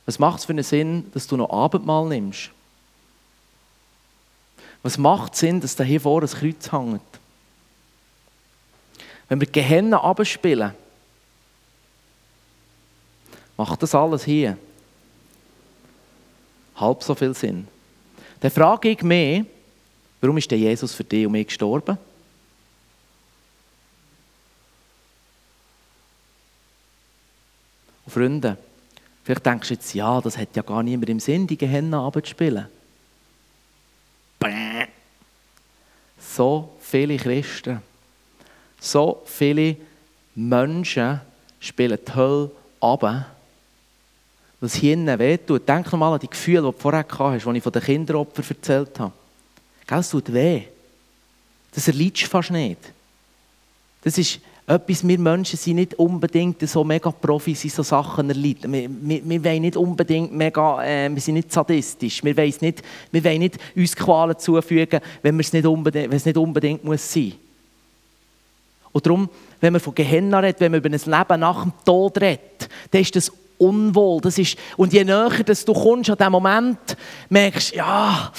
Was 0.07 0.17
macht 0.17 0.39
es 0.39 0.45
für 0.45 0.53
einen 0.53 0.63
Sinn, 0.63 1.11
dass 1.13 1.27
du 1.27 1.37
noch 1.37 1.51
Abendmahl 1.51 2.07
nimmst? 2.07 2.49
Was 4.81 4.97
macht 4.97 5.35
Sinn, 5.35 5.61
dass 5.61 5.75
da 5.75 5.83
hier 5.83 6.01
vor 6.01 6.23
ein 6.23 6.27
Kreuz 6.27 6.71
hängt? 6.71 7.10
Wenn 9.31 9.39
wir 9.39 9.47
Gehennen 9.47 9.93
abspielen, 9.93 10.73
macht 13.55 13.81
das 13.81 13.95
alles 13.95 14.25
hier 14.25 14.57
halb 16.75 17.01
so 17.01 17.15
viel 17.15 17.33
Sinn. 17.33 17.65
Dann 18.41 18.51
frage 18.51 18.89
ich 18.89 19.01
mich, 19.03 19.45
warum 20.19 20.37
ist 20.37 20.51
der 20.51 20.57
Jesus 20.57 20.93
für 20.93 21.05
dich 21.05 21.25
und 21.25 21.31
mich 21.31 21.47
gestorben? 21.47 21.97
Und 28.03 28.11
Freunde, 28.11 28.57
vielleicht 29.23 29.45
denkst 29.45 29.69
du 29.69 29.73
jetzt, 29.75 29.93
ja, 29.93 30.19
das 30.19 30.37
hat 30.37 30.57
ja 30.57 30.61
gar 30.61 30.83
niemand 30.83 31.09
im 31.09 31.21
Sinn, 31.21 31.47
die 31.47 31.57
Gehennen 31.57 31.93
abzuspielen. 31.93 32.67
So 36.19 36.75
viele 36.81 37.15
Christen, 37.15 37.81
so 38.81 39.21
viele 39.25 39.77
Menschen 40.35 41.21
spielen 41.59 41.99
die 42.05 42.15
Hölle 42.15 42.51
ab, 42.81 43.27
was 44.59 44.73
hier 44.75 44.93
innen 44.93 45.19
wehtut. 45.19 45.69
Denk 45.69 45.91
nochmal 45.91 46.13
an 46.13 46.19
die 46.19 46.29
Gefühle, 46.29 46.61
die 46.61 46.71
du 46.71 46.77
vorher 46.77 47.05
hast, 47.07 47.47
als 47.47 47.55
ich 47.55 47.63
von 47.63 47.71
den 47.71 47.81
Kinderopfern 47.81 48.45
erzählt 48.49 48.99
habe. 48.99 49.13
Es 49.87 50.09
tut 50.09 50.33
weh. 50.33 50.63
Das 51.73 51.87
erleidest 51.87 52.23
du 52.23 52.27
fast 52.27 52.51
nicht. 52.51 52.79
Das 54.03 54.17
ist 54.17 54.39
etwas, 54.65 55.07
wir 55.07 55.19
Menschen 55.19 55.57
sind 55.57 55.75
nicht 55.75 55.93
unbedingt 55.95 56.67
so 56.67 56.83
mega 56.83 57.11
Profis 57.11 57.63
in 57.63 57.69
so 57.69 57.83
Sachen 57.83 58.29
erleiden. 58.29 58.71
Wir, 58.71 58.89
wir, 58.89 59.21
wir 59.29 59.43
wollen 59.43 59.61
nicht 59.61 59.77
unbedingt 59.77 60.33
mega, 60.33 60.83
äh, 60.83 61.09
wir 61.13 61.21
sind 61.21 61.35
nicht 61.35 61.51
sadistisch. 61.51 62.23
Wir 62.23 62.35
wollen 62.35 62.53
nicht, 62.61 62.81
wir 63.11 63.23
wollen 63.23 63.39
nicht 63.39 63.59
uns 63.75 63.95
Qualen 63.95 64.39
zufügen, 64.39 65.01
wenn, 65.21 65.39
es 65.39 65.53
nicht 65.53 65.65
unbedingt, 65.65 66.09
wenn 66.09 66.17
es 66.17 66.25
nicht 66.25 66.37
unbedingt 66.37 66.83
muss 66.83 67.13
sein 67.13 67.33
Und 68.91 69.05
darum, 69.05 69.29
wenn 69.59 69.73
man 69.73 69.81
von 69.81 69.95
Gehenna 69.95 70.39
redet, 70.39 70.59
wenn 70.59 70.71
man 70.71 70.79
über 70.79 70.89
ein 70.89 70.93
Leben 70.93 71.39
nach 71.39 71.63
dem 71.63 71.73
Tod 71.85 72.19
redet, 72.19 72.69
dann 72.91 73.01
ist 73.01 73.15
das 73.15 73.31
unwohl. 73.57 74.21
Das 74.21 74.37
ist, 74.37 74.57
und 74.75 74.91
je 74.91 75.03
näher 75.03 75.43
dass 75.45 75.63
du 75.63 75.73
kommst 75.73 76.09
an 76.09 76.17
diesem 76.17 76.31
Moment, 76.31 76.97
merkst 77.29 77.71
du, 77.71 77.77
ja, 77.77 78.31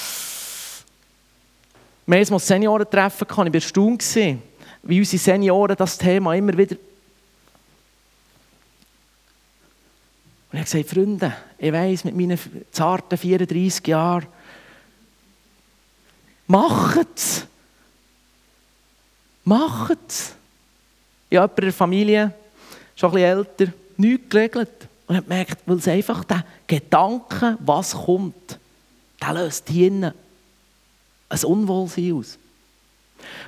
wir 2.07 2.19
haben 2.19 2.29
das 2.29 2.47
Seniorentreffen, 2.47 3.27
ich 3.31 3.37
war 3.37 3.55
erstaunt 3.55 4.05
wie 4.85 4.99
unsere 4.99 5.23
Senioren 5.23 5.77
das 5.77 5.97
Thema 5.97 6.35
immer 6.35 6.57
wieder. 6.59 6.77
Und 10.51 10.59
ich 10.59 10.59
habe 10.59 10.65
gesagt, 10.65 10.91
Freunde, 10.91 11.33
ich 11.57 11.73
weiss, 11.73 12.05
mit 12.05 12.17
meinen 12.17 12.39
zarten 12.73 13.17
34 13.17 13.87
Jahren, 13.87 14.27
macht 16.47 17.09
es. 17.17 17.47
Macht 19.45 19.99
es. 20.09 20.35
In 21.33 21.49
der 21.57 21.72
Familie, 21.72 22.35
schon 22.95 23.11
ein 23.11 23.14
bisschen 23.14 23.39
älter, 23.39 23.72
nichts 23.97 24.28
geregelt. 24.28 24.89
Und 25.07 25.16
habe 25.16 25.26
gemerkt, 25.26 25.62
weil 25.64 25.76
es 25.78 25.89
einfach 25.89 26.24
der 26.24 26.45
Gedanke, 26.66 27.57
was 27.61 27.95
kommt, 27.95 28.59
der 29.18 29.33
löst 29.33 29.66
hier 29.68 30.14
ein 31.28 31.45
Unwohlsein 31.45 32.12
aus. 32.12 32.39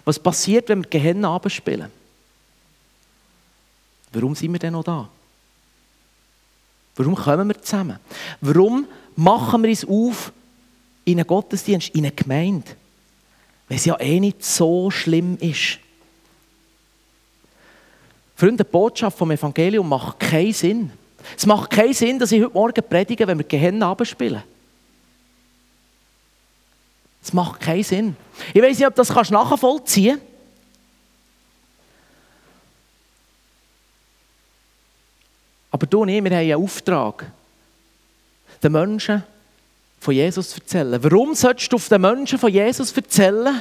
Was 0.05 0.18
passiert, 0.18 0.68
wenn 0.70 0.82
wir 0.82 0.89
Gehirn 0.89 1.24
abspielen? 1.26 1.91
Warum 4.12 4.35
sind 4.35 4.53
wir 4.53 4.59
denn 4.59 4.72
noch 4.72 4.85
da? 4.85 5.09
Warum 6.97 7.14
kommen 7.14 7.49
wir 7.49 7.61
zusammen? 7.61 7.99
Warum 8.41 8.87
machen 9.14 9.62
wir 9.62 9.70
uns 9.70 9.85
auf 9.85 10.32
in 11.05 11.18
einen 11.18 11.26
Gottesdienst, 11.26 11.91
in 11.91 12.07
eine 12.07 12.14
Gemeinde? 12.14 12.70
Weil 13.68 13.76
es 13.76 13.85
ja 13.85 14.01
eh 14.01 14.20
nicht 14.20 14.43
so 14.43 14.91
schlimm 14.91 15.37
ist. 15.39 15.80
Freunde, 18.37 18.64
die 18.64 18.70
Botschaft 18.70 19.16
vom 19.16 19.30
Evangelium 19.30 19.89
macht 19.89 20.20
keinen 20.20 20.53
Sinn. 20.53 20.91
Es 21.37 21.47
macht 21.47 21.70
keinen 21.70 21.95
Sinn, 21.95 22.18
dass 22.18 22.32
ich 22.32 22.43
heute 22.43 22.55
Morgen 22.55 22.85
predige, 22.89 23.26
wenn 23.26 23.39
wir 23.39 23.47
Gehirn 23.47 23.82
abspielen. 23.82 24.43
Das 27.22 27.32
macht 27.32 27.61
keinen 27.61 27.85
Sinn. 27.85 28.16
Ich 28.53 28.61
weiß 28.61 28.78
nicht, 28.78 28.87
ob 28.87 28.95
das 28.95 29.09
kannst 29.09 29.30
nachvollziehen 29.30 30.18
kannst. 30.18 30.35
Aber 35.70 35.87
du 35.87 36.03
und 36.03 36.09
ich, 36.09 36.22
wir 36.22 36.30
haben 36.30 36.39
einen 36.39 36.55
Auftrag, 36.55 37.26
den 38.62 38.72
Menschen 38.72 39.24
von 39.99 40.14
Jesus 40.14 40.51
zu 40.51 40.61
erzählen. 40.61 41.03
Warum 41.03 41.35
solltest 41.35 41.72
du 41.72 41.76
auf 41.76 41.89
den 41.89 42.01
Menschen 42.01 42.39
von 42.39 42.53
Jesus 42.53 42.93
erzählen, 42.93 43.61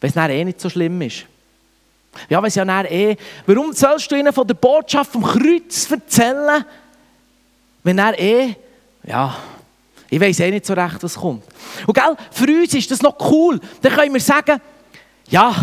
wenn 0.00 0.10
es 0.10 0.16
eh 0.16 0.44
nicht 0.44 0.60
so 0.60 0.70
schlimm 0.70 1.02
ist? 1.02 1.26
Ja, 2.28 2.42
es 2.44 2.54
ja 2.54 2.82
eh... 2.84 3.16
Warum 3.46 3.72
sollst 3.72 4.10
du 4.10 4.16
ihnen 4.16 4.32
von 4.32 4.46
der 4.46 4.54
Botschaft 4.54 5.12
vom 5.12 5.22
Kreuz 5.22 5.90
erzählen, 5.90 6.64
wenn 7.82 7.98
er 7.98 8.18
eh... 8.18 8.54
Ja, 9.06 9.36
ich 10.08 10.20
weiß 10.20 10.40
eh 10.40 10.50
nicht 10.50 10.66
so 10.66 10.74
recht, 10.74 11.02
was 11.02 11.16
kommt. 11.16 11.44
Und 11.86 11.94
gell, 11.94 12.16
für 12.30 12.46
uns 12.46 12.72
ist 12.74 12.90
das 12.90 13.02
noch 13.02 13.16
cool. 13.30 13.60
Dann 13.82 13.92
können 13.92 14.14
wir 14.14 14.20
sagen, 14.20 14.60
ja, 15.28 15.54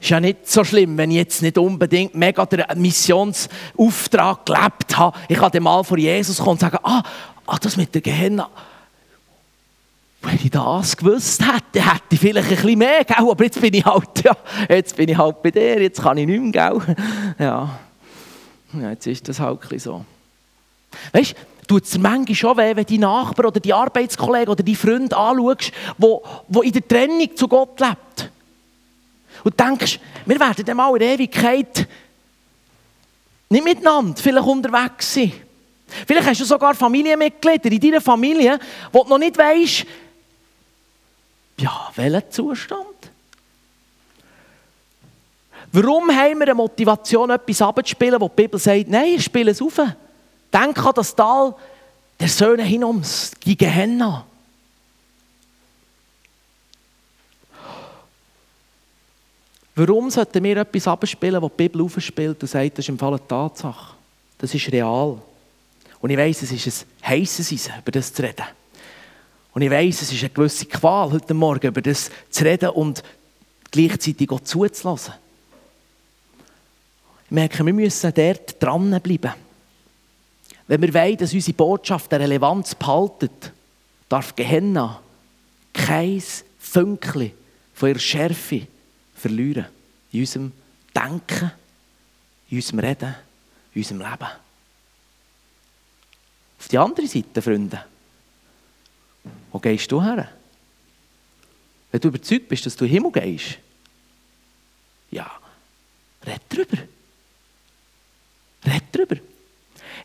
ist 0.00 0.10
ja 0.10 0.20
nicht 0.20 0.50
so 0.50 0.64
schlimm, 0.64 0.96
wenn 0.98 1.10
ich 1.10 1.16
jetzt 1.16 1.42
nicht 1.42 1.58
unbedingt 1.58 2.14
mega 2.14 2.44
den 2.46 2.64
Missionsauftrag 2.76 4.46
gelebt 4.46 4.96
habe. 4.96 5.18
Ich 5.28 5.38
kann 5.38 5.50
dann 5.50 5.62
mal 5.62 5.82
vor 5.84 5.98
Jesus 5.98 6.38
kommen 6.38 6.50
und 6.50 6.60
sagen, 6.60 6.78
ah, 6.82 7.02
ah 7.46 7.58
das 7.60 7.76
mit 7.76 7.94
der 7.94 8.02
Gehenna. 8.02 8.48
Wenn 10.26 10.40
ich 10.42 10.50
das 10.50 10.96
gewusst 10.96 11.40
hätte, 11.40 11.88
hätte 11.88 12.02
ich 12.10 12.18
vielleicht 12.18 12.50
ein 12.50 12.56
bisschen 12.56 12.78
mehr, 12.78 13.04
gell? 13.04 13.16
aber 13.16 13.44
jetzt 13.44 13.60
bin 13.60 13.72
ich 13.72 13.84
halt, 13.84 14.24
ja, 14.24 14.36
jetzt 14.68 14.96
bin 14.96 15.08
ich 15.08 15.16
halt 15.16 15.40
bei 15.40 15.52
dir, 15.52 15.80
jetzt 15.80 16.02
kann 16.02 16.18
ich 16.18 16.26
nicht 16.26 16.42
mehr, 16.42 16.50
gell? 16.50 16.96
Ja. 17.38 17.78
ja, 18.72 18.90
jetzt 18.90 19.06
ist 19.06 19.28
das 19.28 19.38
halt 19.38 19.60
ein 19.70 19.78
so. 19.78 20.04
Weißt 21.12 21.32
du, 21.32 21.66
tut 21.68 21.84
es 21.84 21.96
manchmal 21.96 22.34
schon 22.34 22.56
weh, 22.56 22.74
wenn 22.74 22.84
die 22.84 22.98
Nachbarn 22.98 23.46
oder 23.46 23.60
die 23.60 23.72
Arbeitskollegen 23.72 24.48
oder 24.48 24.64
die 24.64 24.74
Freunde 24.74 25.16
anschaust, 25.16 25.70
wo, 25.96 26.24
wo 26.48 26.62
in 26.62 26.72
der 26.72 26.86
Trennung 26.86 27.28
zu 27.36 27.46
Gott 27.46 27.78
lebt. 27.78 28.30
Und 29.44 29.60
denkst, 29.60 30.00
wir 30.24 30.40
werden 30.40 30.64
dann 30.64 30.76
mal 30.76 30.96
in 30.96 31.02
Ewigkeit 31.02 31.86
nicht 33.48 33.64
miteinander 33.64 34.20
vielleicht 34.20 34.46
unterwegs 34.46 35.14
sein. 35.14 35.32
Vielleicht 36.04 36.26
hast 36.26 36.40
du 36.40 36.44
sogar 36.44 36.74
Familienmitglieder 36.74 37.70
in 37.70 37.78
deiner 37.78 38.00
Familie, 38.00 38.58
wo 38.90 39.04
du 39.04 39.10
noch 39.10 39.18
nicht 39.18 39.38
weißt, 39.38 39.86
ja, 41.58 41.90
welcher 41.94 42.30
Zustand? 42.30 42.86
Warum 45.72 46.10
haben 46.10 46.38
wir 46.38 46.46
eine 46.46 46.54
Motivation, 46.54 47.30
etwas 47.30 47.62
abzuspielen, 47.62 48.20
wo 48.20 48.28
die 48.28 48.42
Bibel 48.42 48.58
sagt, 48.58 48.88
nein, 48.88 49.14
ich 49.16 49.24
spiele 49.24 49.50
es 49.50 49.60
auf. 49.60 49.80
Denk 50.52 50.86
an 50.86 50.92
das 50.94 51.14
Tal 51.14 51.54
der 52.18 52.28
Söhne 52.28 52.62
hinums, 52.62 53.32
die 53.44 53.56
Gehenna. 53.56 54.24
Warum 59.74 60.08
sollten 60.08 60.42
wir 60.42 60.56
etwas 60.56 60.88
abspielen, 60.88 61.42
was 61.42 61.50
die 61.50 61.56
Bibel 61.56 61.82
aufspielt 61.82 62.40
und 62.40 62.48
sagt, 62.48 62.78
das 62.78 62.84
ist 62.84 62.88
im 62.88 62.98
Fall 62.98 63.12
eine 63.12 63.28
Tatsache? 63.28 63.94
Das 64.38 64.54
ist 64.54 64.72
real. 64.72 65.20
Und 66.00 66.10
ich 66.10 66.16
weiß, 66.16 66.42
es 66.42 66.52
ist 66.52 66.86
ein 67.02 67.10
heißes 67.10 67.52
Eisen, 67.52 67.74
über 67.78 67.92
das 67.92 68.12
zu 68.12 68.22
reden. 68.22 68.46
Und 69.56 69.62
ich 69.62 69.70
weiß, 69.70 70.02
es 70.02 70.12
ist 70.12 70.20
eine 70.20 70.28
gewisse 70.28 70.66
Qual, 70.66 71.10
heute 71.12 71.32
Morgen 71.32 71.68
über 71.68 71.80
das 71.80 72.10
zu 72.28 72.44
reden 72.44 72.68
und 72.68 73.02
gleichzeitig 73.70 74.30
auch 74.30 74.40
zuzulassen. 74.40 75.14
Ich 77.24 77.30
merke, 77.30 77.64
wir 77.64 77.72
müssen 77.72 78.12
dort 78.12 78.62
dranbleiben. 78.62 79.32
Wenn 80.66 80.82
wir 80.82 80.92
wollen, 80.92 81.16
dass 81.16 81.32
unsere 81.32 81.56
Botschaft 81.56 82.12
eine 82.12 82.24
Relevanz 82.24 82.74
behaltet, 82.74 83.50
darf 84.10 84.36
Gehenna 84.36 85.00
kein 85.72 86.22
Fünkchen 86.58 87.32
von 87.72 87.88
ihrer 87.88 87.98
Schärfe 87.98 88.66
verlieren. 89.14 89.68
In 90.12 90.20
unserem 90.20 90.52
Denken, 90.94 91.50
in 92.50 92.58
unserem 92.58 92.80
Reden, 92.80 93.14
in 93.72 93.80
unserem 93.80 94.00
Leben. 94.00 94.28
Auf 96.58 96.68
die 96.68 96.76
andere 96.76 97.06
Seite, 97.06 97.40
Freunde, 97.40 97.82
wo 99.56 99.60
gehst 99.60 99.90
du 99.90 100.02
her? 100.02 100.28
Wenn 101.90 101.98
du 101.98 102.08
überzeugt 102.08 102.46
bist, 102.46 102.66
dass 102.66 102.76
du 102.76 102.84
in 102.84 102.90
den 102.90 102.94
Himmel 102.96 103.12
gehst, 103.12 103.56
ja, 105.10 105.30
red 106.26 106.42
drüber. 106.50 106.76
Red 108.66 108.82
drüber. 108.92 109.16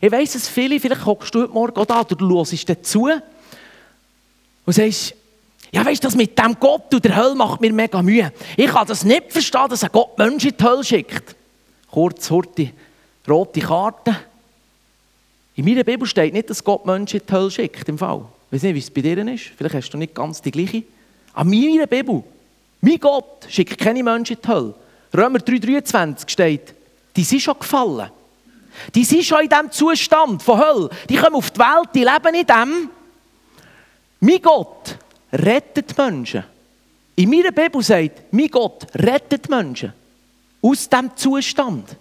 Ich 0.00 0.10
weiss, 0.10 0.32
dass 0.32 0.48
viele, 0.48 0.80
vielleicht 0.80 1.02
guckst 1.02 1.34
du 1.34 1.42
heute 1.42 1.52
Morgen 1.52 1.76
auch 1.76 1.84
da 1.84 2.00
oder 2.00 2.16
du 2.16 2.34
hörst 2.34 2.66
dazu 2.66 3.10
und 4.64 4.72
sagst, 4.72 5.14
ja, 5.70 5.84
weißt 5.84 6.02
du, 6.02 6.06
das 6.06 6.14
mit 6.14 6.38
dem 6.38 6.56
Gott 6.58 6.94
und 6.94 7.04
der 7.04 7.14
Hölle 7.14 7.34
macht 7.34 7.60
mir 7.60 7.74
mega 7.74 8.00
Mühe. 8.00 8.32
Ich 8.56 8.70
kann 8.70 8.86
das 8.86 9.04
nicht 9.04 9.32
verstehen, 9.32 9.68
dass 9.68 9.84
ein 9.84 9.90
Gott 9.92 10.16
Menschen 10.16 10.52
in 10.52 10.56
die 10.56 10.64
Hölle 10.64 10.82
schickt. 10.82 11.36
Kurz, 11.90 12.30
hurti, 12.30 12.72
rote 13.28 13.60
Karte. 13.60 14.16
In 15.56 15.66
meiner 15.66 15.84
Bibel 15.84 16.08
steht 16.08 16.32
nicht, 16.32 16.48
dass 16.48 16.64
Gott 16.64 16.86
Menschen 16.86 17.20
in 17.20 17.26
die 17.26 17.32
Hölle 17.34 17.50
schickt, 17.50 17.86
im 17.90 17.98
Fall. 17.98 18.24
Weiß 18.52 18.62
nicht, 18.64 18.74
wie 18.74 18.78
es 18.80 18.90
bei 18.90 19.00
dir 19.00 19.26
ist. 19.32 19.50
Vielleicht 19.56 19.74
hast 19.74 19.90
du 19.90 19.96
nicht 19.96 20.14
ganz 20.14 20.42
die 20.42 20.50
gleiche. 20.50 20.82
An 21.32 21.48
meiner 21.48 21.86
Bibel, 21.86 22.22
mein 22.82 23.00
Gott 23.00 23.46
schickt 23.48 23.78
keine 23.78 24.02
Menschen 24.02 24.36
in 24.36 24.42
die 24.42 24.48
Hölle. 24.48 24.74
Römer 25.14 25.38
3,23 25.38 26.28
steht, 26.28 26.74
die 27.16 27.24
sind 27.24 27.40
schon 27.40 27.58
gefallen. 27.58 28.10
Die 28.94 29.04
sind 29.04 29.24
schon 29.24 29.40
in 29.40 29.48
diesem 29.48 29.70
Zustand 29.70 30.42
von 30.42 30.60
Hölle. 30.60 30.90
Die 31.08 31.16
kommen 31.16 31.36
auf 31.36 31.50
die 31.50 31.60
Welt, 31.60 31.88
die 31.94 32.04
leben 32.04 32.34
in 32.34 32.46
dem. 32.46 32.90
Mein 34.20 34.42
Gott 34.42 34.98
rettet 35.32 35.96
Menschen. 35.96 36.44
In 37.16 37.30
meiner 37.30 37.52
Bibel 37.52 37.82
sagt, 37.82 38.32
mein 38.32 38.48
Gott 38.48 38.86
rettet 38.94 39.48
Menschen. 39.48 39.94
Aus 40.60 40.88
diesem 40.90 41.16
Zustand. 41.16 41.96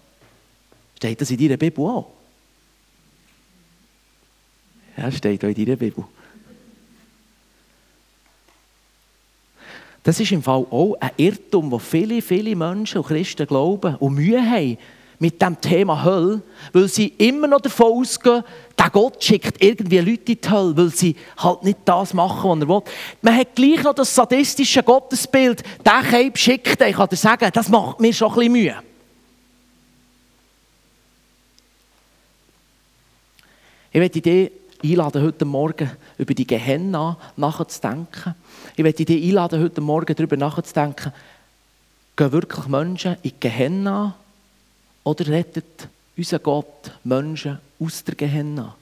Steht 0.97 1.21
das 1.21 1.31
in 1.31 1.37
deiner 1.37 1.57
Bibel 1.57 1.85
auch? 1.85 2.11
Ja, 4.97 5.09
steht 5.09 5.43
auch 5.45 5.49
in 5.49 5.55
deiner 5.55 5.77
Bibel. 5.77 6.03
Das 10.03 10.19
ist 10.19 10.31
im 10.31 10.41
Fall 10.41 10.65
auch 10.71 10.95
ein 10.99 11.11
Irrtum, 11.17 11.71
wo 11.71 11.77
viele, 11.77 12.21
viele 12.21 12.55
Menschen 12.55 12.99
und 12.99 13.07
Christen 13.07 13.45
glauben 13.45 13.95
und 13.97 14.15
Mühe 14.15 14.41
haben, 14.41 14.77
mit 15.21 15.39
dem 15.39 15.61
Thema 15.61 16.03
Hölle, 16.03 16.41
weil 16.73 16.87
sie 16.87 17.09
immer 17.19 17.47
noch 17.47 17.61
davon 17.61 17.99
ausgehen, 17.99 18.43
der 18.75 18.89
Gott 18.89 19.23
schickt 19.23 19.63
irgendwie 19.63 19.99
Leute 19.99 20.31
in 20.31 20.41
die 20.41 20.49
Hölle, 20.49 20.75
weil 20.75 20.89
sie 20.89 21.15
halt 21.37 21.61
nicht 21.61 21.77
das 21.85 22.15
machen, 22.15 22.49
was 22.49 22.59
er 22.59 22.67
will. 22.67 22.81
Man 23.21 23.37
hat 23.37 23.55
gleich 23.55 23.83
noch 23.83 23.93
das 23.93 24.15
sadistische 24.15 24.81
Gottesbild, 24.81 25.61
der 25.85 26.01
Keib 26.01 26.39
schickt, 26.39 26.81
ich 26.81 26.95
kann 26.95 27.07
dir 27.07 27.15
sagen, 27.15 27.51
das 27.53 27.69
macht 27.69 27.99
mir 27.99 28.11
schon 28.11 28.29
ein 28.29 28.35
bisschen 28.35 28.51
Mühe. 28.51 28.75
Ich 33.91 33.99
möchte 33.99 34.21
dich 34.21 34.51
einladen, 34.83 35.23
heute 35.23 35.45
Morgen 35.45 35.91
über 36.17 36.33
die 36.33 36.47
Gehenna 36.47 37.17
nachzudenken. 37.37 38.35
Ich 38.75 38.83
möchte 38.83 39.05
dich 39.05 39.23
einladen, 39.23 39.61
heute 39.61 39.81
Morgen 39.81 40.15
darüber 40.15 40.37
nachzudenken, 40.37 41.11
gehen 42.15 42.31
wirklich 42.31 42.67
Menschen 42.67 43.17
in 43.21 43.31
die 43.31 43.39
Gehenna 43.39 44.15
oder 45.03 45.27
rettet 45.27 45.87
unser 46.17 46.39
Gott 46.39 46.91
Menschen 47.03 47.59
aus 47.79 48.03
der 48.03 48.15
Gehenna, 48.15 48.75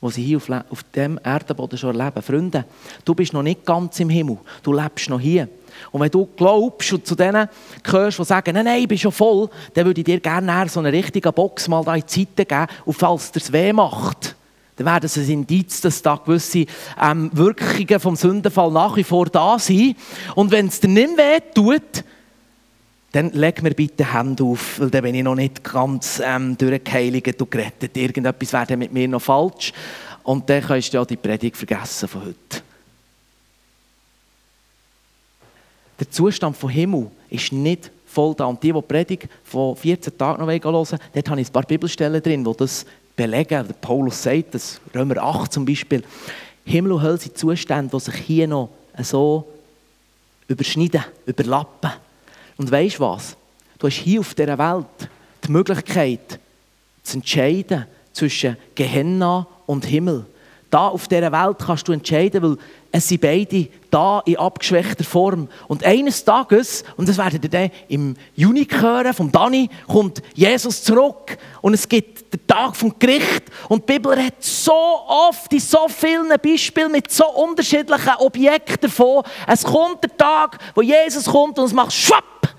wo 0.00 0.10
sie 0.10 0.24
hier 0.24 0.36
auf, 0.36 0.48
auf 0.70 0.82
dem 0.94 1.18
Erdenboden 1.22 1.78
schon 1.78 1.98
erleben? 1.98 2.22
Freunde, 2.22 2.64
du 3.04 3.14
bist 3.14 3.32
noch 3.32 3.42
nicht 3.42 3.64
ganz 3.64 4.00
im 4.00 4.10
Himmel, 4.10 4.38
du 4.62 4.72
lebst 4.72 5.08
noch 5.08 5.20
hier. 5.20 5.48
Und 5.90 6.00
wenn 6.00 6.10
du 6.10 6.28
glaubst 6.36 6.92
und 6.92 7.06
zu 7.06 7.14
denen 7.14 7.48
gehörst, 7.82 8.18
die 8.18 8.24
sagen, 8.24 8.54
nein, 8.54 8.64
nein, 8.64 8.82
ich 8.82 8.88
bin 8.88 8.98
schon 8.98 9.10
voll, 9.12 9.50
dann 9.74 9.84
würde 9.86 10.00
ich 10.00 10.04
dir 10.04 10.20
gerne 10.20 10.68
so 10.68 10.80
eine 10.80 10.92
richtige 10.92 11.32
Box 11.32 11.66
mal 11.68 11.84
da 11.84 11.94
in 11.96 12.04
die 12.06 12.20
Seite 12.20 12.46
geben, 12.46 12.66
und 12.84 12.94
falls 12.94 13.32
dir 13.32 13.40
es 13.40 13.52
weh 13.52 13.72
macht, 13.72 14.36
dann 14.76 14.86
wäre 14.86 15.00
das 15.00 15.16
ein 15.16 15.28
Indiz, 15.28 15.80
dass 15.80 16.02
da 16.02 16.16
gewisse 16.16 16.66
ähm, 17.00 17.30
Wirkungen 17.32 18.00
vom 18.00 18.16
Sündenfall 18.16 18.72
nach 18.72 18.96
wie 18.96 19.04
vor 19.04 19.26
da 19.26 19.58
sind. 19.58 19.96
Und 20.34 20.50
wenn 20.50 20.66
es 20.66 20.80
dir 20.80 20.88
nicht 20.88 21.16
weh 21.16 21.40
tut, 21.54 22.04
dann 23.12 23.30
leg 23.30 23.62
mir 23.62 23.70
bitte 23.70 24.12
Hände 24.12 24.42
auf, 24.42 24.80
weil 24.80 24.90
dann 24.90 25.02
bin 25.02 25.14
ich 25.14 25.22
noch 25.22 25.36
nicht 25.36 25.62
ganz 25.62 26.20
ähm, 26.24 26.58
durchgeheiligt 26.58 27.40
und 27.40 27.50
gerettet. 27.50 27.96
Irgendetwas 27.96 28.52
wäre 28.52 28.76
mit 28.76 28.92
mir 28.92 29.06
noch 29.06 29.22
falsch. 29.22 29.72
Und 30.24 30.50
dann 30.50 30.62
kannst 30.62 30.92
du 30.92 30.96
ja 30.96 31.04
die 31.04 31.16
Predigt 31.16 31.56
vergessen 31.56 32.08
von 32.08 32.22
heute. 32.22 32.62
Der 36.00 36.10
Zustand 36.10 36.56
von 36.56 36.70
Himmel 36.70 37.08
ist 37.30 37.52
nicht 37.52 37.92
voll 38.06 38.34
da. 38.34 38.46
Und 38.46 38.60
die, 38.60 38.72
die 38.72 38.80
die 38.80 38.86
Predigt 38.86 39.28
von 39.44 39.76
14 39.76 40.18
Tagen 40.18 40.40
noch 40.40 40.50
hören 40.50 40.64
wollen, 40.64 40.98
dort 41.14 41.30
habe 41.30 41.40
ich 41.40 41.48
ein 41.48 41.52
paar 41.52 41.62
Bibelstellen 41.62 42.20
drin, 42.20 42.42
die 42.42 42.56
das 42.56 42.84
belegen. 43.16 43.66
Der 43.66 43.74
Paulus 43.80 44.22
sagt 44.22 44.54
das, 44.54 44.80
Römer 44.94 45.18
8 45.18 45.52
zum 45.52 45.64
Beispiel. 45.64 46.02
Himmel 46.64 46.92
und 46.92 47.02
Hölle 47.02 47.18
sind 47.18 47.36
Zustände, 47.36 47.96
die 47.96 48.00
sich 48.00 48.14
hier 48.16 48.48
noch 48.48 48.70
so 49.02 49.46
überschneiden, 50.48 51.04
überlappen. 51.26 51.90
Und 52.56 52.70
weißt 52.70 52.96
du 52.96 53.00
was? 53.00 53.36
Du 53.78 53.86
hast 53.86 53.94
hier 53.96 54.20
auf 54.20 54.34
dieser 54.34 54.58
Welt 54.58 55.10
die 55.46 55.50
Möglichkeit 55.50 56.38
zu 57.02 57.18
entscheiden 57.18 57.86
zwischen 58.12 58.56
Gehenna 58.74 59.46
und 59.66 59.84
Himmel. 59.84 60.24
Da 60.70 60.88
auf 60.88 61.06
dieser 61.08 61.30
Welt 61.32 61.58
kannst 61.58 61.86
du 61.86 61.92
entscheiden, 61.92 62.42
weil 62.42 62.56
es 62.96 63.08
sind 63.08 63.22
beide 63.22 63.66
da 63.90 64.22
in 64.24 64.36
abgeschwächter 64.36 65.02
Form. 65.02 65.48
Und 65.66 65.82
eines 65.82 66.24
Tages, 66.24 66.84
und 66.96 67.08
das 67.08 67.18
werdet 67.18 67.42
ihr 67.42 67.50
dann 67.50 67.70
im 67.88 68.14
Juni 68.36 68.68
hören, 68.70 69.12
vom 69.12 69.32
Dani, 69.32 69.68
kommt 69.88 70.22
Jesus 70.32 70.84
zurück 70.84 71.36
und 71.60 71.74
es 71.74 71.88
gibt 71.88 72.32
den 72.32 72.46
Tag 72.46 72.76
vom 72.76 72.96
Gericht. 72.96 73.46
Und 73.68 73.82
die 73.88 73.94
Bibel 73.94 74.16
hat 74.16 74.34
so 74.38 74.72
oft 74.72 75.52
in 75.52 75.58
so 75.58 75.88
vielen 75.88 76.28
Beispielen 76.40 76.92
mit 76.92 77.10
so 77.10 77.26
unterschiedlichen 77.30 78.14
Objekten 78.20 78.82
davon. 78.82 79.24
Es 79.48 79.64
kommt 79.64 80.04
der 80.04 80.16
Tag, 80.16 80.58
wo 80.76 80.80
Jesus 80.80 81.24
kommt 81.24 81.58
und 81.58 81.64
es 81.64 81.72
macht 81.72 81.92
schwapp 81.92 82.54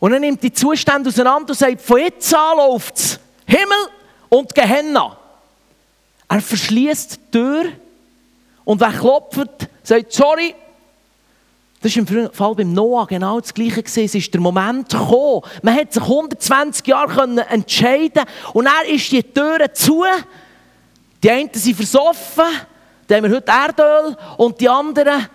und 0.00 0.12
er 0.12 0.18
nimmt 0.18 0.42
die 0.42 0.52
Zustände 0.52 1.08
auseinander 1.08 1.50
und 1.50 1.56
sagt, 1.56 1.80
von 1.80 2.00
jetzt 2.00 2.34
an 2.34 2.56
läuft 2.56 2.96
es 2.96 3.20
Himmel 3.46 3.90
und 4.28 4.52
Gehenna. 4.52 5.16
Er 6.28 6.40
verschließt 6.40 7.12
die 7.12 7.30
Tür 7.30 7.66
und 8.70 8.80
wer 8.80 8.92
klopft, 8.92 9.68
sagt, 9.82 10.12
sorry, 10.12 10.54
das 11.82 11.96
war 11.96 12.18
im 12.20 12.32
Fall 12.32 12.54
beim 12.54 12.72
Noah 12.72 13.04
genau 13.04 13.40
das 13.40 13.52
Gleiche. 13.52 13.82
Es 13.82 14.14
ist 14.14 14.32
der 14.32 14.40
Moment 14.40 14.90
gekommen. 14.90 15.42
Man 15.60 15.74
hat 15.74 15.92
sich 15.92 16.00
120 16.04 16.86
Jahre 16.86 17.44
entscheiden 17.48 18.22
und 18.52 18.66
er 18.66 18.88
ist 18.88 19.10
die 19.10 19.24
Türen 19.24 19.74
zu. 19.74 20.04
Die 21.20 21.28
einen 21.28 21.50
sind 21.52 21.74
versoffen, 21.74 22.44
die 23.08 23.14
haben 23.16 23.24
wir 23.24 23.36
heute 23.38 23.50
Erdöl 23.50 24.16
und 24.36 24.60
die 24.60 24.68
anderen, 24.68 25.26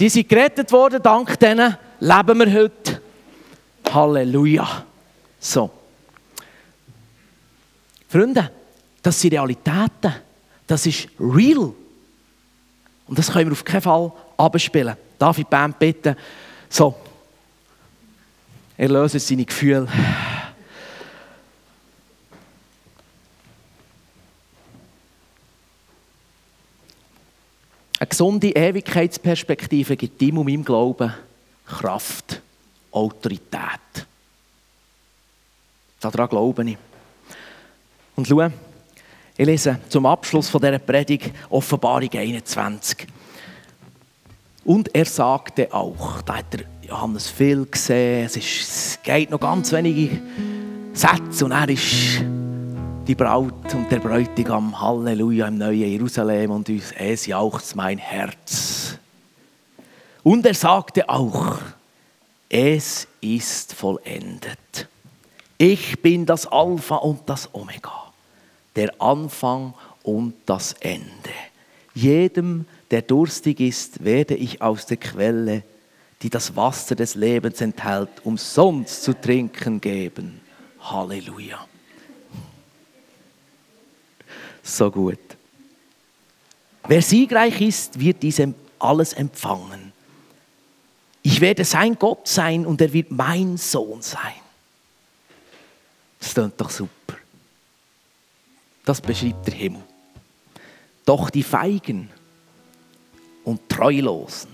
die 0.00 0.08
sind 0.08 0.28
gerettet 0.28 0.72
worden, 0.72 1.00
dank 1.00 1.38
denen 1.38 1.76
leben 2.00 2.38
wir 2.40 2.52
heute. 2.52 3.00
Halleluja. 3.94 4.86
So. 5.38 5.70
Freunde, 8.08 8.50
das 9.00 9.20
sind 9.20 9.34
Realitäten. 9.34 10.29
Das 10.70 10.86
ist 10.86 11.08
real. 11.18 11.74
Und 13.08 13.18
das 13.18 13.32
können 13.32 13.46
wir 13.46 13.52
auf 13.54 13.64
keinen 13.64 13.82
Fall 13.82 14.12
abspielen. 14.36 14.96
Darf 15.18 15.36
ich 15.36 15.44
die 15.44 15.50
Band 15.50 15.76
bitten? 15.76 16.14
So. 16.68 16.94
Er 18.76 18.88
löst 18.88 19.14
jetzt 19.14 19.26
seine 19.26 19.44
Gefühle. 19.44 19.88
Eine 27.98 28.08
gesunde 28.08 28.50
Ewigkeitsperspektive 28.50 29.96
gibt 29.96 30.22
ihm 30.22 30.38
und 30.38 30.46
meinem 30.46 30.64
Glauben 30.64 31.12
Kraft, 31.66 32.40
Autorität. 32.92 34.06
Daran 35.98 36.28
glaube 36.28 36.70
ich. 36.70 36.78
Und 38.14 38.28
schau, 38.28 38.48
ich 39.40 39.46
lese 39.46 39.78
zum 39.88 40.04
Abschluss 40.04 40.50
von 40.50 40.60
dieser 40.60 40.78
Predigt 40.78 41.32
Offenbarung 41.48 42.10
21. 42.12 43.06
Und 44.66 44.94
er 44.94 45.06
sagte 45.06 45.72
auch, 45.72 46.20
da 46.20 46.36
hat 46.36 46.52
der 46.52 46.60
Johannes 46.86 47.30
viel 47.30 47.64
gesehen, 47.64 48.26
es, 48.26 48.36
ist, 48.36 48.60
es 48.60 48.98
geht 49.02 49.30
noch 49.30 49.40
ganz 49.40 49.72
wenige 49.72 50.20
Sätze 50.92 51.46
und 51.46 51.52
er 51.52 51.70
ist 51.70 52.22
die 53.06 53.14
Braut 53.14 53.72
und 53.72 53.90
der 53.90 54.00
Bräutigam, 54.00 54.78
Halleluja, 54.78 55.48
im 55.48 55.56
neuen 55.56 55.90
Jerusalem 55.90 56.50
und 56.50 56.68
es 56.68 57.24
jauchzt 57.24 57.74
mein 57.74 57.96
Herz. 57.96 58.98
Und 60.22 60.44
er 60.44 60.52
sagte 60.52 61.08
auch, 61.08 61.56
es 62.50 63.08
ist 63.22 63.72
vollendet. 63.72 64.86
Ich 65.56 66.02
bin 66.02 66.26
das 66.26 66.46
Alpha 66.46 66.96
und 66.96 67.20
das 67.24 67.48
Omega, 67.54 68.09
der 68.76 69.00
Anfang 69.00 69.74
und 70.02 70.34
das 70.46 70.74
Ende. 70.80 71.04
Jedem, 71.94 72.66
der 72.90 73.02
durstig 73.02 73.60
ist, 73.60 74.04
werde 74.04 74.34
ich 74.34 74.62
aus 74.62 74.86
der 74.86 74.96
Quelle, 74.96 75.62
die 76.22 76.30
das 76.30 76.54
Wasser 76.56 76.94
des 76.94 77.14
Lebens 77.14 77.60
enthält, 77.60 78.10
umsonst 78.24 79.02
zu 79.02 79.18
trinken 79.18 79.80
geben. 79.80 80.40
Halleluja. 80.80 81.66
So 84.62 84.90
gut. 84.90 85.18
Wer 86.86 87.02
siegreich 87.02 87.60
ist, 87.60 87.98
wird 87.98 88.22
diesem 88.22 88.54
alles 88.78 89.12
empfangen. 89.12 89.92
Ich 91.22 91.40
werde 91.40 91.64
sein 91.64 91.98
Gott 91.98 92.26
sein 92.28 92.64
und 92.66 92.80
er 92.80 92.92
wird 92.92 93.10
mein 93.10 93.56
Sohn 93.56 94.00
sein. 94.00 94.40
Das 96.18 96.34
klingt 96.34 96.60
doch 96.60 96.70
super. 96.70 96.99
Das 98.84 99.00
beschreibt 99.00 99.46
der 99.46 99.54
Himmel. 99.54 99.82
Doch 101.04 101.30
die 101.30 101.42
Feigen 101.42 102.08
und 103.44 103.68
Treulosen 103.68 104.50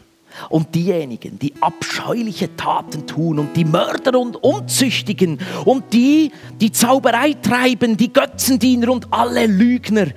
und 0.50 0.74
diejenigen, 0.74 1.38
die 1.38 1.52
abscheuliche 1.60 2.56
Taten 2.56 3.06
tun 3.06 3.38
und 3.38 3.56
die 3.56 3.64
Mörder 3.64 4.18
und 4.18 4.36
Unzüchtigen 4.36 5.38
und 5.64 5.92
die, 5.92 6.32
die 6.60 6.72
Zauberei 6.72 7.34
treiben, 7.34 7.96
die 7.96 8.12
Götzendiener 8.12 8.90
und 8.90 9.12
alle 9.12 9.46
Lügner, 9.46 10.08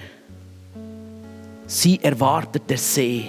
sie 1.68 2.00
erwartet 2.02 2.64
der 2.70 2.78
See, 2.78 3.26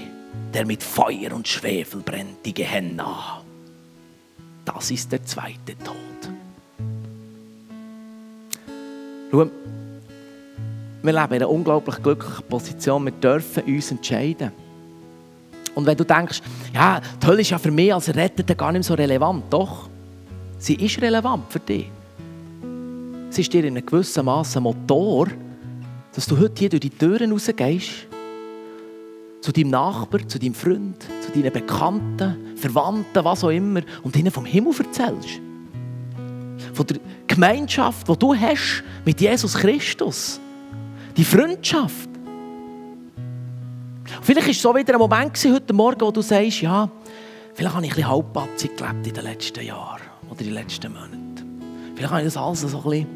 der 0.53 0.67
mit 0.67 0.83
Feuer 0.83 1.33
und 1.33 1.47
Schwefel 1.47 2.01
brennt, 2.01 2.45
die 2.45 2.55
Gehenna. 2.55 3.43
Das 4.65 4.91
ist 4.91 5.13
der 5.13 5.25
zweite 5.25 5.77
Tod. 5.79 5.97
Schau, 9.31 9.47
wir 11.03 11.13
leben 11.13 11.35
in 11.35 11.43
einer 11.43 11.51
unglaublich 11.51 12.03
glücklichen 12.03 12.45
Position. 12.47 13.05
Wir 13.05 13.13
dürfen 13.13 13.63
uns 13.65 13.91
entscheiden. 13.91 14.53
Und 15.75 15.87
wenn 15.87 15.97
du 15.97 16.05
denkst, 16.05 16.43
ja, 16.75 17.01
die 17.23 17.27
Hölle 17.27 17.41
ist 17.41 17.51
ja 17.51 17.59
für 17.59 17.71
mich 17.71 17.95
als 17.95 18.15
Retter 18.15 18.55
gar 18.55 18.73
nicht 18.73 18.85
so 18.85 18.95
relevant, 18.95 19.45
doch, 19.51 19.89
sie 20.59 20.75
ist 20.75 21.01
relevant 21.01 21.45
für 21.49 21.61
dich. 21.61 21.91
Sie 23.31 23.43
ist 23.43 23.53
dir 23.53 23.65
in 23.65 23.77
einem 23.77 23.87
gewissen 23.87 24.25
Maße 24.25 24.59
ein 24.59 24.65
Motor, 24.65 25.29
dass 26.13 26.27
du 26.27 26.37
heute 26.39 26.59
hier 26.59 26.69
durch 26.69 26.81
die 26.81 26.91
Türen 26.91 27.33
rausgehst, 27.33 28.09
zu 29.41 29.53
deinem 29.53 29.71
Nachbar, 29.71 30.27
zu 30.29 30.39
deinem 30.39 30.55
Freund, 30.55 30.97
zu 31.23 31.33
deinen 31.33 31.53
Bekannten, 31.53 32.57
Verwandten, 32.57 33.25
was 33.25 33.45
auch 33.45 33.51
immer, 33.51 33.81
und 34.03 34.17
ihnen 34.17 34.31
vom 34.31 34.45
Himmel 34.45 34.75
erzählst. 34.79 35.41
Von 36.75 36.87
der 36.87 36.99
Gemeinschaft, 37.27 38.09
die 38.09 38.19
du 38.19 38.35
hast 38.35 38.83
mit 39.05 39.21
Jesus 39.21 39.55
Christus. 39.55 40.41
Die 41.21 41.27
Freundschaft. 41.27 42.09
Vielleicht 44.23 44.47
war 44.47 44.51
es 44.53 44.63
so 44.63 44.75
wieder 44.75 44.95
ein 44.95 44.99
Moment 44.99 45.37
heute 45.53 45.75
Morgen, 45.75 46.01
wo 46.01 46.11
du 46.11 46.23
sagst, 46.23 46.63
ja, 46.63 46.89
vielleicht 47.53 47.75
habe 47.75 47.85
ich 47.85 47.93
ein 47.93 47.97
bisschen 47.97 48.11
halbpatzig 48.11 48.75
gelebt 48.75 49.07
in 49.07 49.13
den 49.13 49.25
letzten 49.25 49.63
Jahren 49.63 50.01
oder 50.31 50.41
in 50.41 50.47
den 50.47 50.55
letzten 50.55 50.91
Monaten. 50.91 51.93
Vielleicht 51.95 52.11
habe 52.11 52.23
ich 52.23 52.33
das 52.33 52.39
alles 52.39 52.63
so 52.63 52.69
ein 52.69 52.83
bisschen, 52.85 53.07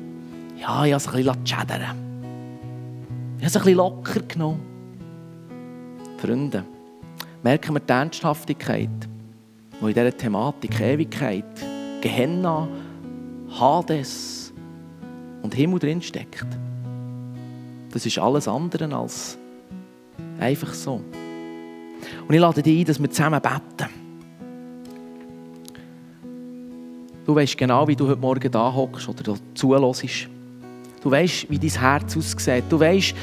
ja, 0.58 0.84
ich 0.84 0.92
habe 0.92 0.96
es 0.96 1.08
ein 1.08 1.14
bisschen 1.14 1.46
schädern 1.46 1.80
Ich 3.38 3.44
habe 3.44 3.46
es 3.46 3.56
ein 3.56 3.62
bisschen 3.62 3.74
locker 3.74 4.20
genommen. 4.20 4.60
Freunde, 6.18 6.62
merken 7.42 7.72
wir 7.72 7.80
die 7.80 7.90
Ernsthaftigkeit, 7.90 8.90
die 9.80 9.82
in 9.82 9.94
dieser 9.94 10.14
Thematik 10.14 10.78
Ewigkeit, 10.78 11.46
Gehenna, 12.02 12.68
Hades 13.58 14.52
und 15.40 15.54
Himmel 15.54 15.78
drinsteckt. 15.78 16.63
Das 17.94 18.04
ist 18.04 18.18
alles 18.18 18.48
andere 18.48 18.92
als 18.94 19.38
Einfach 20.40 20.74
so. 20.74 20.94
Und 22.26 22.34
ich 22.34 22.40
lade 22.40 22.60
dich 22.60 22.80
ein, 22.80 22.84
dass 22.84 23.00
wir 23.00 23.08
zusammen 23.08 23.40
beten. 23.40 23.88
Du 27.24 27.34
weißt 27.36 27.56
genau, 27.56 27.86
wie 27.86 27.94
du 27.94 28.08
heute 28.08 28.20
Morgen 28.20 28.50
da 28.50 28.74
hockst 28.74 29.08
oder 29.08 29.34
zuhörst. 29.54 30.28
Du 31.02 31.10
weißt, 31.10 31.48
wie 31.48 31.58
dein 31.58 31.70
Herz 31.70 32.16
aussieht. 32.16 32.64
Du 32.68 32.80
weißt, 32.80 33.14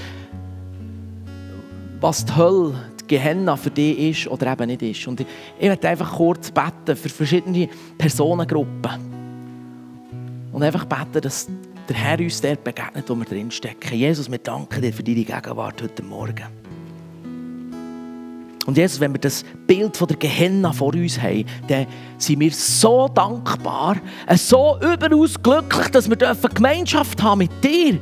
was 1.99 2.25
die 2.25 2.35
Hölle, 2.35 2.73
die 3.01 3.07
Gehenna 3.07 3.57
für 3.57 3.71
dich 3.71 3.99
ist 3.99 4.27
oder 4.27 4.53
eben 4.53 4.67
nicht 4.67 4.81
ist. 4.81 5.07
Und 5.07 5.19
ich, 5.19 5.27
ich 5.59 5.67
werde 5.67 5.89
einfach 5.89 6.13
kurz 6.15 6.49
beten 6.49 6.95
für 6.95 7.09
verschiedene 7.09 7.67
Personengruppen. 7.97 8.91
Und 10.53 10.63
einfach 10.63 10.85
beten, 10.85 11.21
dass 11.21 11.49
der 11.89 11.95
Herr 11.95 12.19
uns 12.19 12.41
dort 12.41 12.63
begegnet, 12.63 13.09
wo 13.09 13.15
wir 13.15 13.25
drinstecken. 13.25 13.97
Jesus, 13.97 14.29
wir 14.29 14.37
danken 14.37 14.81
dir 14.81 14.93
für 14.93 15.03
deine 15.03 15.23
Gegenwart 15.23 15.81
heute 15.81 16.03
Morgen. 16.03 16.61
Und 18.65 18.77
Jesus, 18.77 18.99
wenn 18.99 19.11
wir 19.11 19.19
das 19.19 19.43
Bild 19.65 19.97
von 19.97 20.07
der 20.07 20.17
Gehenna 20.17 20.71
vor 20.71 20.93
uns 20.93 21.19
haben, 21.19 21.45
dann 21.67 21.87
sind 22.17 22.39
wir 22.39 22.51
so 22.51 23.07
dankbar, 23.07 23.97
äh, 24.27 24.37
so 24.37 24.77
überaus 24.79 25.41
glücklich, 25.41 25.87
dass 25.89 26.07
wir 26.07 26.15
Gemeinschaft 26.15 27.21
haben 27.23 27.39
mit 27.39 27.63
dir. 27.63 27.99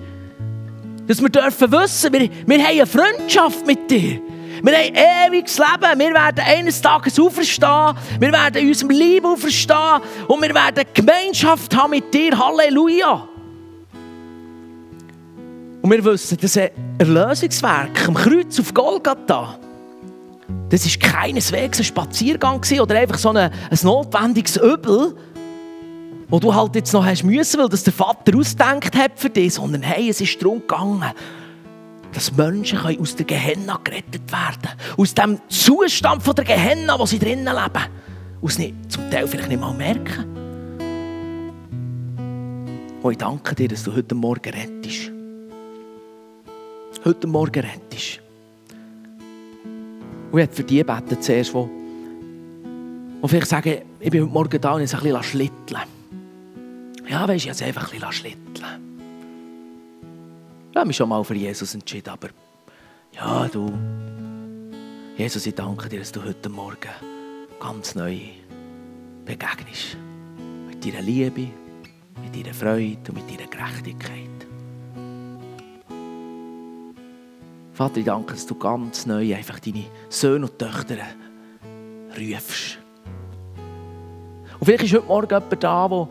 Dass 1.07 1.21
wir 1.21 1.29
dürfen 1.29 1.71
wissen, 1.71 2.11
wir, 2.11 2.29
wir 2.45 2.59
haben 2.59 2.71
eine 2.71 2.85
Freundschaft 2.85 3.65
mit 3.65 3.89
dir. 3.89 4.21
Wir 4.61 4.73
haben 4.73 5.31
ewiges 5.31 5.57
Leben. 5.57 5.99
Wir 5.99 6.13
werden 6.13 6.43
eines 6.45 6.81
Tages 6.81 7.17
auferstehen. 7.17 7.95
Wir 8.19 8.31
werden 8.31 8.67
unserem 8.67 8.89
Leben 8.89 9.25
auferstehen. 9.25 10.01
Und 10.27 10.41
wir 10.41 10.53
werden 10.53 10.83
Gemeinschaft 10.93 11.73
haben 11.75 11.91
mit 11.91 12.13
dir. 12.13 12.37
Halleluja. 12.37 13.28
Und 15.81 15.91
wir 15.91 16.03
wissen, 16.03 16.37
das 16.41 16.51
ist 16.51 16.57
ein 16.57 16.71
Erlösungswerk 16.97 18.07
am 18.07 18.13
Kreuz 18.13 18.59
auf 18.59 18.73
Golgatha. 18.73 19.57
Das 20.69 20.85
war 20.85 21.11
keineswegs 21.11 21.79
ein 21.79 21.83
Spaziergang 21.85 22.61
oder 22.79 22.95
einfach 22.95 23.17
so 23.17 23.29
ein, 23.29 23.37
ein 23.37 23.79
notwendiges 23.83 24.57
Übel, 24.57 25.15
wo 26.27 26.39
du 26.39 26.53
halt 26.53 26.75
jetzt 26.75 26.93
noch 26.93 27.05
hast 27.05 27.23
müssen, 27.23 27.59
weil 27.59 27.69
das 27.69 27.83
der 27.83 27.93
Vater 27.93 28.37
ausdenkt 28.37 28.95
hat 28.95 29.13
für 29.15 29.29
dich, 29.29 29.55
sondern 29.55 29.81
hey, 29.81 30.09
es 30.09 30.21
ist 30.21 30.41
darum 30.41 30.59
gegangen, 30.59 31.11
dass 32.13 32.35
Menschen 32.35 32.79
aus 32.79 33.15
der 33.15 33.25
Gehenna 33.25 33.79
gerettet 33.83 34.31
werden 34.31 34.61
können. 34.61 34.97
Aus 34.97 35.13
dem 35.13 35.39
Zustand 35.47 36.23
von 36.23 36.35
der 36.35 36.45
Gehenna, 36.45 36.99
wo 36.99 37.05
sie 37.05 37.19
drinnen 37.19 37.45
leben. 37.45 37.85
Aus 38.41 38.57
nicht, 38.57 38.75
zum 38.89 39.09
Teil 39.09 39.27
vielleicht 39.27 39.49
nicht 39.49 39.61
mal 39.61 39.73
merken. 39.73 40.25
Oh, 43.01 43.09
ich 43.11 43.17
danke 43.17 43.55
dir, 43.55 43.69
dass 43.69 43.83
du 43.83 43.95
heute 43.95 44.13
Morgen 44.13 44.51
rettest. 44.53 45.18
Heute 47.05 47.27
Morgen 47.27 47.61
rettest. 47.61 48.19
Und 50.31 50.31
ich 50.31 50.35
werde 50.35 50.53
für 50.53 50.63
die 50.63 50.83
beten 50.83 51.21
zuerst, 51.21 51.53
die, 51.53 51.69
vielleicht 53.25 53.47
sagen, 53.47 53.83
ich 54.01 54.11
bin 54.11 54.23
heute 54.23 54.33
Morgen 54.33 54.59
da 54.59 54.73
und 54.73 54.81
ich 54.81 54.93
ein 54.93 55.03
bisschen 55.03 55.23
schlitteln. 55.23 55.81
Ja, 57.09 57.25
weißt 57.25 57.45
du, 57.45 57.51
ich 57.51 57.63
einfach 57.63 57.85
ein 57.85 57.91
bisschen 57.91 58.11
schlitteln. 58.11 58.79
Ich 60.71 60.75
habe 60.75 60.87
mich 60.87 60.97
schon 60.97 61.07
mal 61.07 61.23
für 61.23 61.35
Jesus 61.35 61.73
entschieden, 61.73 62.09
aber 62.09 62.29
ja, 63.13 63.47
du, 63.47 63.71
Jesus, 65.17 65.45
ich 65.45 65.55
danke 65.55 65.87
dir, 65.87 65.99
dass 65.99 66.11
du 66.11 66.21
heute 66.21 66.49
Morgen 66.49 66.77
ganz 67.61 67.95
neu 67.95 68.19
begegnest. 69.23 69.95
Mit 70.67 70.85
deiner 70.85 71.01
Liebe, 71.01 71.47
mit 72.21 72.35
deiner 72.35 72.53
Freude 72.53 72.99
und 73.07 73.13
mit 73.13 73.29
deiner 73.29 73.49
Gerechtigkeit. 73.49 74.38
Vater, 77.79 77.99
ich 77.99 78.05
danke, 78.05 78.33
dass 78.33 78.45
du 78.45 78.55
ganz 78.55 79.05
neu 79.05 79.33
einfach 79.33 79.57
deine 79.61 79.85
Söhne 80.09 80.47
und 80.47 80.59
Töchter 80.59 80.97
rufst. 82.11 82.77
Und 84.59 84.65
vielleicht 84.65 84.83
ist 84.83 84.95
heute 84.95 85.05
Morgen 85.05 85.29
jemand 85.29 85.63
da, 85.63 85.87
der 85.87 86.09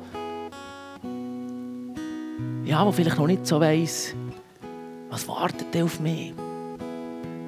ja, 2.65 2.87
wo 2.87 2.91
vielleicht 2.91 3.19
noch 3.19 3.27
nicht 3.27 3.47
so 3.47 3.61
weiss, 3.61 4.15
was 5.11 5.29
wartet 5.29 5.77
auf 5.77 6.01
mich? 6.01 6.33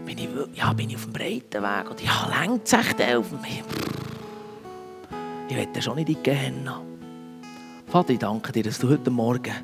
bin 0.05 0.19
ich, 0.19 0.29
ja, 0.55 0.71
bin 0.75 0.91
ich 0.91 0.97
auf 0.97 1.05
dem 1.05 1.15
breiten 1.15 1.63
Weg? 1.63 1.91
Oder 1.91 2.03
ja, 2.03 2.43
längt 2.43 2.67
es 2.67 2.75
echt 2.75 3.01
auf? 3.01 3.25
Ich 5.49 5.57
will 5.57 5.83
schon 5.83 5.95
nicht 5.95 6.11
in 6.11 6.15
die 6.17 6.23
Gehenna. 6.23 6.83
Vater, 7.87 8.11
ich 8.11 8.19
danke 8.19 8.53
dir, 8.53 8.65
dass 8.65 8.79
du 8.79 8.91
heute 8.91 9.11
Morgen 9.11 9.55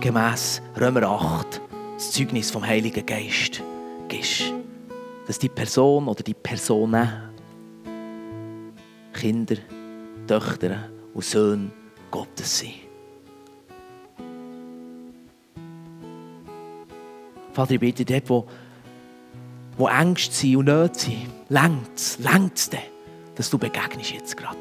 gemäss 0.00 0.60
Römer 0.78 1.04
8 1.04 1.62
das 1.98 2.12
Zeugnis 2.12 2.48
vom 2.52 2.64
Heiligen 2.64 3.04
Geist 3.04 3.60
gibst. 4.06 4.54
Dass 5.26 5.36
die 5.36 5.48
Person 5.48 6.06
oder 6.06 6.22
die 6.22 6.32
Personen 6.32 7.08
Kinder, 9.12 9.56
Töchter 10.28 10.90
und 11.12 11.24
Söhne 11.24 11.72
Gottes 12.08 12.60
sind. 12.60 12.74
Vater, 17.52 17.72
ich 17.72 17.80
bitte 17.80 18.04
dort, 18.04 18.30
wo, 18.30 18.46
wo 19.76 19.88
Ängste 19.88 20.32
sind 20.32 20.56
und 20.56 20.66
Nöte 20.66 20.96
sind, 21.00 21.26
längt 21.48 21.96
es, 21.96 22.16
längt 22.20 22.56
es 22.56 22.70
dir, 22.70 22.78
dass 23.34 23.50
du 23.50 23.58
begegnest 23.58 24.12
jetzt 24.12 24.36
gerade. 24.36 24.56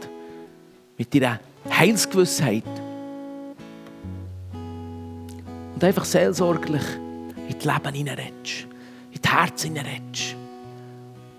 Mit 0.97 1.13
deiner 1.13 1.39
Heilsgewissheit. 1.69 2.63
Und 5.75 5.83
einfach 5.83 6.05
seelsorglich 6.05 6.81
in 7.47 7.57
das 7.59 7.65
Leben 7.65 7.95
hineinredest, 7.95 8.67
in 9.11 9.21
das 9.21 9.31
Herz 9.31 9.63
hineinredest. 9.63 10.35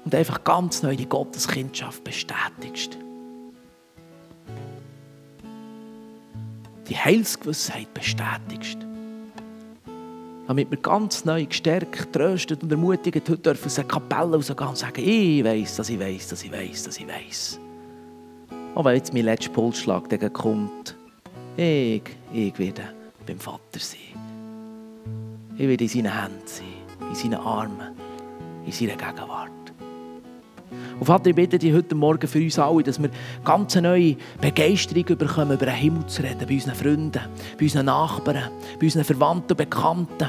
Und 0.04 0.14
einfach 0.14 0.42
ganz 0.44 0.82
neu 0.82 0.96
die 0.96 1.08
Gotteskindschaft 1.08 2.02
bestätigst. 2.02 2.96
Die 6.88 6.96
Heilsgewissheit 6.96 7.92
bestätigst 7.92 8.78
damit 10.48 10.70
wir 10.70 10.78
ganz 10.78 11.26
neu 11.26 11.44
gestärkt, 11.44 12.10
tröstet 12.10 12.62
und 12.62 12.72
ermutigt 12.72 13.28
heute 13.28 13.50
aus 13.52 13.74
der 13.74 13.84
Kapelle 13.84 14.34
rausgehen 14.34 14.66
und 14.66 14.78
sagen, 14.78 15.02
ich 15.04 15.44
weiß, 15.44 15.76
dass 15.76 15.90
ich 15.90 16.00
weiß, 16.00 16.28
dass 16.28 16.42
ich 16.42 16.50
weiß, 16.50 16.84
dass 16.84 16.98
ich 16.98 17.06
weiß. 17.06 17.60
Und 18.74 18.84
wenn 18.84 18.96
jetzt 18.96 19.12
mein 19.12 19.26
letzter 19.26 19.50
Pulsschlag 19.50 20.08
kommt, 20.32 20.96
ich, 21.54 22.02
ich 22.32 22.58
werde 22.58 22.94
beim 23.26 23.38
Vater 23.38 23.78
sein. 23.78 24.27
Ich 25.60 25.66
werde 25.66 25.82
in 25.82 25.90
seinen 25.90 26.16
Händen 26.16 26.46
sein, 26.46 27.08
in 27.08 27.14
seinen 27.16 27.34
Armen, 27.34 27.88
in 28.64 28.70
seiner 28.70 28.92
Gegenwart. 28.92 29.50
Und 31.00 31.04
Vater, 31.04 31.30
ich 31.30 31.34
bitte 31.34 31.58
dich 31.58 31.74
heute 31.74 31.96
Morgen 31.96 32.28
für 32.28 32.38
uns 32.38 32.60
alle, 32.60 32.84
dass 32.84 33.02
wir 33.02 33.10
ganz 33.44 33.74
neue 33.74 34.16
Begeisterung 34.40 35.04
bekommen, 35.04 35.52
über 35.54 35.66
den 35.66 35.74
Himmel 35.74 36.06
zu 36.06 36.22
reden, 36.22 36.46
bei 36.46 36.54
unseren 36.54 36.76
Freunden, 36.76 37.20
bei 37.58 37.64
unseren 37.64 37.86
Nachbarn, 37.86 38.50
bei 38.78 38.86
unseren 38.86 39.02
Verwandten 39.02 39.52
und 39.52 39.56
Bekannten, 39.56 40.28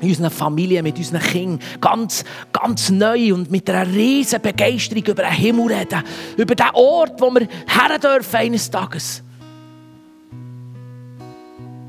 in 0.00 0.08
unserer 0.08 0.30
Familie, 0.30 0.82
mit 0.82 0.96
unseren 0.96 1.20
Kindern, 1.20 1.60
ganz, 1.82 2.24
ganz 2.50 2.88
neu 2.88 3.34
und 3.34 3.50
mit 3.50 3.68
einer 3.68 3.86
riesen 3.86 4.40
Begeisterung 4.40 5.04
über 5.04 5.24
den 5.24 5.32
Himmel 5.32 5.74
reden, 5.74 6.02
über 6.38 6.54
den 6.54 6.70
Ort, 6.72 7.20
wo 7.20 7.30
wir 7.32 7.42
her 7.66 7.98
dürfen 7.98 8.36
eines 8.36 8.70
Tages. 8.70 9.22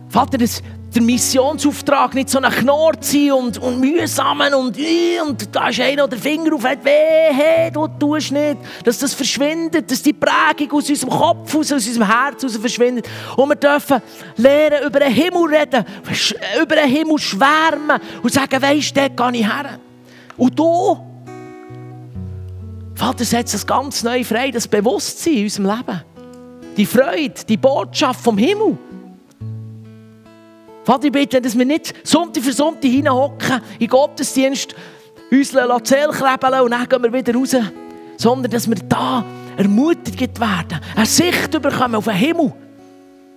Vater, 0.10 0.38
das, 0.38 0.62
der 0.93 1.01
Missionsauftrag 1.01 2.15
nicht 2.15 2.29
so 2.29 2.39
ein 2.39 2.51
Knorr 2.51 2.93
sein 2.99 3.31
und, 3.31 3.57
und 3.59 3.79
mühsamen 3.79 4.53
und, 4.53 4.77
und 5.27 5.55
da 5.55 5.69
ist 5.69 5.79
einer, 5.79 6.07
der 6.07 6.17
Finger 6.17 6.55
auf 6.55 6.63
hat, 6.63 6.83
weh, 6.83 7.31
hey, 7.31 7.71
du 7.71 7.87
tust 7.87 8.31
nicht, 8.31 8.57
dass 8.83 8.97
das 8.99 9.13
verschwindet, 9.13 9.89
dass 9.89 10.01
die 10.01 10.13
Prägung 10.13 10.77
aus 10.77 10.89
unserem 10.89 11.11
Kopf, 11.11 11.55
aus, 11.55 11.71
unserem 11.71 12.07
Herz 12.07 12.43
aus 12.43 12.57
verschwindet. 12.57 13.07
Und 13.35 13.49
wir 13.49 13.55
dürfen 13.55 14.01
lernen, 14.37 14.87
über 14.87 14.99
den 14.99 15.13
Himmel 15.13 15.55
reden, 15.55 15.85
über 16.61 16.75
den 16.75 16.89
Himmel 16.89 17.19
schwärmen 17.19 17.99
und 18.23 18.33
sagen, 18.33 18.61
weisst 18.61 18.95
du, 18.97 19.01
dort 19.01 19.33
gehe 19.33 19.41
ich 19.41 19.47
her. 19.47 19.79
Und 20.37 20.57
du, 20.57 20.97
Vater, 22.95 23.25
setzt 23.25 23.53
das 23.53 23.65
ganz 23.65 24.03
neu 24.03 24.23
frei, 24.23 24.51
das 24.51 24.67
Bewusstsein 24.67 25.33
in 25.33 25.43
unserem 25.43 25.65
Leben. 25.67 26.01
Die 26.77 26.85
Freude, 26.85 27.33
die 27.47 27.57
Botschaft 27.57 28.21
vom 28.21 28.37
Himmel. 28.37 28.77
Vater, 30.89 31.05
ich 31.05 31.11
bitte, 31.11 31.39
dass 31.39 31.55
wir 31.55 31.65
nicht 31.65 31.93
Sonntag 32.03 32.41
für 32.41 32.51
Sonntag 32.51 32.89
hinhocken 32.89 33.61
in 33.77 33.87
Gottesdienst, 33.87 34.73
uns 35.29 35.51
Zähl 35.51 36.07
kleben 36.07 36.61
und 36.61 36.71
dann 36.71 36.89
gehen 36.89 37.03
wir 37.03 37.13
wieder 37.13 37.35
raus. 37.35 37.55
Sondern, 38.17 38.51
dass 38.51 38.67
wir 38.67 38.75
da 38.89 39.23
ermutigt 39.55 40.39
werden, 40.39 40.81
eine 40.95 41.05
Sicht 41.05 41.51
bekommen 41.51 41.93
auf 41.93 42.05
den 42.05 42.15
Himmel, 42.15 42.51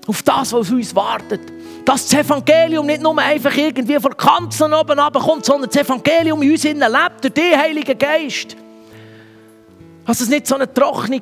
auf 0.06 0.22
das, 0.22 0.54
was 0.54 0.70
uns 0.70 0.96
wartet. 0.96 1.42
Dass 1.84 2.08
das 2.08 2.20
Evangelium 2.20 2.86
nicht 2.86 3.02
nur 3.02 3.18
einfach 3.18 3.54
irgendwie 3.54 4.00
von 4.00 4.16
Kanzeln 4.16 4.72
oben 4.72 4.98
kommt, 5.12 5.44
sondern 5.44 5.68
das 5.68 5.76
Evangelium 5.76 6.40
in 6.40 6.52
uns 6.52 6.64
lebt, 6.64 7.20
durch 7.20 7.34
den 7.34 7.58
Heiligen 7.58 7.98
Geist. 7.98 8.56
Dass 10.06 10.22
es 10.22 10.30
nicht 10.30 10.46
so 10.46 10.54
eine 10.54 10.72
trockene, 10.72 11.20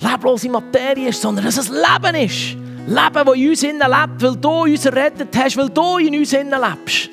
leblose 0.00 0.50
Materie 0.50 1.08
ist, 1.08 1.22
sondern 1.22 1.46
dass 1.46 1.56
es 1.56 1.70
Leben 1.70 2.14
ist. 2.16 2.61
Leben, 2.86 3.26
das 3.26 3.34
in 3.36 3.48
uns 3.48 3.62
innen 3.62 3.80
lebt, 3.80 4.22
weil 4.22 4.36
du 4.36 4.50
uns 4.50 4.86
errettet 4.86 5.36
hast, 5.36 5.56
weil 5.56 5.68
du 5.68 5.98
in 5.98 6.18
uns 6.18 6.32
innen 6.32 6.60
lebst. 6.60 7.10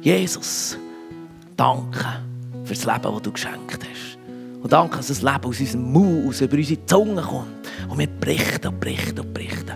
Jesus, 0.00 0.78
danke 1.56 2.04
für 2.64 2.74
das 2.74 2.84
Leben, 2.84 3.02
das 3.02 3.22
du 3.22 3.32
geschenkt 3.32 3.78
hast. 3.80 4.18
Und 4.62 4.72
danke, 4.72 4.96
dass 4.98 5.08
das 5.08 5.22
Leben 5.22 5.44
aus 5.44 5.60
unserem 5.60 5.92
Mund, 5.92 6.28
aus 6.28 6.40
über 6.40 6.56
unsere 6.56 6.84
Zunge 6.86 7.22
kommt. 7.22 7.68
Und 7.88 7.98
wir 7.98 8.06
berichten 8.06 8.68
und 8.68 8.80
berichten 8.80 9.20
und 9.20 9.32
berichten. 9.32 9.74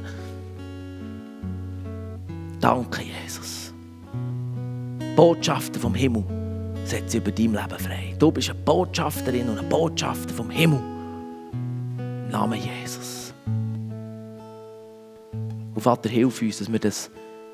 Danke, 2.60 3.02
Jesus. 3.02 3.72
Botschafter 5.16 5.80
vom 5.80 5.94
Himmel 5.94 6.24
setze 6.84 7.18
über 7.18 7.30
dein 7.30 7.52
Leben 7.52 7.78
frei. 7.78 8.14
Du 8.18 8.30
bist 8.30 8.50
eine 8.50 8.58
Botschafterin 8.60 9.48
und 9.48 9.58
ein 9.58 9.68
Botschafter 9.68 10.34
vom 10.34 10.50
Himmel. 10.50 10.80
Im 11.98 12.30
Namen 12.30 12.60
Jesus. 12.60 13.21
Und 15.74 15.80
Vater, 15.80 16.08
hilf 16.08 16.42
uns, 16.42 16.58
dass 16.58 16.70
wir 16.70 16.78
das 16.78 17.10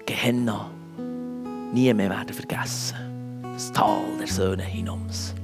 Gehenna 0.07 0.71
nie 1.73 1.93
mehr 1.95 2.11
werden 2.11 2.35
vergessen. 2.35 2.97
Das 3.43 3.73
Tal 3.73 4.17
der 4.19 4.27
Söhne 4.27 4.63
hinaus. 4.63 5.35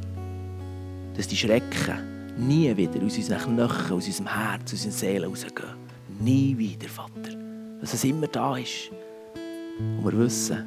Dass 1.17 1.29
die 1.29 1.37
Schrecken 1.37 2.37
nie 2.37 2.77
wieder 2.77 3.05
aus 3.05 3.17
unseren 3.17 3.39
Knochen, 3.39 3.97
aus 3.97 4.07
unserem 4.07 4.27
Herz, 4.27 4.73
aus 4.73 4.85
unseren 4.85 4.93
Seelen 4.93 5.31
rausgehen. 5.31 5.75
Nie 6.21 6.57
wieder, 6.57 6.89
Vater. 6.89 7.37
Dass 7.81 7.95
es 7.95 8.05
immer 8.05 8.27
da 8.27 8.57
ist. 8.57 8.91
Und 9.79 10.05
wir 10.05 10.19
wissen, 10.19 10.67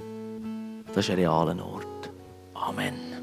das 0.94 1.06
ist 1.06 1.12
ein 1.12 1.18
realer 1.18 1.66
Ort. 1.66 2.12
Amen. 2.54 3.17